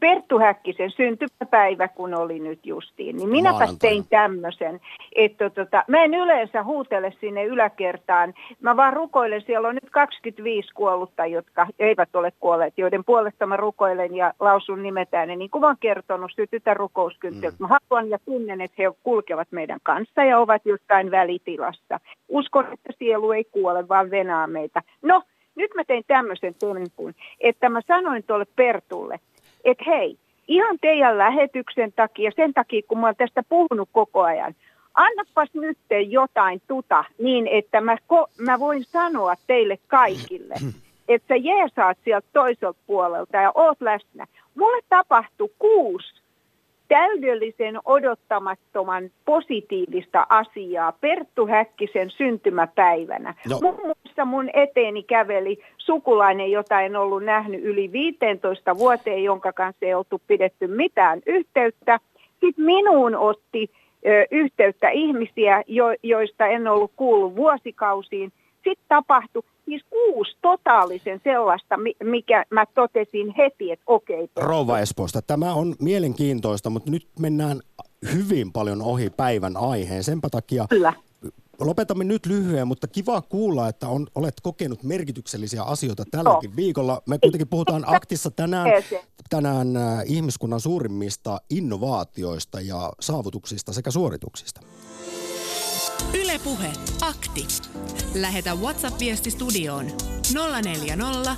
Perttu 0.00 0.38
Häkkisen 0.38 0.90
syntymäpäivä, 0.90 1.88
kun 1.88 2.14
oli 2.14 2.38
nyt 2.38 2.66
justiin, 2.66 3.16
niin 3.16 3.28
minäpä 3.28 3.52
Maanantaina. 3.52 3.78
tein 3.80 4.04
tämmöisen, 4.10 4.80
että 5.16 5.50
tota, 5.50 5.84
mä 5.88 6.04
en 6.04 6.14
yleensä 6.14 6.64
huutele 6.64 7.12
sinne 7.20 7.44
yläkertaan, 7.44 8.34
mä 8.60 8.76
vaan 8.76 8.92
rukoilen, 8.92 9.42
siellä 9.46 9.68
on 9.68 9.74
nyt 9.74 9.90
25 9.90 10.74
kuollutta, 10.74 11.26
jotka 11.26 11.66
eivät 11.78 12.16
ole 12.16 12.32
kuolleet, 12.40 12.74
joiden 12.76 13.04
puolesta 13.04 13.46
mä 13.46 13.56
rukoilen 13.56 14.16
ja 14.16 14.32
lausun 14.40 14.82
nimetään, 14.82 15.30
ja 15.30 15.36
niin 15.36 15.50
kuin 15.50 15.60
mä 15.60 15.66
oon 15.66 15.76
kertonut, 15.80 16.32
sytytä 16.36 16.74
rukouskynttilät. 16.74 17.58
Mm. 17.58 17.66
Mä 17.68 17.78
haluan 17.90 18.10
ja 18.10 18.18
tunnen, 18.24 18.60
että 18.60 18.82
he 18.82 18.92
kulkevat 19.02 19.48
meidän 19.50 19.78
kanssa 19.82 20.24
ja 20.24 20.38
ovat 20.38 20.62
jostain 20.66 21.10
välitilassa. 21.10 22.00
Uskon, 22.28 22.64
että 22.72 22.92
sielu 22.98 23.32
ei 23.32 23.44
kuole, 23.44 23.88
vaan 23.88 24.10
venaa 24.10 24.46
meitä. 24.46 24.82
No, 25.02 25.22
nyt 25.58 25.74
mä 25.74 25.84
tein 25.84 26.04
tämmöisen 26.06 26.54
tempun, 26.54 27.14
että 27.40 27.68
mä 27.68 27.80
sanoin 27.86 28.22
tuolle 28.22 28.46
Pertulle, 28.56 29.20
että 29.64 29.84
hei, 29.86 30.18
ihan 30.48 30.78
teidän 30.80 31.18
lähetyksen 31.18 31.92
takia, 31.92 32.30
sen 32.36 32.54
takia 32.54 32.82
kun 32.88 32.98
mä 32.98 33.06
oon 33.06 33.16
tästä 33.16 33.42
puhunut 33.48 33.88
koko 33.92 34.22
ajan, 34.22 34.54
annapas 34.94 35.48
nyt 35.54 35.78
jotain 36.08 36.62
tuta 36.68 37.04
niin, 37.18 37.46
että 37.46 37.80
mä, 37.80 37.94
ko- 37.94 38.30
mä 38.44 38.58
voin 38.58 38.84
sanoa 38.84 39.34
teille 39.46 39.78
kaikille, 39.86 40.54
että 41.08 41.28
sä 41.28 41.36
jeesaat 41.36 41.98
sieltä 42.04 42.28
toiselta 42.32 42.78
puolelta 42.86 43.36
ja 43.36 43.52
oot 43.54 43.80
läsnä. 43.80 44.26
Mulle 44.54 44.82
tapahtui 44.88 45.50
kuusi 45.58 46.27
täydellisen 46.88 47.78
odottamattoman 47.84 49.10
positiivista 49.24 50.26
asiaa 50.28 50.92
Perttu 50.92 51.46
Häkkisen 51.46 52.10
syntymäpäivänä. 52.10 53.34
Joo. 53.50 53.60
Muun 53.62 53.80
muassa 53.84 54.24
mun 54.24 54.50
eteeni 54.52 55.02
käveli 55.02 55.58
sukulainen, 55.78 56.50
jota 56.50 56.80
en 56.80 56.96
ollut 56.96 57.24
nähnyt 57.24 57.64
yli 57.64 57.92
15 57.92 58.78
vuoteen, 58.78 59.24
jonka 59.24 59.52
kanssa 59.52 59.86
ei 59.86 59.94
oltu 59.94 60.22
pidetty 60.26 60.66
mitään 60.66 61.20
yhteyttä. 61.26 62.00
Sitten 62.40 62.64
minuun 62.64 63.16
otti 63.16 63.70
ö, 64.06 64.26
yhteyttä 64.30 64.88
ihmisiä, 64.88 65.62
jo, 65.66 65.86
joista 66.02 66.46
en 66.46 66.68
ollut 66.68 66.92
kuullut 66.96 67.36
vuosikausiin. 67.36 68.32
Sitten 68.64 68.86
tapahtui 68.88 69.42
siis 69.64 69.82
kuusi 69.90 70.36
totaalisen 70.42 71.20
sellaista, 71.24 71.76
mi- 71.76 71.96
mikä 72.04 72.44
mä 72.50 72.64
totesin 72.74 73.34
heti, 73.38 73.72
että 73.72 73.84
okei. 73.86 74.28
Perttu, 74.28 74.40
Rouva 74.40 74.78
Espoosta. 74.78 75.22
Tämä 75.22 75.54
on 75.54 75.74
mielenkiintoista, 75.80 76.70
mutta 76.70 76.90
nyt 76.90 77.06
mennään 77.20 77.60
hyvin 78.14 78.52
paljon 78.52 78.82
ohi 78.82 79.10
päivän 79.10 79.56
aiheen. 79.56 80.04
Senpä 80.04 80.28
takia 80.30 80.66
Kyllä. 80.70 80.92
lopetamme 81.60 82.04
nyt 82.04 82.26
lyhyen, 82.26 82.68
mutta 82.68 82.86
kiva 82.88 83.22
kuulla, 83.22 83.68
että 83.68 83.88
on, 83.88 84.06
olet 84.14 84.34
kokenut 84.42 84.82
merkityksellisiä 84.82 85.62
asioita 85.62 86.04
tälläkin 86.10 86.56
viikolla. 86.56 87.02
Me 87.06 87.18
kuitenkin 87.18 87.48
puhutaan 87.48 87.84
aktissa 87.86 88.30
tänään, 88.30 88.66
tänään 89.30 89.76
äh, 89.76 90.02
ihmiskunnan 90.06 90.60
suurimmista 90.60 91.40
innovaatioista 91.50 92.60
ja 92.60 92.92
saavutuksista 93.00 93.72
sekä 93.72 93.90
suorituksista. 93.90 94.60
Ylepuhe 96.14 96.72
akti. 97.00 97.46
Lähetä 98.14 98.54
WhatsApp-viesti 98.54 99.30
studioon 99.30 99.86
040 100.62 101.34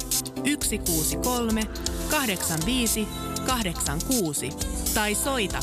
163 0.61 1.63
85 2.11 3.09
86 3.47 4.51
tai 4.95 5.15
soita 5.15 5.61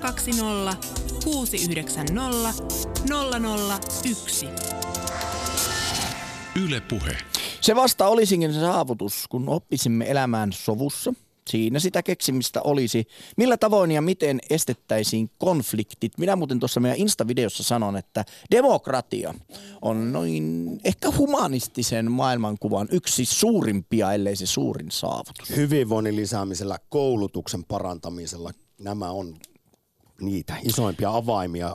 020 0.00 0.76
690 1.24 2.62
001. 4.02 4.46
Yle 6.64 6.80
Puhe. 6.80 7.16
Se 7.60 7.76
vasta 7.76 8.08
olisikin 8.08 8.54
se 8.54 8.60
saavutus, 8.60 9.24
kun 9.28 9.48
oppisimme 9.48 10.10
elämään 10.10 10.52
sovussa. 10.52 11.12
Siinä 11.50 11.78
sitä 11.78 12.02
keksimistä 12.02 12.62
olisi. 12.62 13.06
Millä 13.36 13.56
tavoin 13.56 13.90
ja 13.90 14.02
miten 14.02 14.40
estettäisiin 14.50 15.30
konfliktit? 15.38 16.18
Minä 16.18 16.36
muuten 16.36 16.60
tuossa 16.60 16.80
meidän 16.80 16.98
Insta-videossa 16.98 17.62
sanon, 17.62 17.96
että 17.96 18.24
demokratia 18.50 19.34
on 19.82 20.12
noin 20.12 20.66
ehkä 20.84 21.08
humanistisen 21.18 22.10
maailmankuvan 22.12 22.88
yksi 22.90 23.24
suurimpia, 23.24 24.12
ellei 24.12 24.36
se 24.36 24.46
suurin 24.46 24.90
saavutus. 24.90 25.56
Hyvinvoinnin 25.56 26.16
lisäämisellä, 26.16 26.78
koulutuksen 26.88 27.64
parantamisella, 27.64 28.50
nämä 28.80 29.10
on 29.10 29.36
niitä 30.20 30.56
isoimpia 30.62 31.10
avaimia 31.10 31.74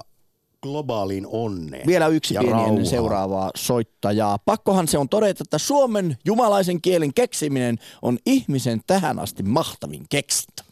globaaliin 0.61 1.27
onneen. 1.29 1.87
Vielä 1.87 2.07
yksi 2.07 2.33
ja 2.33 2.41
pieni 2.41 2.63
ennen 2.63 2.85
seuraavaa 2.85 3.51
soittajaa. 3.55 4.37
Pakkohan 4.45 4.87
se 4.87 4.97
on 4.97 5.09
todeta, 5.09 5.43
että 5.43 5.57
suomen 5.57 6.17
jumalaisen 6.25 6.81
kielen 6.81 7.13
keksiminen 7.13 7.77
on 8.01 8.17
ihmisen 8.25 8.81
tähän 8.87 9.19
asti 9.19 9.43
mahtavin 9.43 10.05
keksintö. 10.09 10.63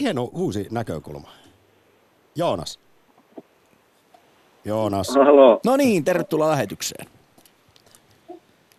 Hieno 0.00 0.24
uusi 0.24 0.66
näkökulma. 0.70 1.28
Joonas. 2.36 2.78
Joonas. 4.64 5.08
Halo, 5.08 5.60
No 5.66 5.76
niin, 5.76 6.04
tervetuloa 6.04 6.50
lähetykseen. 6.50 7.06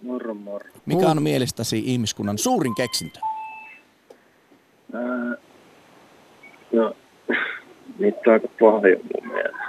moro 0.01 0.33
moro. 0.33 0.69
Mikä 0.85 1.09
on 1.09 1.23
mielestäsi 1.23 1.83
ihmiskunnan 1.85 2.37
suurin 2.37 2.75
keksintö? 2.75 3.19
Ää, 4.93 5.37
no, 6.73 6.93
niitä 8.03 8.19
on 8.27 8.33
aika 8.33 8.47
paljon 8.59 8.99
mun 9.13 9.33
mielestä. 9.33 9.63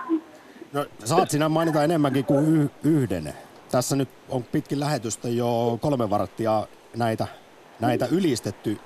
No, 0.72 0.87
saat 1.05 1.30
sinä 1.30 1.49
mainita 1.49 1.85
enemmänkin 1.85 2.24
kuin 2.24 2.70
yhden. 2.85 3.32
Tässä 3.70 3.97
nyt 3.97 4.09
on 4.28 4.45
pitkin 4.53 4.80
lähetystä 4.80 5.28
jo 5.28 5.78
kolme 5.80 6.11
varttia 6.11 6.66
näitä, 6.97 7.26
näitä 7.80 8.07
ylistetty 8.12 8.76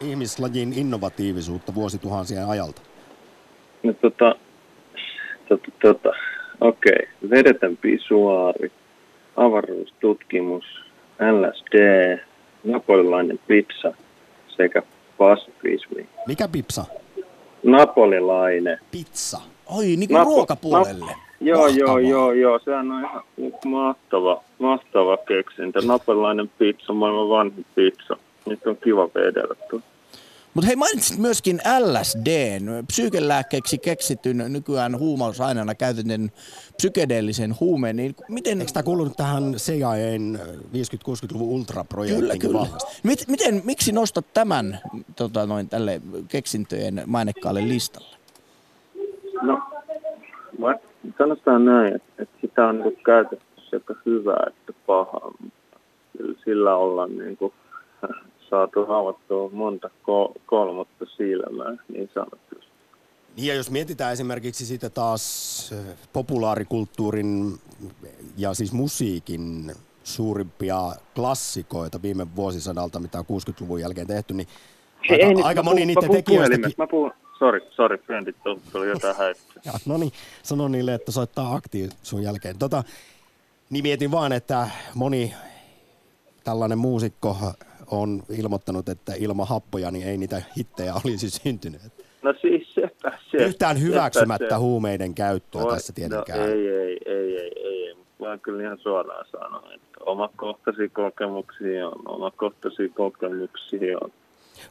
ihmislajin 0.00 0.72
innovatiivisuutta 0.72 1.74
vuosituhansien 1.74 2.46
ajalta. 2.48 2.82
No 3.82 3.92
tota, 3.92 4.34
tota, 5.48 5.70
tota, 5.82 6.10
okei, 6.60 7.08
vedetän 7.30 7.76
pisuaari, 7.76 8.72
avaruustutkimus, 9.36 10.64
LSD, 11.20 12.18
napolilainen 12.64 13.38
pizza 13.46 13.92
sekä 14.56 14.82
pasifismi. 15.18 16.08
Mikä 16.26 16.48
pipsa? 16.48 16.84
Napolilainen. 17.66 18.78
Pizza. 18.90 19.40
Oi, 19.66 19.84
niin 19.84 20.08
kuin 20.08 20.18
Napo- 20.18 20.24
ruokapuolelle. 20.24 21.12
Joo, 21.40 21.58
Mahtavaa. 21.62 21.78
joo, 21.78 21.98
joo, 21.98 22.32
joo, 22.32 22.58
sehän 22.64 22.92
on 22.92 23.00
ihan 23.04 23.22
mahtava, 23.66 24.42
mahtava 24.58 25.16
keksintö. 25.16 25.80
Napolilainen 25.84 26.50
pizza, 26.58 26.92
maailman 26.92 27.28
vanhin 27.28 27.66
pizza. 27.74 28.16
Nyt 28.46 28.66
on 28.66 28.76
kiva 28.84 29.08
vedellä 29.14 29.54
tuolla. 29.70 29.84
Mutta 30.56 30.66
hei, 30.66 30.76
mainitsit 30.76 31.18
myöskin 31.18 31.60
LSDn, 31.80 32.86
psyykelääkkeeksi 32.86 33.78
keksityn 33.78 34.44
nykyään 34.48 34.98
huumausaineena 34.98 35.74
käytetyn 35.74 36.30
psykedeellisen 36.76 37.54
huumeen. 37.60 37.96
Niin 37.96 38.14
miten, 38.28 38.60
Eikö 38.60 38.72
tämä 38.72 38.82
kuulunut 38.82 39.16
tähän 39.16 39.52
CIAn 39.52 40.38
50-60-luvun 40.38 41.38
Kyllä, 41.38 41.42
ultraprojektiin 41.42 42.38
kyllä. 42.38 42.58
vahvasti? 42.58 43.00
Mit, 43.02 43.18
miten, 43.28 43.62
miksi 43.64 43.92
nostat 43.92 44.26
tämän 44.34 44.78
tota, 45.16 45.46
noin, 45.46 45.68
tälle 45.68 46.00
keksintöjen 46.28 47.02
mainekkaalle 47.06 47.68
listalle? 47.68 48.16
No, 49.42 49.60
mä 50.58 50.74
sanotaan 51.18 51.64
näin, 51.64 51.96
että, 51.96 52.22
että 52.22 52.36
sitä 52.40 52.66
on 52.66 52.80
niin 52.80 52.98
käytetty 53.04 53.60
sekä 53.70 53.94
hyvää 54.06 54.46
että 54.46 54.72
pahaa, 54.86 55.30
mutta 55.40 55.80
kyllä 56.18 56.38
sillä 56.44 56.76
ollaan 56.76 57.18
niin 57.18 57.36
kuin, 57.36 57.52
saatu 58.50 58.92
avattua 58.92 59.50
monta 59.52 59.88
ko- 59.88 60.40
kolmatta 60.46 61.04
silmää, 61.16 61.76
niin 61.92 62.10
sanotusti. 62.14 62.66
Niin 63.36 63.46
ja 63.46 63.54
jos 63.54 63.70
mietitään 63.70 64.12
esimerkiksi 64.12 64.66
sitä 64.66 64.90
taas 64.90 65.74
populaarikulttuurin 66.12 67.58
ja 68.36 68.54
siis 68.54 68.72
musiikin 68.72 69.72
suurimpia 70.04 70.78
klassikoita 71.14 72.02
viime 72.02 72.26
vuosisadalta, 72.36 73.00
mitä 73.00 73.18
on 73.18 73.24
60-luvun 73.24 73.80
jälkeen 73.80 74.06
tehty, 74.06 74.34
niin 74.34 74.48
Ei, 75.10 75.22
aika, 75.22 75.34
nyt 75.36 75.46
aika 75.46 75.62
moni 75.62 75.82
puhun- 75.82 75.86
niiden 75.86 76.10
tekijöistä... 76.10 76.68
Mä 76.78 76.86
puhun, 76.86 77.12
sori, 77.38 77.60
sori, 77.70 77.98
frendit, 77.98 78.36
tuli- 78.72 78.88
jotain 78.88 79.16
häirittä. 79.16 79.60
Ja, 79.64 79.72
no 79.86 79.96
niin, 79.96 80.12
sano 80.42 80.68
niille, 80.68 80.94
että 80.94 81.12
soittaa 81.12 81.54
akti 81.54 81.88
sun 82.02 82.22
jälkeen. 82.22 82.58
Tota, 82.58 82.84
niin 83.70 83.82
mietin 83.82 84.10
vaan, 84.10 84.32
että 84.32 84.68
moni 84.94 85.34
tällainen 86.44 86.78
muusikko 86.78 87.36
on 87.90 88.22
ilmoittanut, 88.38 88.88
että 88.88 89.12
ilman 89.18 89.48
happoja 89.48 89.90
niin 89.90 90.06
ei 90.08 90.18
niitä 90.18 90.42
hittejä 90.56 90.94
olisi 91.04 91.30
syntynyt. 91.30 91.80
No 92.22 92.34
siis 92.40 92.74
sepä 92.74 93.18
se. 93.30 93.36
Yhtään 93.36 93.76
sepä 93.76 93.86
hyväksymättä 93.88 94.54
se. 94.54 94.54
huumeiden 94.54 95.14
käyttöä 95.14 95.62
Voi- 95.62 95.72
tässä 95.74 95.92
tietenkään. 95.92 96.38
No, 96.38 96.46
ei, 96.46 96.68
ei, 96.68 96.98
ei, 97.06 97.36
ei, 97.36 97.52
ei, 97.56 97.96
Mä 98.20 98.38
kyllä 98.38 98.62
ihan 98.62 98.78
suoraan 98.78 99.26
sanon, 99.32 99.72
että 99.74 99.86
omakohtaisia 100.06 100.88
kokemuksia 100.88 101.88
on, 101.88 102.02
omakohtaisia 102.06 102.88
kokemuksia 102.94 103.98
on. 104.00 104.10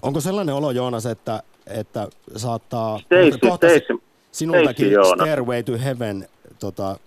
Onko 0.02 0.22
sellainen 0.22 0.56
olo, 0.56 0.72
Joonas, 0.72 1.06
että, 1.06 1.44
että 1.68 2.08
saattaa 2.36 3.00
Stacy, 3.00 3.38
kohta 3.42 3.68
Stacy, 3.68 3.98
sinultakin 4.32 4.92
Joona. 4.92 5.24
Stairway 5.24 5.64
to 5.64 5.78
Heaven 5.84 6.28
tota, 6.60 7.00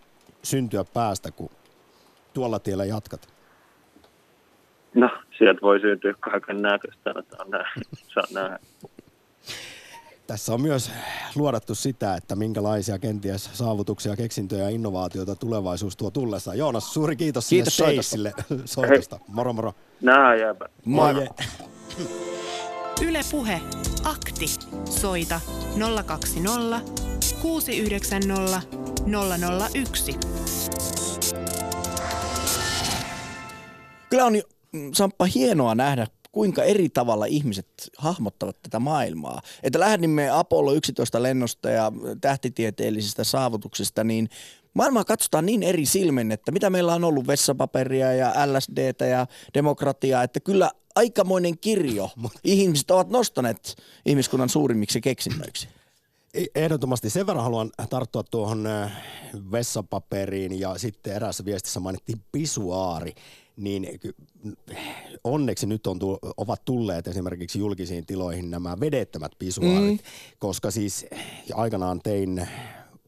syntyä 0.43 0.85
päästä, 0.85 1.31
kun 1.31 1.51
tuolla 2.35 2.59
tiellä 2.59 2.85
jatkat? 2.85 3.29
No, 4.95 5.11
sieltä 5.39 5.61
voi 5.63 5.81
syntyä 5.81 6.15
kaiken 6.21 6.63
näköistä, 6.63 7.11
on 7.39 7.51
näin. 7.51 7.67
Saa 8.15 8.25
nähdä. 8.35 8.59
Tässä 10.27 10.55
on 10.55 10.63
myös 10.63 10.93
luodattu 11.37 11.75
sitä, 11.75 12.15
että 12.15 12.37
minkälaisia 12.37 12.99
kenties 12.99 13.51
saavutuksia, 13.53 14.17
keksintöjä 14.17 14.63
ja 14.63 14.69
innovaatioita 14.69 15.37
tulevaisuus 15.37 15.97
tuo 15.97 16.11
tullessa. 16.11 16.55
Joonas, 16.55 16.95
suuri 16.95 17.17
kiitos, 17.17 17.49
Kiitos 17.49 17.77
sinne 17.77 18.01
soitosta. 18.03 18.55
Soitosta. 18.65 19.19
Moro 19.29 19.53
moro. 19.53 19.73
Nää 20.03 20.35
jääpä. 20.35 20.69
Moi. 20.85 21.15
Yle 23.07 23.21
Puhe. 23.31 23.61
Akti. 24.05 24.47
Soita 24.85 25.41
020 26.07 26.81
690 27.43 28.63
001. 29.75 30.17
Kyllä 34.11 34.25
on, 34.25 34.33
Samppa, 34.95 35.25
hienoa 35.25 35.75
nähdä, 35.75 36.07
kuinka 36.33 36.63
eri 36.63 36.89
tavalla 36.89 37.27
ihmiset 37.27 37.69
hahmottavat 37.99 38.63
tätä 38.63 38.79
maailmaa. 38.79 39.43
Että 39.63 39.81
lähdimme 39.81 40.31
Apollo 40.31 40.73
11 40.73 41.23
lennosta 41.23 41.71
ja 41.71 41.93
tähtitieteellisistä 42.21 43.25
saavutuksista, 43.25 44.05
niin 44.05 44.29
maailmaa 44.75 45.05
katsotaan 45.05 45.47
niin 45.47 45.63
eri 45.63 45.87
silmin, 45.87 46.33
että 46.33 46.53
mitä 46.53 46.71
meillä 46.71 46.95
on 46.95 47.05
ollut 47.05 47.27
vessapaperia 47.27 48.13
ja 48.13 48.35
LSDtä 48.47 49.07
ja 49.07 49.27
demokratiaa, 49.55 50.23
että 50.23 50.41
kyllä 50.41 50.71
aikamoinen 50.95 51.59
kirjo 51.59 52.11
ihmiset 52.45 52.91
ovat 52.91 53.11
nostaneet 53.11 53.77
ihmiskunnan 54.07 54.49
suurimmiksi 54.49 55.01
keksinnöiksi. 55.01 55.69
E- 56.35 56.45
Ehdottomasti 56.55 57.11
sen 57.11 57.27
verran 57.27 57.45
haluan 57.45 57.71
tarttua 57.91 58.23
tuohon 58.23 58.69
vessapaperiin 59.53 60.61
ja 60.61 60.79
sitten 60.79 61.13
eräässä 61.13 61.45
viestissä 61.45 61.81
mainittiin 61.81 62.21
pisuaari. 62.33 63.15
Niin 63.59 63.87
onneksi 65.25 65.67
nyt 65.67 65.87
on 65.87 65.99
tu- 65.99 66.19
ovat 66.37 66.65
tulleet 66.65 67.09
esimerkiksi 67.09 67.59
julkisiin 67.59 68.07
tiloihin 68.07 68.51
nämä 68.51 68.81
vedettömät 68.81 69.33
pisuaarit, 69.39 70.03
mm. 70.03 70.09
koska 70.39 70.71
siis 70.71 71.07
aikanaan 71.55 72.01
tein 72.03 72.49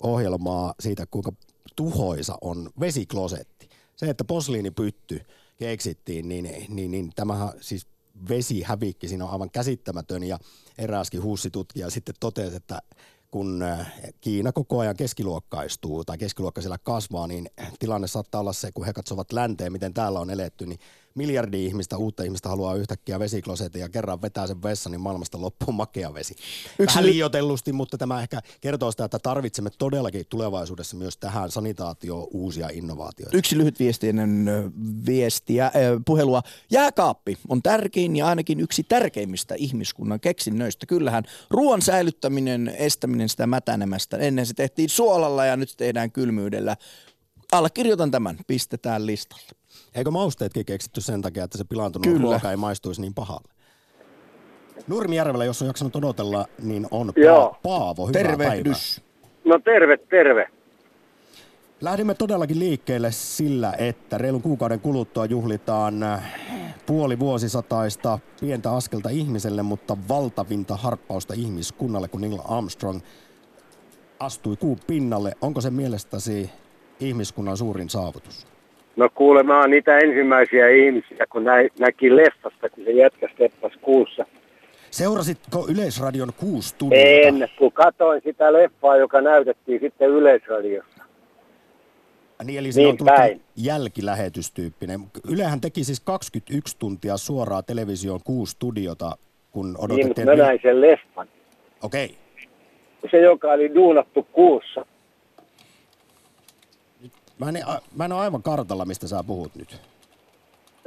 ohjelmaa 0.03 0.74
siitä, 0.80 1.07
kuinka 1.07 1.32
tuhoisa 1.76 2.38
on 2.40 2.70
vesiklosetti. 2.80 3.68
Se, 3.96 4.11
että 4.11 4.24
posliinipytty 4.24 5.20
keksittiin, 5.59 6.28
niin, 6.28 6.66
niin, 6.68 6.90
niin 6.90 7.12
tämähän 7.16 7.48
siis 7.61 7.86
vesihävikki 8.28 9.09
siinä 9.09 9.24
on 9.24 9.30
aivan 9.30 9.51
käsittämätön 9.51 10.24
ja 10.24 10.38
erääskin 10.78 11.22
huussitutkija 11.22 11.90
sitten 11.90 12.14
totesi, 12.20 12.57
että 12.57 12.82
kun 13.31 13.62
äh, 13.62 13.93
Kiina 14.20 14.53
koko 14.53 14.78
ajan 14.78 14.97
keskiluokkaistuu 14.97 16.05
tai 16.05 16.18
keskiluokka 16.18 16.61
siellä 16.61 16.78
kasvaa, 16.83 17.26
niin 17.26 17.51
tilanne 17.78 18.07
saattaa 18.07 18.41
olla 18.41 18.53
se, 18.53 18.72
kun 18.72 18.87
he 18.87 18.93
katsovat 18.93 19.33
länteen, 19.33 19.72
miten 19.72 19.95
täällä 19.95 20.20
on 20.20 20.31
eletty, 20.31 20.66
niin 20.66 20.78
miljardi 21.14 21.64
ihmistä, 21.64 21.96
uutta 21.96 22.22
ihmistä 22.22 22.48
haluaa 22.48 22.74
yhtäkkiä 22.74 23.18
vesiklosetin 23.18 23.80
ja 23.80 23.88
kerran 23.88 24.22
vetää 24.22 24.46
sen 24.46 24.62
vessan, 24.62 24.92
niin 24.92 25.00
maailmasta 25.00 25.40
loppuu 25.40 25.72
makea 25.72 26.14
vesi. 26.14 26.34
Yksi 26.78 26.96
Vähän 26.96 27.11
liioitellusti, 27.11 27.72
mutta 27.72 27.98
tämä 27.98 28.22
ehkä 28.22 28.40
kertoo 28.61 28.90
sitä, 28.90 29.04
että 29.04 29.18
tarvitsemme 29.18 29.70
todellakin 29.78 30.26
tulevaisuudessa 30.28 30.96
myös 30.96 31.16
tähän 31.16 31.50
sanitaatioon 31.50 32.28
uusia 32.30 32.68
innovaatioita. 32.72 33.36
Yksi 33.36 33.58
lyhyt 33.58 33.78
viesti 33.78 34.08
ennen 34.08 34.48
ö, 34.48 34.70
viestiä, 35.06 35.66
äh, 35.66 35.72
puhelua. 36.06 36.42
Jääkaappi 36.70 37.38
on 37.48 37.62
tärkein 37.62 38.16
ja 38.16 38.26
ainakin 38.26 38.61
yksi 38.61 38.82
tärkeimmistä 38.82 39.54
ihmiskunnan 39.58 40.20
keksinnöistä. 40.20 40.86
Kyllähän 40.86 41.24
ruoan 41.50 41.82
säilyttäminen, 41.82 42.74
estäminen 42.78 43.28
sitä 43.28 43.46
mätänemästä. 43.46 44.16
Ennen 44.16 44.46
se 44.46 44.54
tehtiin 44.54 44.88
suolalla 44.88 45.44
ja 45.44 45.56
nyt 45.56 45.68
se 45.68 45.76
tehdään 45.76 46.12
kylmyydellä. 46.12 46.76
Allekirjoitan 47.53 48.11
tämän, 48.11 48.36
pistetään 48.46 49.07
listalle. 49.07 49.51
Eikö 49.94 50.11
mausteetkin 50.11 50.66
keksitty 50.66 51.01
sen 51.01 51.22
takia, 51.22 51.44
että 51.44 51.59
se 51.59 51.64
pilaantunut 51.64 52.05
Kyllä. 52.07 52.22
ruoka 52.22 52.51
ei 52.51 52.57
maistuisi 52.57 53.01
niin 53.01 53.14
pahalle? 53.14 53.48
Nurmijärvellä, 54.86 55.44
jos 55.44 55.62
on 55.62 55.68
jaksanut 55.68 55.96
odotella, 55.96 56.46
niin 56.62 56.86
on 56.90 57.12
Joo. 57.16 57.53
pa- 57.55 57.59
Paavo. 57.62 58.07
Hyvää 58.07 58.22
Tervehdys. 58.22 59.01
No 59.44 59.59
terve, 59.59 59.96
terve. 59.96 60.48
Lähdimme 61.80 62.14
todellakin 62.14 62.59
liikkeelle 62.59 63.12
sillä, 63.12 63.72
että 63.78 64.18
reilun 64.18 64.42
kuukauden 64.42 64.80
kuluttua 64.80 65.24
juhlitaan 65.24 66.03
äh, 66.03 66.34
puoli 66.86 67.18
vuosisataista 67.18 68.18
pientä 68.40 68.72
askelta 68.72 69.09
ihmiselle, 69.09 69.62
mutta 69.62 69.96
valtavinta 70.09 70.76
harppausta 70.76 71.34
ihmiskunnalle, 71.34 72.09
kun 72.09 72.20
Neil 72.20 72.38
Armstrong 72.48 73.01
astui 74.18 74.57
kuun 74.57 74.78
pinnalle. 74.86 75.32
Onko 75.40 75.61
se 75.61 75.70
mielestäsi 75.70 76.51
ihmiskunnan 77.01 77.57
suurin 77.57 77.88
saavutus? 77.90 78.46
No 78.96 79.09
kuule, 79.14 79.42
mä 79.42 79.61
oon 79.61 79.70
niitä 79.70 79.98
ensimmäisiä 79.98 80.68
ihmisiä, 80.68 81.26
kun 81.32 81.44
nä, 81.44 81.53
näki 81.78 82.16
leffasta, 82.16 82.68
kun 82.68 82.84
se 82.84 82.90
jätkä 82.90 83.28
steppas 83.34 83.72
kuussa. 83.82 84.26
Seurasitko 84.90 85.66
Yleisradion 85.68 86.32
kuusi 86.36 86.68
studiota? 86.68 87.07
En, 87.11 87.48
kun 87.59 87.72
katoin 87.72 88.20
sitä 88.24 88.53
leffaa, 88.53 88.96
joka 88.96 89.20
näytettiin 89.20 89.80
sitten 89.80 90.11
Yleisradiossa. 90.11 91.05
Niin, 92.44 92.59
eli 92.59 92.72
siinä 92.72 92.84
Niin 92.86 92.92
on 92.92 92.96
tullut 92.98 93.14
päin. 93.16 93.40
jälkilähetystyyppinen. 93.57 95.01
Ylehän 95.28 95.61
teki 95.61 95.84
siis 95.84 96.01
21 96.01 96.76
tuntia 96.78 97.16
suoraa 97.16 97.62
televisioon 97.62 98.20
kuusi 98.24 98.51
studiota, 98.53 99.16
kun 99.51 99.64
Niin, 99.66 99.72
mutta 99.72 99.84
odotettiin... 99.84 100.26
mä 100.26 100.34
näin 100.36 100.59
sen 100.62 100.80
leffan. 100.80 101.28
Okei. 101.82 102.16
Se, 103.11 103.20
joka 103.20 103.48
oli 103.53 103.74
duunattu 103.74 104.22
kuussa. 104.32 104.86
Mä 107.41 107.49
en, 107.49 107.64
mä 107.97 108.05
en 108.05 108.12
ole 108.12 108.20
aivan 108.20 108.43
kartalla, 108.43 108.84
mistä 108.84 109.09
sä 109.09 109.24
puhut 109.26 109.55
nyt. 109.55 109.80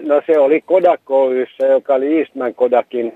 No 0.01 0.22
se 0.26 0.39
oli 0.39 0.62
Kodak 0.62 1.12
Oyssä, 1.12 1.66
joka 1.66 1.93
oli 1.93 2.20
Eastman 2.20 2.56
Kodakin 2.56 3.14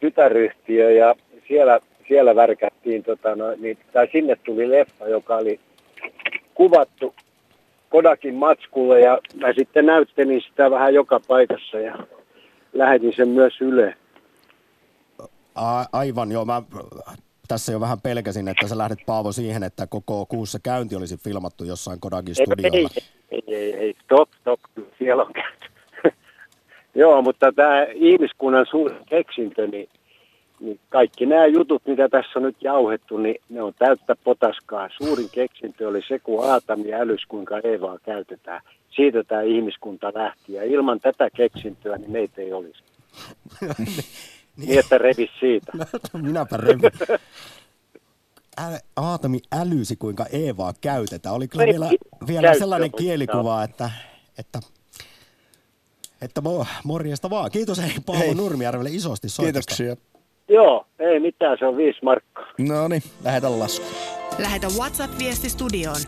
tytäryhtiö 0.00 0.90
ja 0.90 1.14
siellä, 1.48 1.80
siellä 2.08 2.36
värkättiin, 2.36 3.02
tota, 3.02 3.36
no, 3.36 3.44
niin, 3.58 3.78
tai 3.92 4.08
sinne 4.12 4.36
tuli 4.36 4.70
leffa, 4.70 5.08
joka 5.08 5.36
oli 5.36 5.60
kuvattu 6.54 7.14
Kodakin 7.88 8.34
matskulle 8.34 9.00
ja 9.00 9.18
mä 9.34 9.52
sitten 9.58 9.86
näyttelin 9.86 10.40
sitä 10.40 10.70
vähän 10.70 10.94
joka 10.94 11.20
paikassa 11.28 11.78
ja 11.78 11.98
lähetin 12.72 13.12
sen 13.16 13.28
myös 13.28 13.60
Yle. 13.60 13.94
A, 15.54 15.84
aivan, 15.92 16.32
joo. 16.32 16.44
Mä 16.44 16.62
tässä 17.50 17.72
jo 17.72 17.80
vähän 17.80 18.00
pelkäsin, 18.00 18.48
että 18.48 18.68
sä 18.68 18.78
lähdet 18.78 18.98
Paavo 19.06 19.32
siihen, 19.32 19.62
että 19.62 19.86
koko 19.86 20.26
kuussa 20.26 20.58
käynti 20.62 20.96
olisi 20.96 21.16
filmattu 21.16 21.64
jossain 21.64 22.00
Kodakin 22.00 22.34
Ei, 22.38 22.46
studiolla. 22.46 22.90
ei, 23.30 23.42
ei, 23.46 23.74
ei, 23.74 23.94
stop, 24.04 24.28
stop, 24.40 24.60
kyllä 24.74 24.88
siellä 24.98 25.22
on 25.22 25.32
käyty. 25.32 25.66
Joo, 27.00 27.22
mutta 27.22 27.52
tämä 27.52 27.86
ihmiskunnan 27.94 28.66
suuri 28.70 28.94
keksintö, 29.08 29.66
niin, 29.66 29.88
niin 30.60 30.80
kaikki 30.88 31.26
nämä 31.26 31.46
jutut, 31.46 31.82
mitä 31.86 32.08
tässä 32.08 32.30
on 32.36 32.42
nyt 32.42 32.56
jauhettu, 32.60 33.16
niin 33.16 33.36
ne 33.48 33.62
on 33.62 33.72
täyttä 33.78 34.16
potaskaa. 34.24 34.88
Suurin 35.02 35.30
keksintö 35.32 35.88
oli 35.88 36.00
se, 36.08 36.18
kun 36.18 36.50
Aatami 36.50 36.94
älys, 36.94 37.26
kuinka 37.26 37.60
Eevaa 37.64 37.98
käytetään. 37.98 38.60
Siitä 38.90 39.24
tämä 39.24 39.42
ihmiskunta 39.42 40.12
lähti, 40.14 40.52
ja 40.52 40.64
ilman 40.64 41.00
tätä 41.00 41.30
keksintöä 41.36 41.96
niin 41.96 42.10
meitä 42.10 42.42
ei 42.42 42.52
olisi. 42.52 42.82
niin, 44.60 44.78
että 44.78 44.98
revis 44.98 45.30
siitä. 45.40 45.72
Minäpä 46.22 46.56
revin. 46.56 46.90
Ä, 48.60 48.80
Aatami 48.96 49.40
älysi, 49.52 49.96
kuinka 49.96 50.26
Eevaa 50.32 50.74
käytetään. 50.80 51.34
Oli 51.34 51.48
kyllä 51.48 51.64
vielä, 51.64 51.90
vielä 52.26 52.42
käyttö 52.42 52.58
sellainen 52.58 52.92
kielikuva, 52.92 53.62
että, 53.62 53.90
että, 54.38 54.60
että 56.22 56.40
mo, 56.40 56.66
morjesta 56.84 57.30
vaan. 57.30 57.50
Kiitos 57.50 57.78
hei 57.78 57.94
Paavo 58.06 58.20
Hei. 58.20 58.34
Nurmijärvelle 58.34 58.90
isosti 58.90 59.28
soitosta. 59.28 59.74
Kiitoksia. 59.76 60.10
Joo, 60.48 60.86
ei 60.98 61.20
mitään, 61.20 61.56
se 61.58 61.66
on 61.66 61.76
viisi 61.76 61.98
markkaa. 62.02 62.46
No 62.58 62.88
niin, 62.88 63.02
lähetän 63.24 63.58
lasku. 63.58 63.86
Lähetä 64.38 64.66
WhatsApp-viesti 64.66 65.48
studioon 65.48 66.00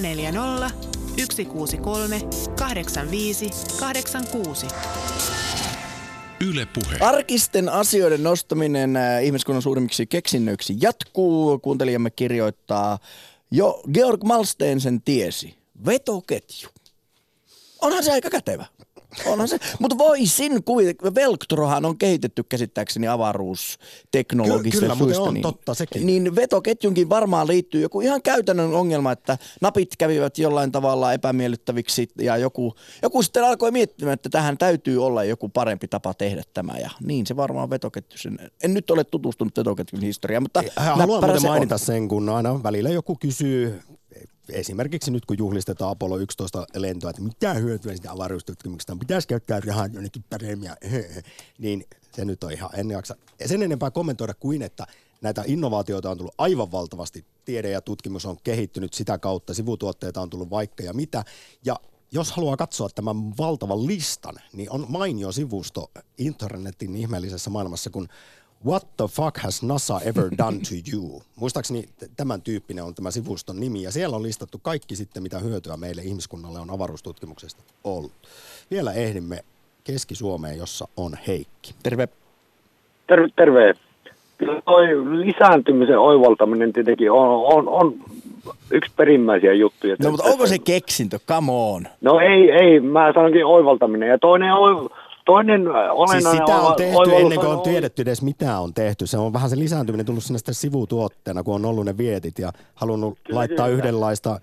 040 0.00 0.70
163 1.16 2.20
85 2.58 3.50
86. 3.80 4.66
Yle 6.48 6.66
Puhe. 6.66 6.96
Arkisten 7.00 7.68
asioiden 7.68 8.22
nostaminen 8.22 8.96
äh, 8.96 9.24
ihmiskunnan 9.24 9.62
suurimmiksi 9.62 10.06
keksinnöiksi 10.06 10.76
jatkuu. 10.80 11.58
Kuuntelijamme 11.58 12.10
kirjoittaa, 12.10 12.98
jo 13.50 13.82
Georg 13.92 14.22
Malmsteen 14.22 14.80
sen 14.80 15.02
tiesi. 15.02 15.54
Vetoketju. 15.86 16.68
Onhan 17.80 18.04
se 18.04 18.12
aika 18.12 18.30
kätevä. 18.30 18.66
Onhan 19.26 19.48
se. 19.48 19.58
Mutta 19.78 19.98
voisin 19.98 20.64
kuvitella, 20.64 21.14
Velctrohan 21.14 21.84
on 21.84 21.98
kehitetty 21.98 22.42
käsittääkseni 22.42 23.08
avaruusteknologista 23.08 24.80
Ky- 24.80 24.86
kyllä, 24.86 24.94
syystä, 24.96 25.22
on 25.22 25.34
niin, 25.34 25.42
totta 25.42 25.74
sekin. 25.74 26.06
Niin 26.06 26.36
vetoketjunkin 26.36 27.08
varmaan 27.08 27.46
liittyy 27.46 27.80
joku 27.80 28.00
ihan 28.00 28.22
käytännön 28.22 28.74
ongelma, 28.74 29.12
että 29.12 29.38
napit 29.60 29.96
kävivät 29.98 30.38
jollain 30.38 30.72
tavalla 30.72 31.12
epämiellyttäviksi 31.12 32.08
ja 32.20 32.36
joku, 32.36 32.74
joku 33.02 33.22
sitten 33.22 33.44
alkoi 33.44 33.70
miettimään, 33.70 34.14
että 34.14 34.28
tähän 34.28 34.58
täytyy 34.58 35.04
olla 35.04 35.24
joku 35.24 35.48
parempi 35.48 35.88
tapa 35.88 36.14
tehdä 36.14 36.42
tämä 36.54 36.78
ja 36.78 36.90
niin 37.06 37.26
se 37.26 37.36
varmaan 37.36 37.70
vetoketju 37.70 38.18
sen. 38.18 38.38
En 38.62 38.74
nyt 38.74 38.90
ole 38.90 39.04
tutustunut 39.04 39.56
vetoketjun 39.56 40.02
historiaan, 40.02 40.42
mutta 40.42 40.62
Haluan 40.76 41.40
se 41.40 41.46
on. 41.46 41.52
mainita 41.52 41.78
sen, 41.78 42.08
kun 42.08 42.28
aina 42.28 42.62
välillä 42.62 42.90
joku 42.90 43.16
kysyy, 43.20 43.80
esimerkiksi 44.48 45.10
nyt 45.10 45.26
kun 45.26 45.38
juhlistetaan 45.38 45.90
Apollo 45.90 46.18
11 46.18 46.66
lentoa, 46.74 47.10
että 47.10 47.22
mitä 47.22 47.54
hyötyä 47.54 47.96
sitä 47.96 48.12
avaruustutkimuksesta, 48.12 48.96
pitäisi 48.96 49.28
käyttää 49.28 49.60
rahaa 49.60 49.86
jonnekin 49.86 50.24
paremmin, 50.30 50.70
niin 51.58 51.86
se 52.12 52.24
nyt 52.24 52.44
on 52.44 52.52
ihan, 52.52 52.70
en 52.74 52.90
jaksa. 52.90 53.16
Sen 53.46 53.62
enempää 53.62 53.90
kommentoida 53.90 54.34
kuin, 54.34 54.62
että 54.62 54.86
näitä 55.20 55.42
innovaatioita 55.46 56.10
on 56.10 56.18
tullut 56.18 56.34
aivan 56.38 56.72
valtavasti, 56.72 57.24
tiede 57.44 57.70
ja 57.70 57.80
tutkimus 57.80 58.26
on 58.26 58.36
kehittynyt 58.44 58.94
sitä 58.94 59.18
kautta, 59.18 59.54
sivutuotteita 59.54 60.20
on 60.20 60.30
tullut 60.30 60.50
vaikka 60.50 60.82
ja 60.82 60.92
mitä, 60.92 61.24
ja 61.64 61.76
jos 62.12 62.32
haluaa 62.32 62.56
katsoa 62.56 62.88
tämän 62.94 63.38
valtavan 63.38 63.86
listan, 63.86 64.34
niin 64.52 64.70
on 64.70 64.86
mainio 64.88 65.32
sivusto 65.32 65.90
internetin 66.18 66.96
ihmeellisessä 66.96 67.50
maailmassa, 67.50 67.90
kun 67.90 68.08
What 68.66 68.82
the 68.96 69.06
fuck 69.06 69.38
has 69.38 69.62
NASA 69.62 70.00
ever 70.00 70.30
done 70.38 70.58
to 70.58 70.74
you? 70.92 71.22
Muistaakseni 71.40 71.82
t- 71.82 72.10
tämän 72.16 72.42
tyyppinen 72.42 72.84
on 72.84 72.94
tämä 72.94 73.10
sivuston 73.10 73.60
nimi, 73.60 73.82
ja 73.82 73.92
siellä 73.92 74.16
on 74.16 74.22
listattu 74.22 74.58
kaikki 74.62 74.96
sitten, 74.96 75.22
mitä 75.22 75.38
hyötyä 75.38 75.76
meille 75.76 76.02
ihmiskunnalle 76.02 76.58
on 76.58 76.70
avaruustutkimuksesta 76.70 77.62
ollut. 77.84 78.12
Vielä 78.70 78.92
ehdimme 78.92 79.44
Keski-Suomeen, 79.84 80.58
jossa 80.58 80.88
on 80.96 81.12
Heikki. 81.26 81.74
Terve. 81.82 82.08
Terve, 83.06 83.28
terve. 83.36 83.74
Kyllä 84.38 84.62
toi 84.64 84.86
lisääntymisen 85.26 85.98
oivaltaminen 85.98 86.72
tietenkin 86.72 87.10
on, 87.10 87.28
on, 87.28 87.68
on 87.68 87.94
yksi 88.70 88.92
perimmäisiä 88.96 89.52
juttuja. 89.52 89.96
No 90.02 90.10
mutta 90.10 90.30
onko 90.30 90.46
se 90.46 90.58
keksintö? 90.58 91.18
Come 91.28 91.52
on. 91.52 91.86
No 92.00 92.20
ei, 92.20 92.50
ei, 92.50 92.80
mä 92.80 93.12
sanonkin 93.12 93.46
oivaltaminen. 93.46 94.08
Ja 94.08 94.18
toinen, 94.18 94.54
oi, 94.54 94.88
toinen 95.24 95.68
olennainen 95.68 96.22
Siis 96.22 96.30
sitä 96.30 96.56
on 96.56 96.74
tehty 96.76 96.96
oivallus 96.96 97.22
ennen 97.22 97.40
kuin 97.40 97.52
on 97.52 97.60
tiedetty 97.60 98.02
edes 98.02 98.22
mitä 98.22 98.58
on 98.58 98.74
tehty. 98.74 99.06
Se 99.06 99.18
on 99.18 99.32
vähän 99.32 99.50
se 99.50 99.58
lisääntyminen 99.58 100.06
tullut 100.06 100.24
sinne 100.24 100.38
sitten 100.38 100.54
sivutuotteena, 100.54 101.42
kun 101.42 101.54
on 101.54 101.64
ollut 101.64 101.84
ne 101.84 101.98
vietit 101.98 102.38
ja 102.38 102.52
halunnut 102.74 103.18
Kyllä 103.24 103.38
laittaa 103.38 103.66
siitä. 103.66 103.78
yhdenlaista, 103.78 104.40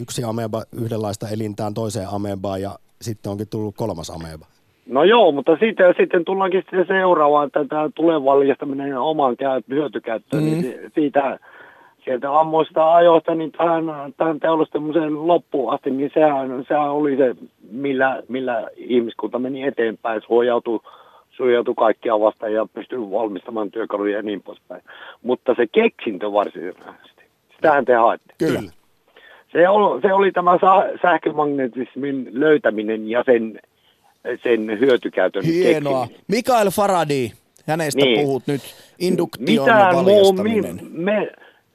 yksi 0.00 0.24
ameba 0.24 0.62
yhdenlaista 0.72 1.28
elintään 1.28 1.74
toiseen 1.74 2.08
amebaan 2.08 2.62
ja 2.62 2.70
sitten 3.00 3.32
onkin 3.32 3.48
tullut 3.48 3.76
kolmas 3.76 4.10
ameba. 4.10 4.46
No 4.86 5.04
joo, 5.04 5.32
mutta 5.32 5.56
sitten, 5.60 5.94
sitten 5.98 6.24
tullaankin 6.24 6.60
sitten 6.62 6.84
seuraavaan, 6.88 7.46
että 7.46 7.64
tämä 7.64 7.90
tulee 7.94 8.24
valjastaminen 8.24 8.98
omaan 8.98 9.36
käy, 9.36 9.62
hyötykäyttöön, 9.68 10.42
mm. 10.42 10.50
niin 10.50 10.62
si- 10.62 10.78
siitä, 10.94 11.38
sieltä 12.10 12.38
ammoista 12.40 12.94
ajoista 12.94 13.34
niin 13.34 13.52
tähän, 13.52 13.84
tähän 14.16 14.40
teollistamisen 14.40 15.26
loppuun 15.26 15.74
asti, 15.74 15.90
niin 15.90 16.10
sehän, 16.14 16.64
sehän 16.68 16.90
oli 16.90 17.16
se, 17.16 17.34
millä, 17.70 18.22
millä 18.28 18.68
ihmiskunta 18.76 19.38
meni 19.38 19.62
eteenpäin, 19.62 20.22
suojautui, 20.26 20.80
suojautui 21.30 21.74
kaikkia 21.74 22.20
vastaan 22.20 22.52
ja 22.52 22.66
pystyi 22.74 22.98
valmistamaan 22.98 23.70
työkaluja 23.70 24.16
ja 24.16 24.22
niin 24.22 24.42
poispäin. 24.42 24.82
Mutta 25.22 25.54
se 25.56 25.66
keksintö 25.72 26.32
varsinaisesti, 26.32 27.22
sitähän 27.56 27.84
te 27.84 27.94
haette. 27.94 28.34
Kyllä. 28.38 28.62
Se 29.52 29.68
oli, 29.68 30.00
se 30.02 30.12
oli 30.14 30.32
tämä 30.32 30.58
sähkömagnetismin 31.02 32.28
löytäminen 32.32 33.08
ja 33.10 33.22
sen, 33.26 33.60
sen 34.42 34.80
hyötykäytön 34.80 35.44
Hienoa. 35.44 36.00
keksiminen. 36.00 36.24
Mikael 36.28 36.70
Faraday, 36.70 37.28
hänestä 37.66 38.00
Niin. 38.04 38.20
puhut 38.20 38.42
nyt. 38.46 38.60
Induktion 38.98 39.44
Mitään 39.50 39.94
muu, 39.94 40.04
valjastaminen. 40.04 40.74
mi, 40.82 40.88
me, 41.04 41.32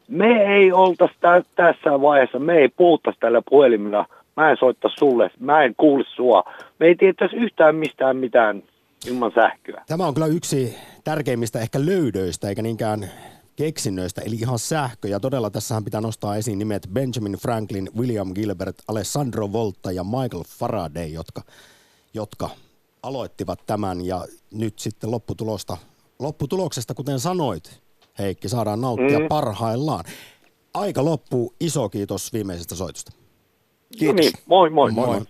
me 0.07 0.55
ei 0.55 0.71
oltaisi 0.71 1.15
tä, 1.21 1.43
tässä 1.55 2.01
vaiheessa, 2.01 2.39
me 2.39 2.53
ei 2.53 2.69
puhuttaisi 2.69 3.19
tällä 3.19 3.41
puhelimella, 3.49 4.05
mä 4.35 4.51
en 4.51 4.57
soittaa 4.57 4.91
sulle, 4.99 5.29
mä 5.39 5.63
en 5.63 5.75
kuule 5.77 6.05
sua. 6.15 6.43
Me 6.79 6.85
ei 6.85 6.95
tietäisi 6.95 7.35
yhtään 7.35 7.75
mistään 7.75 8.17
mitään 8.17 8.63
ilman 9.07 9.31
sähköä. 9.35 9.83
Tämä 9.87 10.07
on 10.07 10.13
kyllä 10.13 10.27
yksi 10.27 10.77
tärkeimmistä 11.03 11.59
ehkä 11.59 11.85
löydöistä, 11.85 12.49
eikä 12.49 12.61
niinkään 12.61 13.09
keksinnöistä, 13.55 14.21
eli 14.21 14.35
ihan 14.35 14.59
sähkö. 14.59 15.07
Ja 15.07 15.19
todella 15.19 15.49
tässähän 15.49 15.83
pitää 15.83 16.01
nostaa 16.01 16.35
esiin 16.35 16.59
nimet 16.59 16.89
Benjamin 16.93 17.33
Franklin, 17.33 17.89
William 17.97 18.33
Gilbert, 18.33 18.75
Alessandro 18.87 19.51
Volta 19.51 19.91
ja 19.91 20.03
Michael 20.03 20.43
Faraday, 20.59 21.07
jotka, 21.07 21.41
jotka 22.13 22.49
aloittivat 23.03 23.59
tämän. 23.65 24.05
Ja 24.05 24.25
nyt 24.53 24.79
sitten 24.79 25.11
lopputulosta, 25.11 25.77
lopputuloksesta, 26.19 26.93
kuten 26.93 27.19
sanoit, 27.19 27.81
Heikki, 28.20 28.49
saadaan 28.49 28.82
nauttia 28.82 29.20
Mm. 29.20 29.28
parhaillaan. 29.28 30.03
Aika 30.74 31.05
loppuu. 31.05 31.53
Iso 31.59 31.89
kiitos 31.89 32.34
viimeisestä 32.34 32.76
soitosta. 32.76 33.11
Kiitos. 33.97 34.16
No 34.16 34.22
niin, 34.22 34.32
moi 34.45 34.70
moi. 34.70 34.91
Moi 34.91 35.05
moi. 35.07 35.22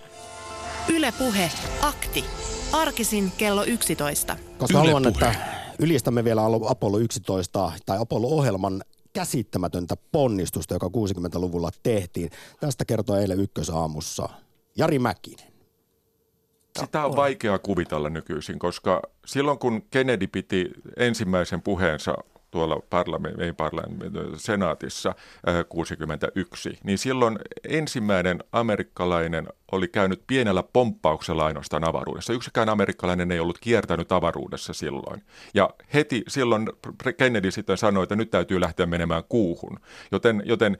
Yle 0.89 1.13
Puhe, 1.17 1.51
akti. 1.81 2.25
Arkisin 2.73 3.31
kello 3.37 3.63
11. 3.63 4.37
Koska 4.57 4.77
Yle 4.79 4.87
haluan, 4.87 5.03
Puhe. 5.03 5.11
että 5.29 5.35
ylistämme 5.79 6.23
vielä 6.23 6.41
Apollo 6.69 6.97
11 6.97 7.71
tai 7.85 7.97
Apollo-ohjelman 8.01 8.83
käsittämätöntä 9.13 9.95
ponnistusta, 10.11 10.73
joka 10.75 10.87
60-luvulla 10.87 11.69
tehtiin. 11.83 12.29
Tästä 12.59 12.85
kertoo 12.85 13.15
eilen 13.15 13.39
ykkösaamussa 13.39 14.29
Jari 14.77 14.99
Mäkinen. 14.99 15.47
Sitä 16.79 17.05
on 17.05 17.15
vaikea 17.15 17.59
kuvitella 17.59 18.09
nykyisin, 18.09 18.59
koska 18.59 19.01
silloin 19.25 19.59
kun 19.59 19.81
Kennedy 19.91 20.27
piti 20.27 20.69
ensimmäisen 20.97 21.61
puheensa 21.61 22.13
tuolla 22.55 22.79
parlament, 22.89 23.41
ei 23.41 23.53
parlament, 23.53 24.01
senaatissa 24.35 25.09
äh, 25.47 25.65
61, 25.69 26.77
niin 26.83 26.97
silloin 26.97 27.39
ensimmäinen 27.69 28.43
amerikkalainen 28.51 29.47
oli 29.71 29.87
käynyt 29.87 30.23
pienellä 30.27 30.63
pomppauksella 30.63 31.45
ainoastaan 31.45 31.83
avaruudessa. 31.83 32.33
Yksikään 32.33 32.69
amerikkalainen 32.69 33.31
ei 33.31 33.39
ollut 33.39 33.59
kiertänyt 33.59 34.11
avaruudessa 34.11 34.73
silloin. 34.73 35.23
Ja 35.53 35.69
heti 35.93 36.23
silloin 36.27 36.69
Kennedy 37.17 37.51
sitten 37.51 37.77
sanoi, 37.77 38.03
että 38.03 38.15
nyt 38.15 38.31
täytyy 38.31 38.61
lähteä 38.61 38.85
menemään 38.85 39.23
kuuhun. 39.29 39.79
Joten, 40.11 40.43
joten 40.45 40.77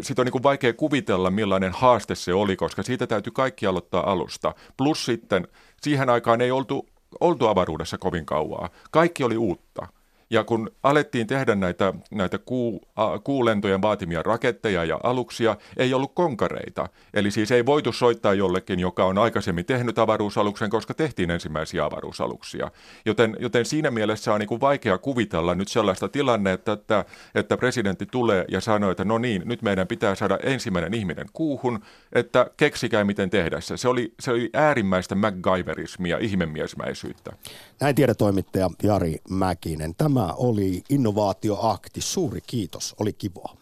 sitten 0.00 0.22
on 0.22 0.26
niin 0.26 0.32
kuin 0.32 0.42
vaikea 0.42 0.72
kuvitella, 0.72 1.30
millainen 1.30 1.72
haaste 1.72 2.14
se 2.14 2.34
oli, 2.34 2.56
koska 2.56 2.82
siitä 2.82 3.06
täytyy 3.06 3.32
kaikki 3.32 3.66
aloittaa 3.66 4.10
alusta. 4.10 4.54
Plus 4.76 5.04
sitten 5.04 5.48
siihen 5.82 6.10
aikaan 6.10 6.40
ei 6.40 6.50
oltu, 6.50 6.88
oltu 7.20 7.46
avaruudessa 7.46 7.98
kovin 7.98 8.26
kauaa. 8.26 8.68
Kaikki 8.90 9.24
oli 9.24 9.36
uutta. 9.36 9.86
Ja 10.32 10.44
kun 10.44 10.70
alettiin 10.82 11.26
tehdä 11.26 11.54
näitä, 11.54 11.94
näitä 12.10 12.38
kuu, 12.38 12.82
a, 12.96 13.18
kuulentojen 13.18 13.82
vaatimia 13.82 14.22
raketteja 14.22 14.84
ja 14.84 15.00
aluksia, 15.02 15.56
ei 15.76 15.94
ollut 15.94 16.14
konkareita. 16.14 16.88
Eli 17.14 17.30
siis 17.30 17.50
ei 17.50 17.66
voitu 17.66 17.92
soittaa 17.92 18.34
jollekin, 18.34 18.80
joka 18.80 19.04
on 19.04 19.18
aikaisemmin 19.18 19.64
tehnyt 19.64 19.98
avaruusaluksen, 19.98 20.70
koska 20.70 20.94
tehtiin 20.94 21.30
ensimmäisiä 21.30 21.84
avaruusaluksia. 21.84 22.70
Joten, 23.06 23.36
joten 23.40 23.64
siinä 23.64 23.90
mielessä 23.90 24.32
on 24.32 24.40
niin 24.40 24.48
kuin 24.48 24.60
vaikea 24.60 24.98
kuvitella 24.98 25.54
nyt 25.54 25.68
sellaista 25.68 26.08
tilannetta, 26.08 26.72
että, 26.72 27.04
että 27.34 27.56
presidentti 27.56 28.06
tulee 28.06 28.44
ja 28.48 28.60
sanoo, 28.60 28.90
että 28.90 29.04
no 29.04 29.18
niin, 29.18 29.42
nyt 29.44 29.62
meidän 29.62 29.86
pitää 29.86 30.14
saada 30.14 30.38
ensimmäinen 30.42 30.94
ihminen 30.94 31.26
kuuhun, 31.32 31.80
että 32.12 32.50
keksikää 32.56 33.04
miten 33.04 33.30
tehdä 33.30 33.60
se. 33.60 33.76
Se 33.76 33.88
oli, 33.88 34.14
se 34.20 34.30
oli 34.30 34.50
äärimmäistä 34.52 35.14
MacGyverismia, 35.14 36.18
ihmemiesmäisyyttä. 36.18 37.32
Näin 37.80 37.94
tiedetoimittaja 37.94 38.70
Jari 38.82 39.16
Mäkinen. 39.30 39.94
Tämä 40.22 40.34
oli 40.34 40.82
Innovaatioakti. 40.88 42.00
Suuri 42.00 42.40
kiitos. 42.46 42.94
Oli 43.00 43.12
kivaa. 43.12 43.56